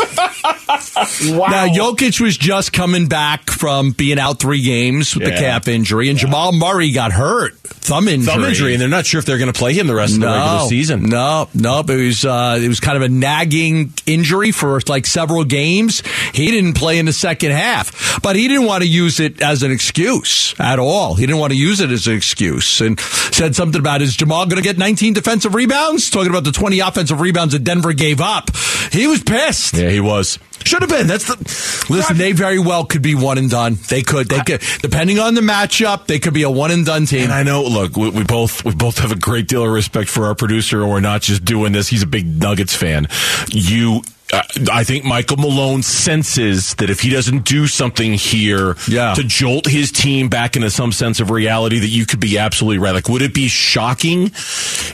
Now, 1.21 1.67
Jokic 1.67 2.19
was 2.19 2.37
just 2.37 2.73
coming 2.73 3.07
back 3.07 3.49
from 3.49 3.91
being 3.91 4.19
out 4.19 4.39
three 4.39 4.61
games 4.61 5.15
with 5.15 5.25
the 5.25 5.31
calf 5.31 5.67
injury, 5.67 6.09
and 6.09 6.17
Jamal 6.17 6.51
Murray 6.51 6.91
got 6.91 7.11
hurt. 7.11 7.57
Thumb 7.57 8.07
injury. 8.07 8.33
Thumb 8.33 8.43
injury, 8.43 8.73
and 8.73 8.81
they're 8.81 8.89
not 8.89 9.05
sure 9.05 9.19
if 9.19 9.25
they're 9.25 9.37
going 9.37 9.51
to 9.51 9.57
play 9.57 9.73
him 9.73 9.87
the 9.87 9.95
rest 9.95 10.15
of 10.15 10.19
the 10.21 10.27
regular 10.27 10.67
season. 10.67 11.03
No, 11.03 11.47
no, 11.53 11.83
but 11.83 11.97
it 11.99 12.05
was 12.05 12.25
uh, 12.25 12.59
it 12.61 12.67
was 12.67 12.79
kind 12.79 12.97
of 12.97 13.03
a 13.03 13.09
nagging 13.09 13.93
injury 14.05 14.51
for 14.51 14.79
like 14.87 15.05
several 15.05 15.43
games. 15.45 16.01
He 16.33 16.51
didn't 16.51 16.73
play 16.73 16.99
in 16.99 17.05
the 17.05 17.13
second 17.13 17.51
half, 17.51 18.21
but 18.21 18.35
he 18.35 18.47
didn't 18.47 18.65
want 18.65 18.83
to 18.83 18.89
use 18.89 19.19
it 19.19 19.41
as 19.41 19.63
an 19.63 19.71
excuse 19.71 20.53
at 20.59 20.79
all. 20.79 21.15
He 21.15 21.25
didn't 21.25 21.39
want 21.39 21.53
to 21.53 21.57
use 21.59 21.79
it 21.79 21.91
as 21.91 22.07
an 22.07 22.15
excuse, 22.15 22.81
and 22.81 22.99
said 22.99 23.55
something 23.55 23.79
about 23.79 24.01
is 24.01 24.15
Jamal 24.15 24.45
going 24.47 24.61
to 24.61 24.67
get 24.67 24.77
19 24.77 25.13
defensive 25.13 25.55
rebounds? 25.55 26.09
Talking 26.09 26.29
about 26.29 26.43
the 26.43 26.51
20 26.51 26.79
offensive 26.79 27.21
rebounds 27.21 27.53
that 27.53 27.63
Denver 27.63 27.93
gave 27.93 28.19
up. 28.19 28.49
He 28.91 29.07
was 29.07 29.23
pissed. 29.23 29.75
Yeah, 29.75 29.89
he 29.89 29.99
was. 29.99 30.39
Should 30.65 30.81
have 30.89 30.99
been. 30.99 31.07
That's 31.07 31.25
the. 31.25 31.93
Listen, 31.93 32.17
they 32.17 32.31
very 32.31 32.59
well 32.59 32.85
could 32.85 33.01
be 33.01 33.15
one 33.15 33.37
and 33.37 33.49
done. 33.49 33.77
They 33.87 34.01
could. 34.01 34.29
They 34.29 34.41
could. 34.41 34.61
Depending 34.81 35.19
on 35.19 35.35
the 35.35 35.41
matchup, 35.41 36.07
they 36.07 36.19
could 36.19 36.33
be 36.33 36.43
a 36.43 36.49
one 36.49 36.71
and 36.71 36.85
done 36.85 37.05
team. 37.05 37.23
And 37.23 37.33
I 37.33 37.43
know. 37.43 37.63
Look, 37.63 37.95
we, 37.97 38.09
we 38.09 38.23
both 38.23 38.63
we 38.65 38.73
both 38.73 38.99
have 38.99 39.11
a 39.11 39.17
great 39.17 39.47
deal 39.47 39.63
of 39.63 39.71
respect 39.71 40.09
for 40.09 40.25
our 40.25 40.35
producer, 40.35 40.81
and 40.81 40.89
we're 40.89 40.99
not 40.99 41.21
just 41.21 41.45
doing 41.45 41.71
this. 41.71 41.87
He's 41.87 42.03
a 42.03 42.07
big 42.07 42.25
Nuggets 42.25 42.75
fan. 42.75 43.07
You. 43.49 44.01
Uh, 44.33 44.41
I 44.71 44.83
think 44.83 45.05
Michael 45.05 45.37
Malone 45.37 45.83
senses 45.83 46.73
that 46.75 46.89
if 46.89 46.99
he 46.99 47.09
doesn't 47.09 47.45
do 47.45 47.65
something 47.65 48.13
here 48.13 48.75
Yeah. 48.87 49.13
to 49.13 49.23
jolt 49.23 49.65
his 49.67 49.89
team 49.91 50.27
back 50.27 50.55
into 50.57 50.69
some 50.69 50.91
sense 50.91 51.19
of 51.21 51.29
reality, 51.31 51.79
that 51.79 51.87
you 51.87 52.05
could 52.05 52.19
be 52.19 52.37
absolutely 52.37 52.77
right. 52.79 52.93
Like, 52.93 53.07
would 53.07 53.21
it 53.21 53.33
be 53.33 53.47
shocking 53.47 54.23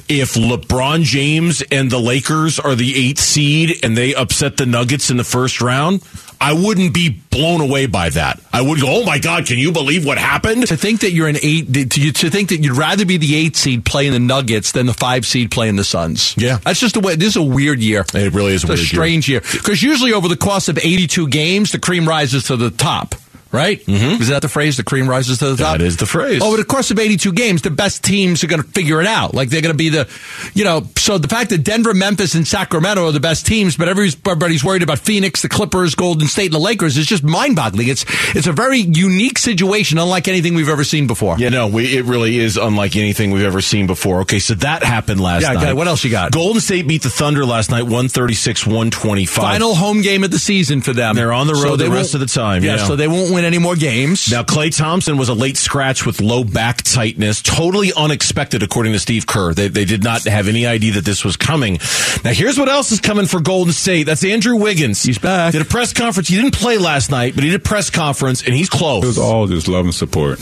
if 0.08 0.36
LeBron 0.36 1.04
James 1.04 1.64
and 1.72 1.90
the 1.90 2.00
Lakers 2.00 2.60
are 2.60 2.76
the 2.76 2.96
eighth 3.10 3.20
seed 3.20 3.80
and 3.84 3.98
they 3.98 4.14
upset 4.14 4.58
the 4.58 4.66
Nuggets 4.68 5.10
in 5.10 5.18
the 5.18 5.24
first 5.24 5.62
round? 5.62 6.02
I 6.40 6.54
wouldn't 6.54 6.94
be 6.94 7.10
blown 7.10 7.62
away 7.62 7.86
by 7.86 8.10
that. 8.10 8.40
I 8.52 8.62
would 8.62 8.80
go, 8.80 8.88
"Oh 8.90 9.06
my 9.06 9.20
God, 9.20 9.46
can 9.46 9.58
you 9.58 9.72
believe 9.72 10.06
what 10.06 10.18
happened?" 10.18 10.68
to 10.68 10.78
think 10.78 11.02
that 11.02 11.12
you're 11.12 11.28
an 11.28 11.38
eight, 11.42 11.74
to, 11.74 12.12
to 12.12 12.30
think 12.30 12.50
that 12.50 12.58
you'd 12.62 12.78
rather 12.78 13.06
be 13.06 13.18
the 13.18 13.36
eight 13.36 13.56
seed 13.56 13.86
playing 13.86 14.12
the 14.12 14.20
Nuggets 14.20 14.72
than 14.72 14.86
the 14.86 14.94
five 14.94 15.26
seed 15.26 15.52
playing 15.52 15.76
the 15.76 15.84
Suns. 15.84 16.36
Yeah. 16.38 16.58
that's 16.64 16.80
just 16.80 16.96
the 16.96 17.00
way. 17.00 17.16
This 17.16 17.30
is 17.30 17.36
a 17.38 17.44
weird 17.44 17.80
year. 17.80 18.06
It 18.14 18.34
really 18.34 18.54
is 18.54 18.64
a 18.64 18.68
year. 18.68 18.78
strange 18.78 19.30
year 19.30 19.42
because 19.42 19.82
usually 19.82 20.14
over 20.14 20.28
the 20.28 20.38
course 20.38 20.68
of 20.68 20.78
82 20.78 21.28
games, 21.28 21.72
the 21.72 21.80
cream 21.80 22.08
rises 22.08 22.46
to 22.46 22.56
the 22.58 22.70
top. 22.70 23.16
Right? 23.54 23.80
Mm-hmm. 23.86 24.20
Is 24.22 24.30
that 24.30 24.42
the 24.42 24.50
phrase? 24.50 24.78
The 24.78 24.84
cream 24.84 25.08
rises 25.08 25.38
to 25.38 25.52
the 25.52 25.64
top. 25.64 25.78
That 25.78 25.86
is 25.86 25.98
the 25.98 26.08
phrase. 26.08 26.42
Over 26.42 26.58
the 26.58 26.66
course 26.66 26.90
of 26.90 26.98
82 26.98 27.32
games, 27.34 27.62
the 27.62 27.70
best 27.70 28.04
teams 28.04 28.44
are 28.44 28.48
going 28.48 28.62
to 28.64 28.68
figure 28.68 29.00
it 29.00 29.06
out. 29.06 29.36
Like 29.36 29.50
they're 29.50 29.62
going 29.62 29.74
to 29.74 29.78
be 29.78 29.90
the, 29.90 30.10
you 30.56 30.64
know, 30.64 30.88
so 30.98 31.20
the 31.20 31.28
fact 31.28 31.52
that 31.52 31.60
Denver, 31.60 31.94
Memphis, 31.94 32.34
and 32.34 32.48
Sacramento 32.48 33.06
are 33.06 33.12
the 33.12 33.20
best 33.20 33.46
teams, 33.46 33.78
but 33.78 33.88
everybody's, 33.88 34.64
worried 34.64 34.82
about 34.82 34.98
Phoenix, 34.98 35.44
the 35.44 35.50
Clippers, 35.50 35.94
Golden 35.94 36.28
State, 36.28 36.46
and 36.46 36.56
the 36.56 36.60
Lakers 36.60 36.98
is 36.98 37.06
just 37.06 37.24
mind 37.24 37.56
boggling. 37.56 37.90
It's, 37.90 38.06
it's 38.36 38.48
a 38.48 38.52
very 38.54 38.80
unique 38.80 39.38
situation, 39.38 40.00
unlike 40.00 40.28
anything 40.28 40.56
we've 40.56 40.70
ever 40.70 40.84
seen 40.84 41.06
before. 41.06 41.38
Yeah, 41.38 41.50
no, 41.50 41.68
we, 41.68 41.96
it 41.96 42.06
really 42.06 42.40
is 42.40 42.58
unlike 42.58 42.96
anything 42.96 43.30
we've 43.30 43.46
ever 43.46 43.62
seen 43.62 43.86
before. 43.86 44.22
Okay, 44.22 44.40
so 44.40 44.56
that 44.56 44.84
happened 44.84 45.20
last 45.22 45.44
Yeah, 45.44 45.54
night. 45.54 45.64
okay, 45.64 45.74
what 45.74 45.88
else 45.88 46.04
you 46.04 46.10
got? 46.10 46.32
Golden 46.32 46.60
State 46.60 46.88
beat 46.88 47.04
the 47.04 47.10
Thunder 47.12 47.46
last 47.46 47.70
night, 47.70 47.84
136 47.84 48.66
125. 48.66 49.44
Final 49.44 49.76
home 49.76 50.02
game 50.02 50.24
of 50.24 50.32
the 50.32 50.40
season 50.40 50.82
for 50.82 50.94
them. 50.94 51.16
They're 51.16 51.34
on 51.34 51.46
the 51.46 51.54
road 51.54 51.78
the 51.78 51.92
rest 51.92 52.16
of 52.16 52.20
the 52.20 52.26
time, 52.26 52.64
yeah. 52.64 52.78
so 52.78 52.96
they 52.96 53.08
won't 53.08 53.32
win 53.32 53.43
win 53.44 53.54
any 53.54 53.62
more 53.62 53.76
games. 53.76 54.32
Now, 54.32 54.44
Klay 54.44 54.76
Thompson 54.76 55.18
was 55.18 55.30
a 55.30 55.34
late 55.34 55.58
scratch 55.58 56.06
with 56.06 56.22
low 56.22 56.44
back 56.44 56.82
tightness, 56.82 57.42
totally 57.42 57.92
unexpected, 57.96 58.64
according 58.64 58.94
to 58.94 59.00
Steve 59.00 59.28
Kerr. 59.28 59.54
They, 59.54 59.68
they 59.68 59.86
did 59.86 60.04
not 60.04 60.24
have 60.24 60.48
any 60.48 60.66
idea 60.66 60.94
that 60.94 61.06
this 61.06 61.24
was 61.26 61.36
coming. 61.36 61.80
Now, 62.24 62.32
here's 62.32 62.58
what 62.58 62.70
else 62.70 62.92
is 62.92 63.00
coming 63.00 63.26
for 63.26 63.42
Golden 63.42 63.74
State. 63.74 64.04
That's 64.04 64.24
Andrew 64.24 64.56
Wiggins. 64.56 65.04
He's 65.04 65.18
back. 65.18 65.52
Did 65.52 65.62
a 65.62 65.66
press 65.66 65.94
conference. 65.94 66.30
He 66.30 66.36
didn't 66.36 66.56
play 66.56 66.78
last 66.78 67.12
night, 67.12 67.36
but 67.36 67.44
he 67.44 67.50
did 67.50 67.60
a 67.60 67.64
press 67.64 67.90
conference, 67.90 68.44
and 68.44 68.54
he's 68.54 68.70
close. 68.70 69.04
It 69.04 69.08
was 69.08 69.18
all 69.18 69.48
just 69.48 69.68
love 69.68 69.86
and 69.86 69.94
support. 69.94 70.40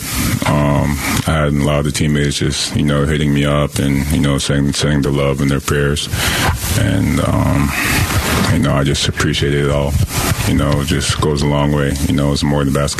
Um, 0.47 0.95
I 1.28 1.45
had 1.45 1.54
a 1.54 1.64
lot 1.64 1.80
of 1.80 1.86
the 1.86 1.91
teammates 1.91 2.38
just, 2.38 2.76
you 2.76 2.84
know, 2.84 3.06
hitting 3.06 3.34
me 3.34 3.45
up 3.45 3.76
and, 3.76 4.06
you 4.12 4.20
know, 4.20 4.38
saying, 4.38 4.74
saying 4.74 5.02
the 5.02 5.12
love 5.12 5.41
and 5.41 5.49
their 5.49 5.60
prayers. 5.60 6.08
And, 6.78 7.20
um, 7.22 7.70
you 8.54 8.60
know, 8.60 8.74
I 8.74 8.84
just 8.84 9.08
appreciate 9.08 9.54
it 9.54 9.70
all. 9.70 9.91
You 10.47 10.56
know, 10.56 10.82
it 10.82 10.88
just 10.88 11.22
goes 11.22 11.41
a 11.41 11.47
long 11.47 11.72
way. 11.72 11.93
You 12.08 12.14
know, 12.14 12.34
it's 12.34 12.43
more 12.43 12.64
than 12.64 12.74
basketball. 12.74 12.91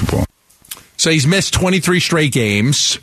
So 0.98 1.10
he's 1.10 1.26
missed 1.26 1.54
23 1.54 2.00
straight 2.00 2.32
games. 2.32 3.00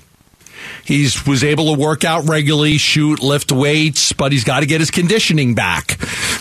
He's 0.85 1.27
was 1.27 1.45
able 1.45 1.75
to 1.75 1.81
work 1.81 2.05
out 2.05 2.29
regularly, 2.29 2.79
shoot, 2.79 3.23
lift 3.23 3.53
weights, 3.53 4.13
but 4.13 4.33
he's 4.33 4.45
got 4.45 4.61
to 4.61 4.67
get 4.67 4.81
his 4.81 4.91
conditioning 4.91 5.55
back. 5.55 5.99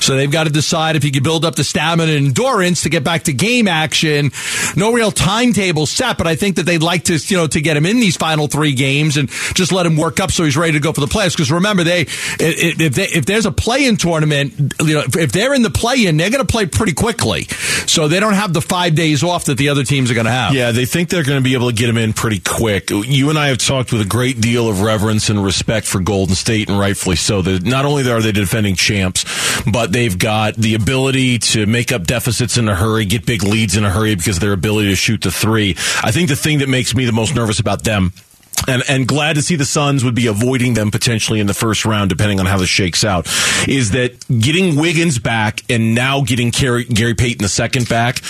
So 0.08 0.16
they've 0.16 0.32
got 0.32 0.46
to 0.46 0.50
decide 0.50 0.96
if 0.96 1.04
he 1.04 1.12
can 1.12 1.22
build 1.22 1.44
up 1.44 1.56
the 1.56 1.66
stamina 1.66 2.14
and 2.14 2.28
endurance 2.28 2.84
to 2.84 2.90
get 2.90 3.04
back 3.04 3.24
to 3.24 3.34
game 3.34 3.68
action. 3.68 4.32
No 4.78 4.94
real 4.94 5.12
timetable 5.12 5.86
set, 5.86 6.18
but 6.18 6.28
I 6.28 6.38
think 6.38 6.56
that 6.56 6.64
they'd 6.64 6.82
like 6.82 7.04
to, 7.06 7.18
you 7.18 7.36
know, 7.36 7.46
to 7.48 7.60
get 7.60 7.76
him 7.76 7.86
in 7.86 8.00
these 8.00 8.16
final 8.16 8.48
three 8.48 8.74
games 8.74 9.18
and 9.18 9.30
just 9.54 9.74
let 9.74 9.86
him 9.86 9.98
work 9.98 10.22
up 10.22 10.32
so 10.32 10.46
he's 10.46 10.56
ready 10.56 10.72
to 10.72 10.80
go 10.80 10.94
for 10.94 11.02
the 11.02 11.08
playoffs. 11.08 11.34
Because 11.34 11.52
remember, 11.52 11.84
they 11.84 12.06
if 12.40 12.94
they, 12.96 13.04
if 13.04 13.26
there's 13.26 13.46
a 13.46 13.52
play-in 13.52 13.98
tournament, 13.98 14.54
you 14.82 14.94
know, 14.94 15.04
if 15.06 15.34
they're 15.34 15.54
in 15.54 15.62
the 15.62 15.70
play-in, 15.70 16.16
they're 16.16 16.30
going 16.30 16.46
to 16.46 16.50
play 16.50 16.68
pretty 16.68 16.94
quickly. 16.94 17.44
So 17.86 18.08
they 18.08 18.22
don't 18.22 18.36
have 18.36 18.54
the 18.54 18.62
five 18.62 18.96
days 18.96 19.26
off 19.26 19.44
that 19.46 19.58
the 19.58 19.68
other 19.68 19.84
teams 19.84 20.10
are 20.10 20.14
going 20.14 20.26
to 20.26 20.32
have. 20.32 20.54
Yeah, 20.54 20.72
they 20.72 20.86
think 20.86 21.10
they're 21.10 21.26
going 21.26 21.40
to 21.40 21.44
be 21.44 21.54
able 21.54 21.70
to 21.70 21.76
get 21.76 21.90
him 21.90 21.98
in 21.98 22.14
pretty 22.14 22.40
quick. 22.40 22.92
You 22.92 23.30
and 23.30 23.38
I 23.38 23.48
have 23.48 23.58
talked 23.58 23.92
with 23.92 24.00
a 24.00 24.08
great 24.08 24.40
deal 24.40 24.70
of 24.70 24.80
reverence 24.82 25.30
and 25.30 25.44
respect 25.44 25.86
for 25.86 26.00
Golden 26.00 26.36
State, 26.36 26.70
and 26.70 26.80
rightfully 26.80 27.18
so. 27.18 27.42
That 27.42 27.66
not 27.66 27.84
only 27.84 28.10
are 28.10 28.22
they 28.22 28.32
defending 28.32 28.76
champs, 28.76 29.26
but 29.70 29.97
they've 29.98 30.20
got 30.20 30.54
the 30.54 30.76
ability 30.76 31.40
to 31.40 31.66
make 31.66 31.92
up 31.92 32.06
deficits 32.06 32.58
in 32.58 32.70
a 32.70 32.76
hurry, 32.76 33.04
get 33.06 33.26
big 33.26 33.42
leads 33.42 33.76
in 33.76 33.84
a 33.84 33.90
hurry 33.90 34.14
because 34.14 34.38
of 34.38 34.42
their 34.42 34.54
ability 34.54 34.90
to 34.90 34.96
shoot 34.96 35.22
the 35.22 35.32
three. 35.32 35.72
I 36.04 36.12
think 36.12 36.30
the 36.30 36.36
thing 36.36 36.60
that 36.60 36.70
makes 36.70 36.94
me 36.94 37.06
the 37.06 37.12
most 37.12 37.34
nervous 37.34 37.60
about 37.60 37.84
them 37.84 38.14
and, 38.68 38.84
and 38.90 39.08
glad 39.08 39.36
to 39.36 39.42
see 39.42 39.56
the 39.56 39.66
Suns 39.66 40.04
would 40.04 40.16
be 40.16 40.28
avoiding 40.28 40.74
them 40.74 40.92
potentially 40.92 41.40
in 41.40 41.48
the 41.48 41.54
first 41.54 41.86
round, 41.86 42.10
depending 42.10 42.40
on 42.40 42.46
how 42.46 42.58
this 42.58 42.70
shakes 42.70 43.04
out, 43.04 43.26
is 43.68 43.92
that 43.92 44.16
getting 44.40 44.76
Wiggins 44.76 45.20
back 45.20 45.62
and 45.70 45.96
now 45.96 46.22
getting 46.22 46.50
Gary, 46.50 46.84
Gary 46.86 47.14
Payton 47.16 47.42
the 47.44 47.50
second 47.50 47.88
back 47.90 48.22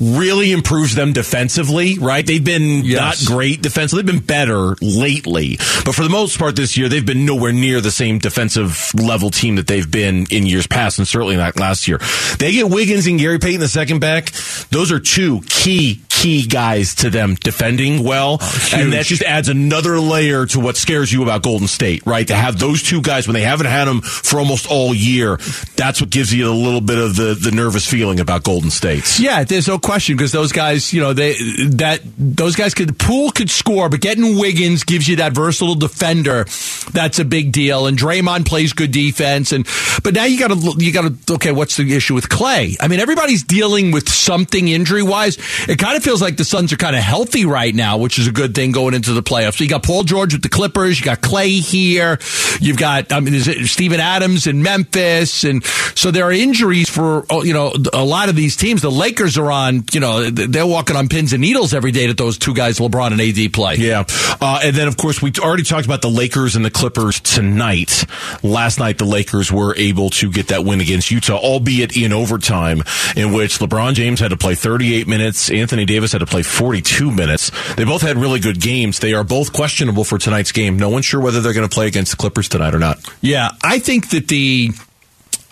really 0.00 0.52
improves 0.52 0.94
them 0.94 1.12
defensively, 1.12 1.98
right? 1.98 2.26
They've 2.26 2.42
been 2.42 2.84
Yes. 2.84 3.00
not 3.26 3.34
great 3.36 3.62
defensively. 3.62 4.02
They've 4.02 4.14
been 4.14 4.24
better 4.26 4.76
lately, 4.80 5.56
but 5.84 5.94
for 5.94 6.02
the 6.02 6.08
most 6.10 6.38
part 6.38 6.56
this 6.56 6.76
year, 6.76 6.88
they've 6.88 7.04
been 7.04 7.24
nowhere 7.26 7.52
near 7.52 7.80
the 7.80 7.90
same 7.90 8.18
defensive 8.18 8.92
level 8.94 9.30
team 9.30 9.56
that 9.56 9.66
they've 9.66 9.90
been 9.90 10.26
in 10.30 10.46
years 10.46 10.66
past, 10.66 10.98
and 10.98 11.06
certainly 11.06 11.36
not 11.36 11.58
last 11.58 11.86
year. 11.88 11.98
They 12.38 12.52
get 12.52 12.68
Wiggins 12.70 13.06
and 13.06 13.18
Gary 13.18 13.38
Payton 13.38 13.60
the 13.60 13.68
second 13.68 14.00
back. 14.00 14.30
Those 14.70 14.90
are 14.90 14.98
two 15.00 15.42
key, 15.46 16.00
key 16.22 16.46
guys 16.46 16.94
to 16.94 17.10
them 17.10 17.34
defending 17.34 18.04
well, 18.04 18.38
and 18.72 18.92
that 18.92 19.06
just 19.06 19.22
adds 19.22 19.48
another 19.48 19.98
layer 19.98 20.46
to 20.46 20.60
what 20.60 20.76
scares 20.76 21.12
you 21.12 21.22
about 21.24 21.42
Golden 21.42 21.66
State, 21.66 22.06
right? 22.06 22.26
To 22.28 22.34
have 22.36 22.60
those 22.60 22.80
two 22.80 23.02
guys 23.02 23.26
when 23.26 23.34
they 23.34 23.42
haven't 23.42 23.66
had 23.66 23.86
them 23.86 24.02
for 24.02 24.38
almost 24.38 24.70
all 24.70 24.94
year, 24.94 25.38
that's 25.74 26.00
what 26.00 26.10
gives 26.10 26.32
you 26.32 26.48
a 26.48 26.54
little 26.54 26.80
bit 26.80 26.98
of 26.98 27.16
the, 27.16 27.34
the 27.34 27.50
nervous 27.50 27.84
feeling 27.88 28.20
about 28.20 28.44
Golden 28.44 28.70
State. 28.70 29.18
Yeah, 29.18 29.42
there's 29.42 29.66
no 29.66 29.80
question 29.80 30.16
because 30.16 30.30
those 30.30 30.52
guys, 30.52 30.92
you 30.92 31.00
know, 31.00 31.12
they 31.12 31.34
that 31.70 32.02
those 32.16 32.54
guys 32.54 32.74
could 32.74 32.98
pool 33.00 33.30
could 33.32 33.50
score, 33.50 33.88
but 33.88 34.00
getting 34.00 34.38
Wiggins 34.38 34.84
gives 34.84 35.08
you 35.08 35.16
that 35.16 35.32
versatile 35.32 35.74
defender. 35.74 36.44
That's 36.92 37.18
a 37.18 37.24
big 37.24 37.50
deal. 37.50 37.86
And 37.86 37.98
Draymond 37.98 38.46
plays 38.46 38.72
good 38.72 38.92
defense. 38.92 39.50
And 39.50 39.66
but 40.04 40.14
now 40.14 40.24
you 40.24 40.38
got 40.38 40.48
to 40.48 40.74
you 40.78 40.92
got 40.92 41.26
to 41.26 41.34
okay, 41.34 41.50
what's 41.50 41.76
the 41.76 41.92
issue 41.94 42.14
with 42.14 42.28
Klay? 42.28 42.76
I 42.80 42.86
mean, 42.86 43.00
everybody's 43.00 43.42
dealing 43.42 43.90
with 43.90 44.08
something 44.08 44.68
injury 44.68 45.02
wise. 45.02 45.38
It 45.68 45.78
kind 45.78 45.96
of 45.96 46.02
feels 46.02 46.11
like 46.20 46.36
the 46.36 46.44
Suns 46.44 46.72
are 46.72 46.76
kind 46.76 46.96
of 46.96 47.02
healthy 47.02 47.44
right 47.44 47.74
now, 47.74 47.98
which 47.98 48.18
is 48.18 48.26
a 48.26 48.32
good 48.32 48.54
thing 48.54 48.72
going 48.72 48.94
into 48.94 49.12
the 49.12 49.22
playoffs. 49.22 49.58
So 49.58 49.64
you 49.64 49.70
got 49.70 49.82
Paul 49.82 50.04
George 50.04 50.34
with 50.34 50.42
the 50.42 50.48
Clippers, 50.48 50.98
you 50.98 51.04
got 51.04 51.20
Klay 51.20 51.60
here, 51.60 52.18
you've 52.60 52.78
got 52.78 53.12
I 53.12 53.20
mean, 53.20 53.34
is 53.34 53.48
it 53.48 53.66
Steven 53.68 54.00
Adams 54.00 54.46
in 54.46 54.62
Memphis, 54.62 55.44
and 55.44 55.64
so 55.94 56.10
there 56.10 56.24
are 56.24 56.32
injuries 56.32 56.90
for 56.90 57.24
oh, 57.30 57.42
you 57.42 57.54
know 57.54 57.72
a 57.92 58.04
lot 58.04 58.28
of 58.28 58.36
these 58.36 58.56
teams. 58.56 58.82
The 58.82 58.90
Lakers 58.90 59.38
are 59.38 59.50
on, 59.50 59.84
you 59.92 60.00
know, 60.00 60.28
they're 60.30 60.66
walking 60.66 60.96
on 60.96 61.08
pins 61.08 61.32
and 61.32 61.40
needles 61.40 61.74
every 61.74 61.92
day 61.92 62.06
that 62.06 62.16
those 62.16 62.38
two 62.38 62.54
guys, 62.54 62.78
LeBron 62.78 63.12
and 63.12 63.20
AD, 63.20 63.52
play. 63.52 63.76
Yeah. 63.76 64.04
Uh, 64.40 64.60
and 64.62 64.74
then, 64.74 64.88
of 64.88 64.96
course, 64.96 65.22
we 65.22 65.32
already 65.38 65.62
talked 65.62 65.86
about 65.86 66.02
the 66.02 66.10
Lakers 66.10 66.56
and 66.56 66.64
the 66.64 66.70
Clippers 66.70 67.20
tonight. 67.20 68.04
Last 68.42 68.78
night, 68.78 68.98
the 68.98 69.04
Lakers 69.04 69.52
were 69.52 69.74
able 69.76 70.10
to 70.10 70.30
get 70.30 70.48
that 70.48 70.64
win 70.64 70.80
against 70.80 71.10
Utah, 71.10 71.36
albeit 71.36 71.96
in 71.96 72.12
overtime, 72.12 72.82
in 73.16 73.32
which 73.32 73.58
LeBron 73.58 73.94
James 73.94 74.20
had 74.20 74.28
to 74.28 74.36
play 74.36 74.54
38 74.54 75.06
minutes. 75.06 75.50
Anthony 75.50 75.84
Davis 75.84 76.01
had 76.10 76.18
to 76.18 76.26
play 76.26 76.42
42 76.42 77.12
minutes. 77.12 77.52
They 77.76 77.84
both 77.84 78.02
had 78.02 78.16
really 78.16 78.40
good 78.40 78.60
games. 78.60 78.98
They 78.98 79.12
are 79.12 79.22
both 79.22 79.52
questionable 79.52 80.02
for 80.02 80.18
tonight's 80.18 80.50
game. 80.50 80.76
No 80.76 80.88
one's 80.88 81.04
sure 81.04 81.20
whether 81.20 81.40
they're 81.40 81.52
going 81.52 81.68
to 81.68 81.72
play 81.72 81.86
against 81.86 82.10
the 82.10 82.16
Clippers 82.16 82.48
tonight 82.48 82.74
or 82.74 82.80
not. 82.80 82.98
Yeah, 83.20 83.50
I 83.62 83.78
think 83.78 84.10
that 84.10 84.26
the, 84.26 84.70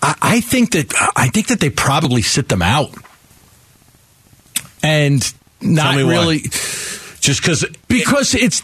I, 0.02 0.16
I 0.20 0.40
think 0.40 0.72
that 0.72 0.92
I 1.14 1.28
think 1.28 1.46
that 1.48 1.60
they 1.60 1.70
probably 1.70 2.22
sit 2.22 2.48
them 2.48 2.62
out, 2.62 2.92
and 4.82 5.22
not 5.60 5.94
me 5.94 6.02
why. 6.02 6.40
Just 7.20 7.42
because 7.42 7.64
because 7.88 8.34
it's 8.34 8.62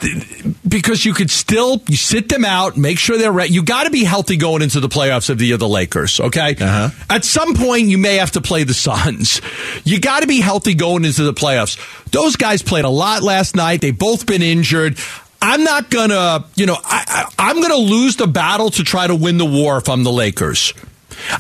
because 0.67 1.05
you 1.05 1.13
could 1.13 1.31
still 1.31 1.83
you 1.89 1.97
sit 1.97 2.29
them 2.31 2.45
out, 2.45 2.77
make 2.79 2.99
sure 2.99 3.19
they're 3.19 3.31
ready. 3.31 3.53
You 3.53 3.63
got 3.63 3.85
to 3.85 3.91
be 3.91 4.03
healthy 4.03 4.37
going 4.39 4.63
into 4.63 4.81
the 4.81 4.89
playoffs 4.89 5.29
of 5.29 5.37
the 5.39 5.53
of 5.53 5.61
the 5.61 5.69
Lakers. 5.69 6.19
Okay, 6.21 6.57
Uh-huh. 6.59 6.89
at 7.11 7.25
some 7.25 7.55
point 7.55 7.89
you 7.89 7.99
may 7.99 8.17
have 8.17 8.31
to 8.33 8.41
play 8.41 8.65
the 8.65 8.73
Suns. 8.75 9.41
You 9.85 10.01
got 10.01 10.21
to 10.21 10.27
be 10.27 10.41
healthy 10.41 10.75
going 10.75 11.05
into 11.05 11.23
the 11.23 11.35
playoffs. 11.35 11.77
Those 12.13 12.37
guys 12.37 12.63
played 12.63 12.87
a 12.87 12.91
lot 12.91 13.23
last 13.23 13.55
night. 13.57 13.83
They've 13.83 13.97
both 13.97 14.25
been 14.27 14.41
injured. 14.43 14.97
I'm 15.43 15.63
not 15.63 15.91
gonna, 15.91 16.47
you 16.57 16.65
know, 16.65 16.77
I, 16.83 17.05
I, 17.39 17.51
I'm 17.51 17.61
gonna 17.61 17.77
lose 17.77 18.17
the 18.17 18.27
battle 18.27 18.71
to 18.71 18.83
try 18.83 19.07
to 19.07 19.15
win 19.15 19.37
the 19.37 19.45
war 19.45 19.77
if 19.77 19.89
I'm 19.91 20.03
the 20.03 20.11
Lakers. 20.13 20.73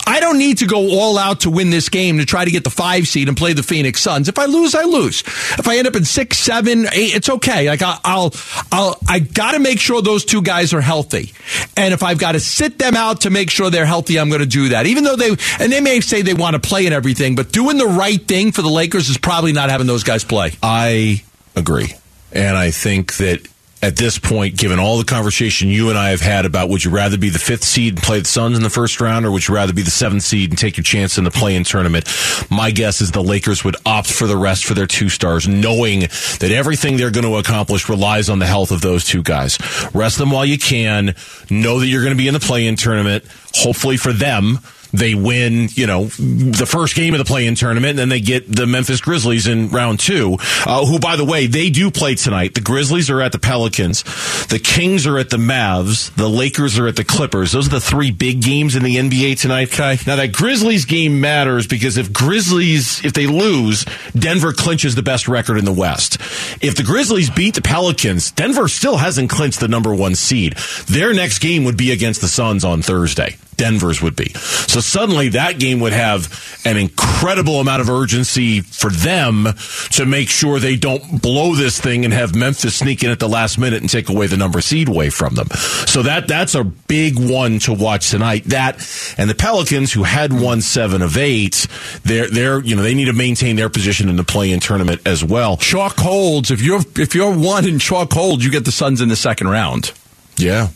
I 0.06 0.20
don't 0.20 0.38
need 0.38 0.58
to 0.58 0.66
go 0.66 0.98
all 0.98 1.18
out 1.18 1.40
to 1.40 1.50
win 1.50 1.70
this 1.70 1.88
game 1.88 2.18
to 2.18 2.24
try 2.26 2.44
to 2.44 2.50
get 2.50 2.64
the 2.64 2.70
five 2.70 3.06
seed 3.06 3.28
and 3.28 3.36
play 3.36 3.52
the 3.52 3.62
Phoenix 3.62 4.00
Suns. 4.00 4.28
If 4.28 4.38
I 4.38 4.46
lose, 4.46 4.74
I 4.74 4.82
lose. 4.84 5.20
If 5.20 5.66
I 5.68 5.78
end 5.78 5.86
up 5.86 5.96
in 5.96 6.04
six, 6.04 6.38
seven, 6.38 6.86
eight, 6.92 7.14
it's 7.14 7.28
okay. 7.28 7.68
Like 7.68 7.82
I- 7.82 7.98
I'll, 8.04 8.32
I'll, 8.72 8.98
I 9.08 9.18
got 9.20 9.52
to 9.52 9.58
make 9.58 9.78
sure 9.80 10.02
those 10.02 10.24
two 10.24 10.42
guys 10.42 10.72
are 10.74 10.80
healthy. 10.80 11.32
And 11.76 11.92
if 11.94 12.02
I've 12.02 12.18
got 12.18 12.32
to 12.32 12.40
sit 12.40 12.78
them 12.78 12.94
out 12.96 13.22
to 13.22 13.30
make 13.30 13.50
sure 13.50 13.70
they're 13.70 13.86
healthy, 13.86 14.18
I'm 14.18 14.28
going 14.28 14.40
to 14.40 14.46
do 14.46 14.70
that. 14.70 14.86
Even 14.86 15.04
though 15.04 15.16
they, 15.16 15.30
and 15.58 15.72
they 15.72 15.80
may 15.80 16.00
say 16.00 16.22
they 16.22 16.34
want 16.34 16.54
to 16.54 16.60
play 16.60 16.86
and 16.86 16.94
everything, 16.94 17.34
but 17.34 17.52
doing 17.52 17.76
the 17.78 17.86
right 17.86 18.20
thing 18.26 18.52
for 18.52 18.62
the 18.62 18.68
Lakers 18.70 19.08
is 19.08 19.18
probably 19.18 19.52
not 19.52 19.70
having 19.70 19.86
those 19.86 20.04
guys 20.04 20.24
play. 20.24 20.52
I 20.62 21.22
agree. 21.54 21.94
And 22.32 22.56
I 22.56 22.70
think 22.70 23.14
that 23.16 23.46
at 23.82 23.96
this 23.96 24.18
point, 24.18 24.56
given 24.56 24.78
all 24.78 24.96
the 24.96 25.04
conversation 25.04 25.68
you 25.68 25.90
and 25.90 25.98
I 25.98 26.10
have 26.10 26.22
had 26.22 26.46
about 26.46 26.70
would 26.70 26.82
you 26.82 26.90
rather 26.90 27.18
be 27.18 27.28
the 27.28 27.38
fifth 27.38 27.64
seed 27.64 27.94
and 27.94 28.02
play 28.02 28.18
the 28.20 28.24
Suns 28.24 28.56
in 28.56 28.62
the 28.62 28.70
first 28.70 29.00
round, 29.00 29.26
or 29.26 29.30
would 29.30 29.46
you 29.46 29.54
rather 29.54 29.74
be 29.74 29.82
the 29.82 29.90
seventh 29.90 30.22
seed 30.22 30.50
and 30.50 30.58
take 30.58 30.76
your 30.76 30.84
chance 30.84 31.18
in 31.18 31.24
the 31.24 31.30
play 31.30 31.54
in 31.54 31.62
tournament? 31.62 32.06
My 32.50 32.70
guess 32.70 33.00
is 33.00 33.12
the 33.12 33.22
Lakers 33.22 33.64
would 33.64 33.76
opt 33.84 34.10
for 34.10 34.26
the 34.26 34.36
rest 34.36 34.64
for 34.64 34.74
their 34.74 34.86
two 34.86 35.10
stars, 35.10 35.46
knowing 35.46 36.00
that 36.00 36.50
everything 36.50 36.96
they're 36.96 37.10
going 37.10 37.26
to 37.26 37.36
accomplish 37.36 37.88
relies 37.88 38.30
on 38.30 38.38
the 38.38 38.46
health 38.46 38.70
of 38.70 38.80
those 38.80 39.04
two 39.04 39.22
guys. 39.22 39.58
Rest 39.94 40.18
them 40.18 40.30
while 40.30 40.46
you 40.46 40.58
can. 40.58 41.14
Know 41.50 41.78
that 41.78 41.86
you're 41.86 42.02
going 42.02 42.16
to 42.16 42.18
be 42.18 42.28
in 42.28 42.34
the 42.34 42.40
play 42.40 42.66
in 42.66 42.76
tournament. 42.76 43.24
Hopefully 43.54 43.98
for 43.98 44.12
them, 44.12 44.58
they 44.96 45.14
win, 45.14 45.68
you 45.72 45.86
know, 45.86 46.06
the 46.06 46.66
first 46.66 46.94
game 46.94 47.14
of 47.14 47.18
the 47.18 47.24
play-in 47.24 47.54
tournament, 47.54 47.90
and 47.90 47.98
then 47.98 48.08
they 48.08 48.20
get 48.20 48.50
the 48.50 48.66
Memphis 48.66 49.00
Grizzlies 49.00 49.46
in 49.46 49.68
round 49.70 50.00
two, 50.00 50.36
uh, 50.66 50.84
who, 50.86 50.98
by 50.98 51.16
the 51.16 51.24
way, 51.24 51.46
they 51.46 51.70
do 51.70 51.90
play 51.90 52.14
tonight. 52.14 52.54
The 52.54 52.60
Grizzlies 52.60 53.10
are 53.10 53.20
at 53.20 53.32
the 53.32 53.38
Pelicans. 53.38 54.02
The 54.48 54.58
Kings 54.58 55.06
are 55.06 55.18
at 55.18 55.30
the 55.30 55.36
Mavs. 55.36 56.14
The 56.16 56.28
Lakers 56.28 56.78
are 56.78 56.86
at 56.86 56.96
the 56.96 57.04
Clippers. 57.04 57.52
Those 57.52 57.66
are 57.66 57.70
the 57.70 57.80
three 57.80 58.10
big 58.10 58.42
games 58.42 58.76
in 58.76 58.82
the 58.82 58.96
NBA 58.96 59.40
tonight. 59.40 59.72
Okay. 59.72 59.98
Now, 60.06 60.16
that 60.16 60.32
Grizzlies 60.32 60.84
game 60.84 61.20
matters 61.20 61.66
because 61.66 61.96
if 61.96 62.12
Grizzlies, 62.12 63.04
if 63.04 63.12
they 63.12 63.26
lose, 63.26 63.84
Denver 64.14 64.52
clinches 64.52 64.94
the 64.94 65.02
best 65.02 65.28
record 65.28 65.58
in 65.58 65.64
the 65.64 65.72
West. 65.72 66.20
If 66.60 66.76
the 66.76 66.82
Grizzlies 66.82 67.30
beat 67.30 67.54
the 67.54 67.62
Pelicans, 67.62 68.30
Denver 68.30 68.68
still 68.68 68.96
hasn't 68.96 69.30
clinched 69.30 69.60
the 69.60 69.68
number 69.68 69.94
one 69.94 70.14
seed. 70.14 70.56
Their 70.86 71.12
next 71.12 71.38
game 71.40 71.64
would 71.64 71.76
be 71.76 71.92
against 71.92 72.20
the 72.20 72.28
Suns 72.28 72.64
on 72.64 72.82
Thursday. 72.82 73.36
Denver's 73.56 74.02
would 74.02 74.16
be. 74.16 74.32
So 74.34 74.80
suddenly 74.80 75.30
that 75.30 75.58
game 75.58 75.80
would 75.80 75.92
have 75.92 76.60
an 76.64 76.76
incredible 76.76 77.60
amount 77.60 77.80
of 77.80 77.90
urgency 77.90 78.60
for 78.60 78.90
them 78.90 79.46
to 79.92 80.06
make 80.06 80.28
sure 80.28 80.58
they 80.58 80.76
don't 80.76 81.22
blow 81.22 81.54
this 81.54 81.80
thing 81.80 82.04
and 82.04 82.12
have 82.12 82.34
Memphis 82.34 82.76
sneak 82.76 83.02
in 83.04 83.10
at 83.10 83.18
the 83.18 83.28
last 83.28 83.58
minute 83.58 83.80
and 83.80 83.90
take 83.90 84.08
away 84.08 84.26
the 84.26 84.36
number 84.36 84.60
seed 84.60 84.88
away 84.88 85.10
from 85.10 85.34
them. 85.34 85.48
So 85.86 86.02
that 86.02 86.28
that's 86.28 86.54
a 86.54 86.64
big 86.64 87.18
one 87.18 87.58
to 87.60 87.72
watch 87.72 88.10
tonight. 88.10 88.44
That 88.44 88.76
and 89.16 89.30
the 89.30 89.34
Pelicans 89.34 89.92
who 89.92 90.02
had 90.02 90.32
won 90.32 90.60
7 90.60 91.02
of 91.02 91.16
8, 91.16 91.66
they're 92.04 92.28
they're 92.28 92.60
you 92.60 92.76
know, 92.76 92.82
they 92.82 92.94
need 92.94 93.06
to 93.06 93.12
maintain 93.12 93.56
their 93.56 93.68
position 93.68 94.08
in 94.08 94.16
the 94.16 94.24
play-in 94.24 94.60
tournament 94.60 95.00
as 95.06 95.24
well. 95.24 95.56
Chalk 95.56 95.96
holds. 95.96 96.50
If 96.50 96.60
you're 96.62 96.82
if 96.96 97.14
you're 97.14 97.36
one 97.36 97.66
in 97.66 97.78
chalk 97.78 98.12
holds, 98.12 98.44
you 98.44 98.50
get 98.50 98.64
the 98.64 98.72
Suns 98.72 99.00
in 99.00 99.08
the 99.08 99.16
second 99.16 99.48
round. 99.48 99.92
Yeah. 100.36 100.68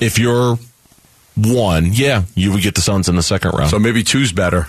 If 0.00 0.18
you're 0.18 0.58
one, 1.46 1.90
yeah, 1.92 2.24
you 2.34 2.52
would 2.52 2.62
get 2.62 2.74
the 2.74 2.80
Suns 2.80 3.08
in 3.08 3.16
the 3.16 3.22
second 3.22 3.52
round. 3.52 3.70
So 3.70 3.78
maybe 3.78 4.02
two's 4.02 4.32
better. 4.32 4.66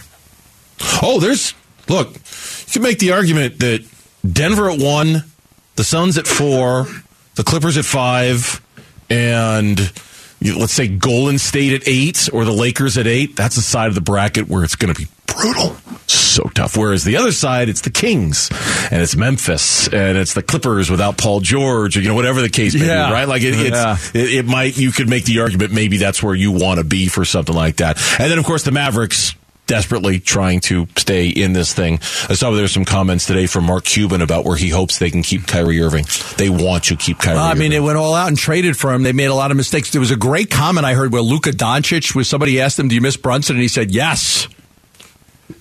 Oh, 1.01 1.19
there's 1.19 1.53
look. 1.87 2.13
You 2.13 2.73
can 2.73 2.81
make 2.83 2.99
the 2.99 3.11
argument 3.11 3.59
that 3.59 3.85
Denver 4.29 4.69
at 4.69 4.79
one, 4.79 5.23
the 5.75 5.83
Suns 5.83 6.17
at 6.17 6.27
four, 6.27 6.87
the 7.35 7.43
Clippers 7.43 7.77
at 7.77 7.85
five, 7.85 8.61
and 9.09 9.79
let's 10.41 10.73
say 10.73 10.87
Golden 10.87 11.37
State 11.37 11.73
at 11.73 11.87
eight 11.87 12.29
or 12.31 12.45
the 12.45 12.51
Lakers 12.51 12.97
at 12.97 13.07
eight. 13.07 13.35
That's 13.35 13.55
the 13.55 13.61
side 13.61 13.87
of 13.87 13.95
the 13.95 14.01
bracket 14.01 14.47
where 14.47 14.63
it's 14.63 14.75
going 14.75 14.93
to 14.93 14.99
be 14.99 15.07
brutal, 15.25 15.75
so 16.43 16.49
tough. 16.53 16.77
Whereas 16.77 17.03
the 17.03 17.17
other 17.17 17.31
side, 17.31 17.67
it's 17.69 17.81
the 17.81 17.89
Kings 17.89 18.49
and 18.91 19.01
it's 19.01 19.15
Memphis 19.15 19.87
and 19.87 20.17
it's 20.17 20.33
the 20.33 20.41
Clippers 20.43 20.89
without 20.89 21.17
Paul 21.17 21.41
George 21.41 21.97
or 21.97 22.01
you 22.01 22.07
know 22.07 22.15
whatever 22.15 22.41
the 22.41 22.49
case 22.49 22.73
may 22.75 22.85
Yeah. 22.87 23.07
be, 23.07 23.13
right? 23.13 23.27
Like 23.27 23.41
it, 23.41 23.53
it's 23.55 23.75
Yeah. 23.75 23.97
it, 24.13 24.33
it 24.33 24.45
might 24.45 24.77
you 24.77 24.91
could 24.91 25.09
make 25.09 25.25
the 25.25 25.39
argument 25.41 25.73
maybe 25.73 25.97
that's 25.97 26.23
where 26.23 26.35
you 26.35 26.51
want 26.51 26.77
to 26.79 26.85
be 26.85 27.07
for 27.07 27.25
something 27.25 27.55
like 27.55 27.77
that. 27.77 27.97
And 28.19 28.31
then 28.31 28.37
of 28.39 28.45
course 28.45 28.63
the 28.63 28.71
Mavericks 28.71 29.35
desperately 29.67 30.19
trying 30.19 30.59
to 30.61 30.87
stay 30.97 31.27
in 31.27 31.53
this 31.53 31.73
thing. 31.73 31.95
I 32.27 32.33
saw 32.33 32.49
there 32.51 32.63
were 32.63 32.67
some 32.67 32.85
comments 32.85 33.25
today 33.27 33.45
from 33.45 33.65
Mark 33.65 33.83
Cuban 33.83 34.21
about 34.21 34.43
where 34.45 34.55
he 34.57 34.69
hopes 34.69 34.97
they 34.97 35.11
can 35.11 35.21
keep 35.21 35.45
Kyrie 35.45 35.79
Irving. 35.81 36.05
They 36.37 36.49
want 36.49 36.85
to 36.85 36.95
keep 36.95 37.19
Kyrie. 37.19 37.35
Well, 37.35 37.45
I 37.45 37.53
mean, 37.53 37.63
Irving. 37.63 37.71
they 37.71 37.79
went 37.81 37.97
all 37.99 38.15
out 38.15 38.29
and 38.29 38.37
traded 38.37 38.77
for 38.77 38.91
him. 38.93 39.03
They 39.03 39.11
made 39.13 39.25
a 39.27 39.35
lot 39.35 39.51
of 39.51 39.57
mistakes. 39.57 39.91
There 39.91 39.99
was 40.01 40.09
a 40.09 40.15
great 40.15 40.49
comment 40.49 40.87
I 40.87 40.93
heard 40.95 41.11
where 41.13 41.21
Luka 41.21 41.51
Doncic 41.51 42.15
was 42.15 42.27
somebody 42.27 42.59
asked 42.59 42.79
him, 42.79 42.87
"Do 42.87 42.95
you 42.95 43.01
miss 43.01 43.15
Brunson?" 43.17 43.57
and 43.57 43.61
he 43.61 43.67
said, 43.67 43.91
"Yes." 43.91 44.47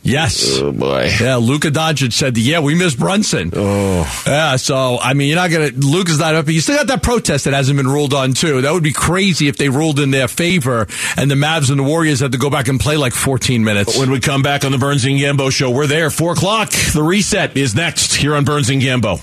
Yes. 0.03 0.59
Oh 0.59 0.73
boy. 0.73 1.11
Yeah, 1.21 1.37
Luka 1.37 1.71
Doncic 1.71 2.13
said, 2.13 2.39
"Yeah, 2.39 2.61
we 2.61 2.75
miss 2.75 2.95
Brunson." 2.95 3.51
Oh. 3.55 4.23
Yeah, 4.27 4.57
so 4.57 4.99
I 4.99 5.13
mean, 5.15 5.29
you're 5.29 5.37
not 5.37 5.51
gonna. 5.51 5.71
Luka's 5.75 6.19
not 6.19 6.35
up. 6.35 6.47
But 6.47 6.55
you 6.55 6.61
still 6.61 6.77
got 6.77 6.87
that 6.87 7.03
protest 7.03 7.45
that 7.45 7.53
hasn't 7.55 7.77
been 7.77 7.89
ruled 7.89 8.15
on 8.15 8.33
too. 8.33 8.63
That 8.63 8.73
would 8.73 8.83
be 8.83 8.93
crazy 8.93 9.49
if 9.49 9.57
they 9.59 9.69
ruled 9.69 10.01
in 10.01 10.11
their 10.11 10.29
favor 10.29 10.87
and 11.17 11.31
the 11.31 11.35
Mavs 11.35 11.69
and 11.71 11.79
the 11.79 11.83
Warriors 11.85 12.21
had 12.21 12.33
to 12.33 12.39
go 12.39 12.49
back 12.51 12.69
and 12.69 12.81
play 12.81 12.97
like 12.97 13.13
14 13.13 13.63
minutes. 13.65 13.99
When 13.99 14.11
we 14.11 14.21
come 14.21 14.43
back 14.43 14.65
on 14.65 14.73
the 14.73 14.79
Burns 14.79 15.05
and 15.05 15.19
Gambo 15.19 15.51
show, 15.53 15.71
we're 15.71 15.87
there. 15.87 16.11
Four 16.11 16.33
o'clock. 16.33 16.71
The 16.71 17.03
reset 17.03 17.57
is 17.57 17.75
next 17.75 18.15
here 18.15 18.35
on 18.35 18.45
Burns 18.45 18.71
and 18.71 18.81
Gambo. 18.81 19.21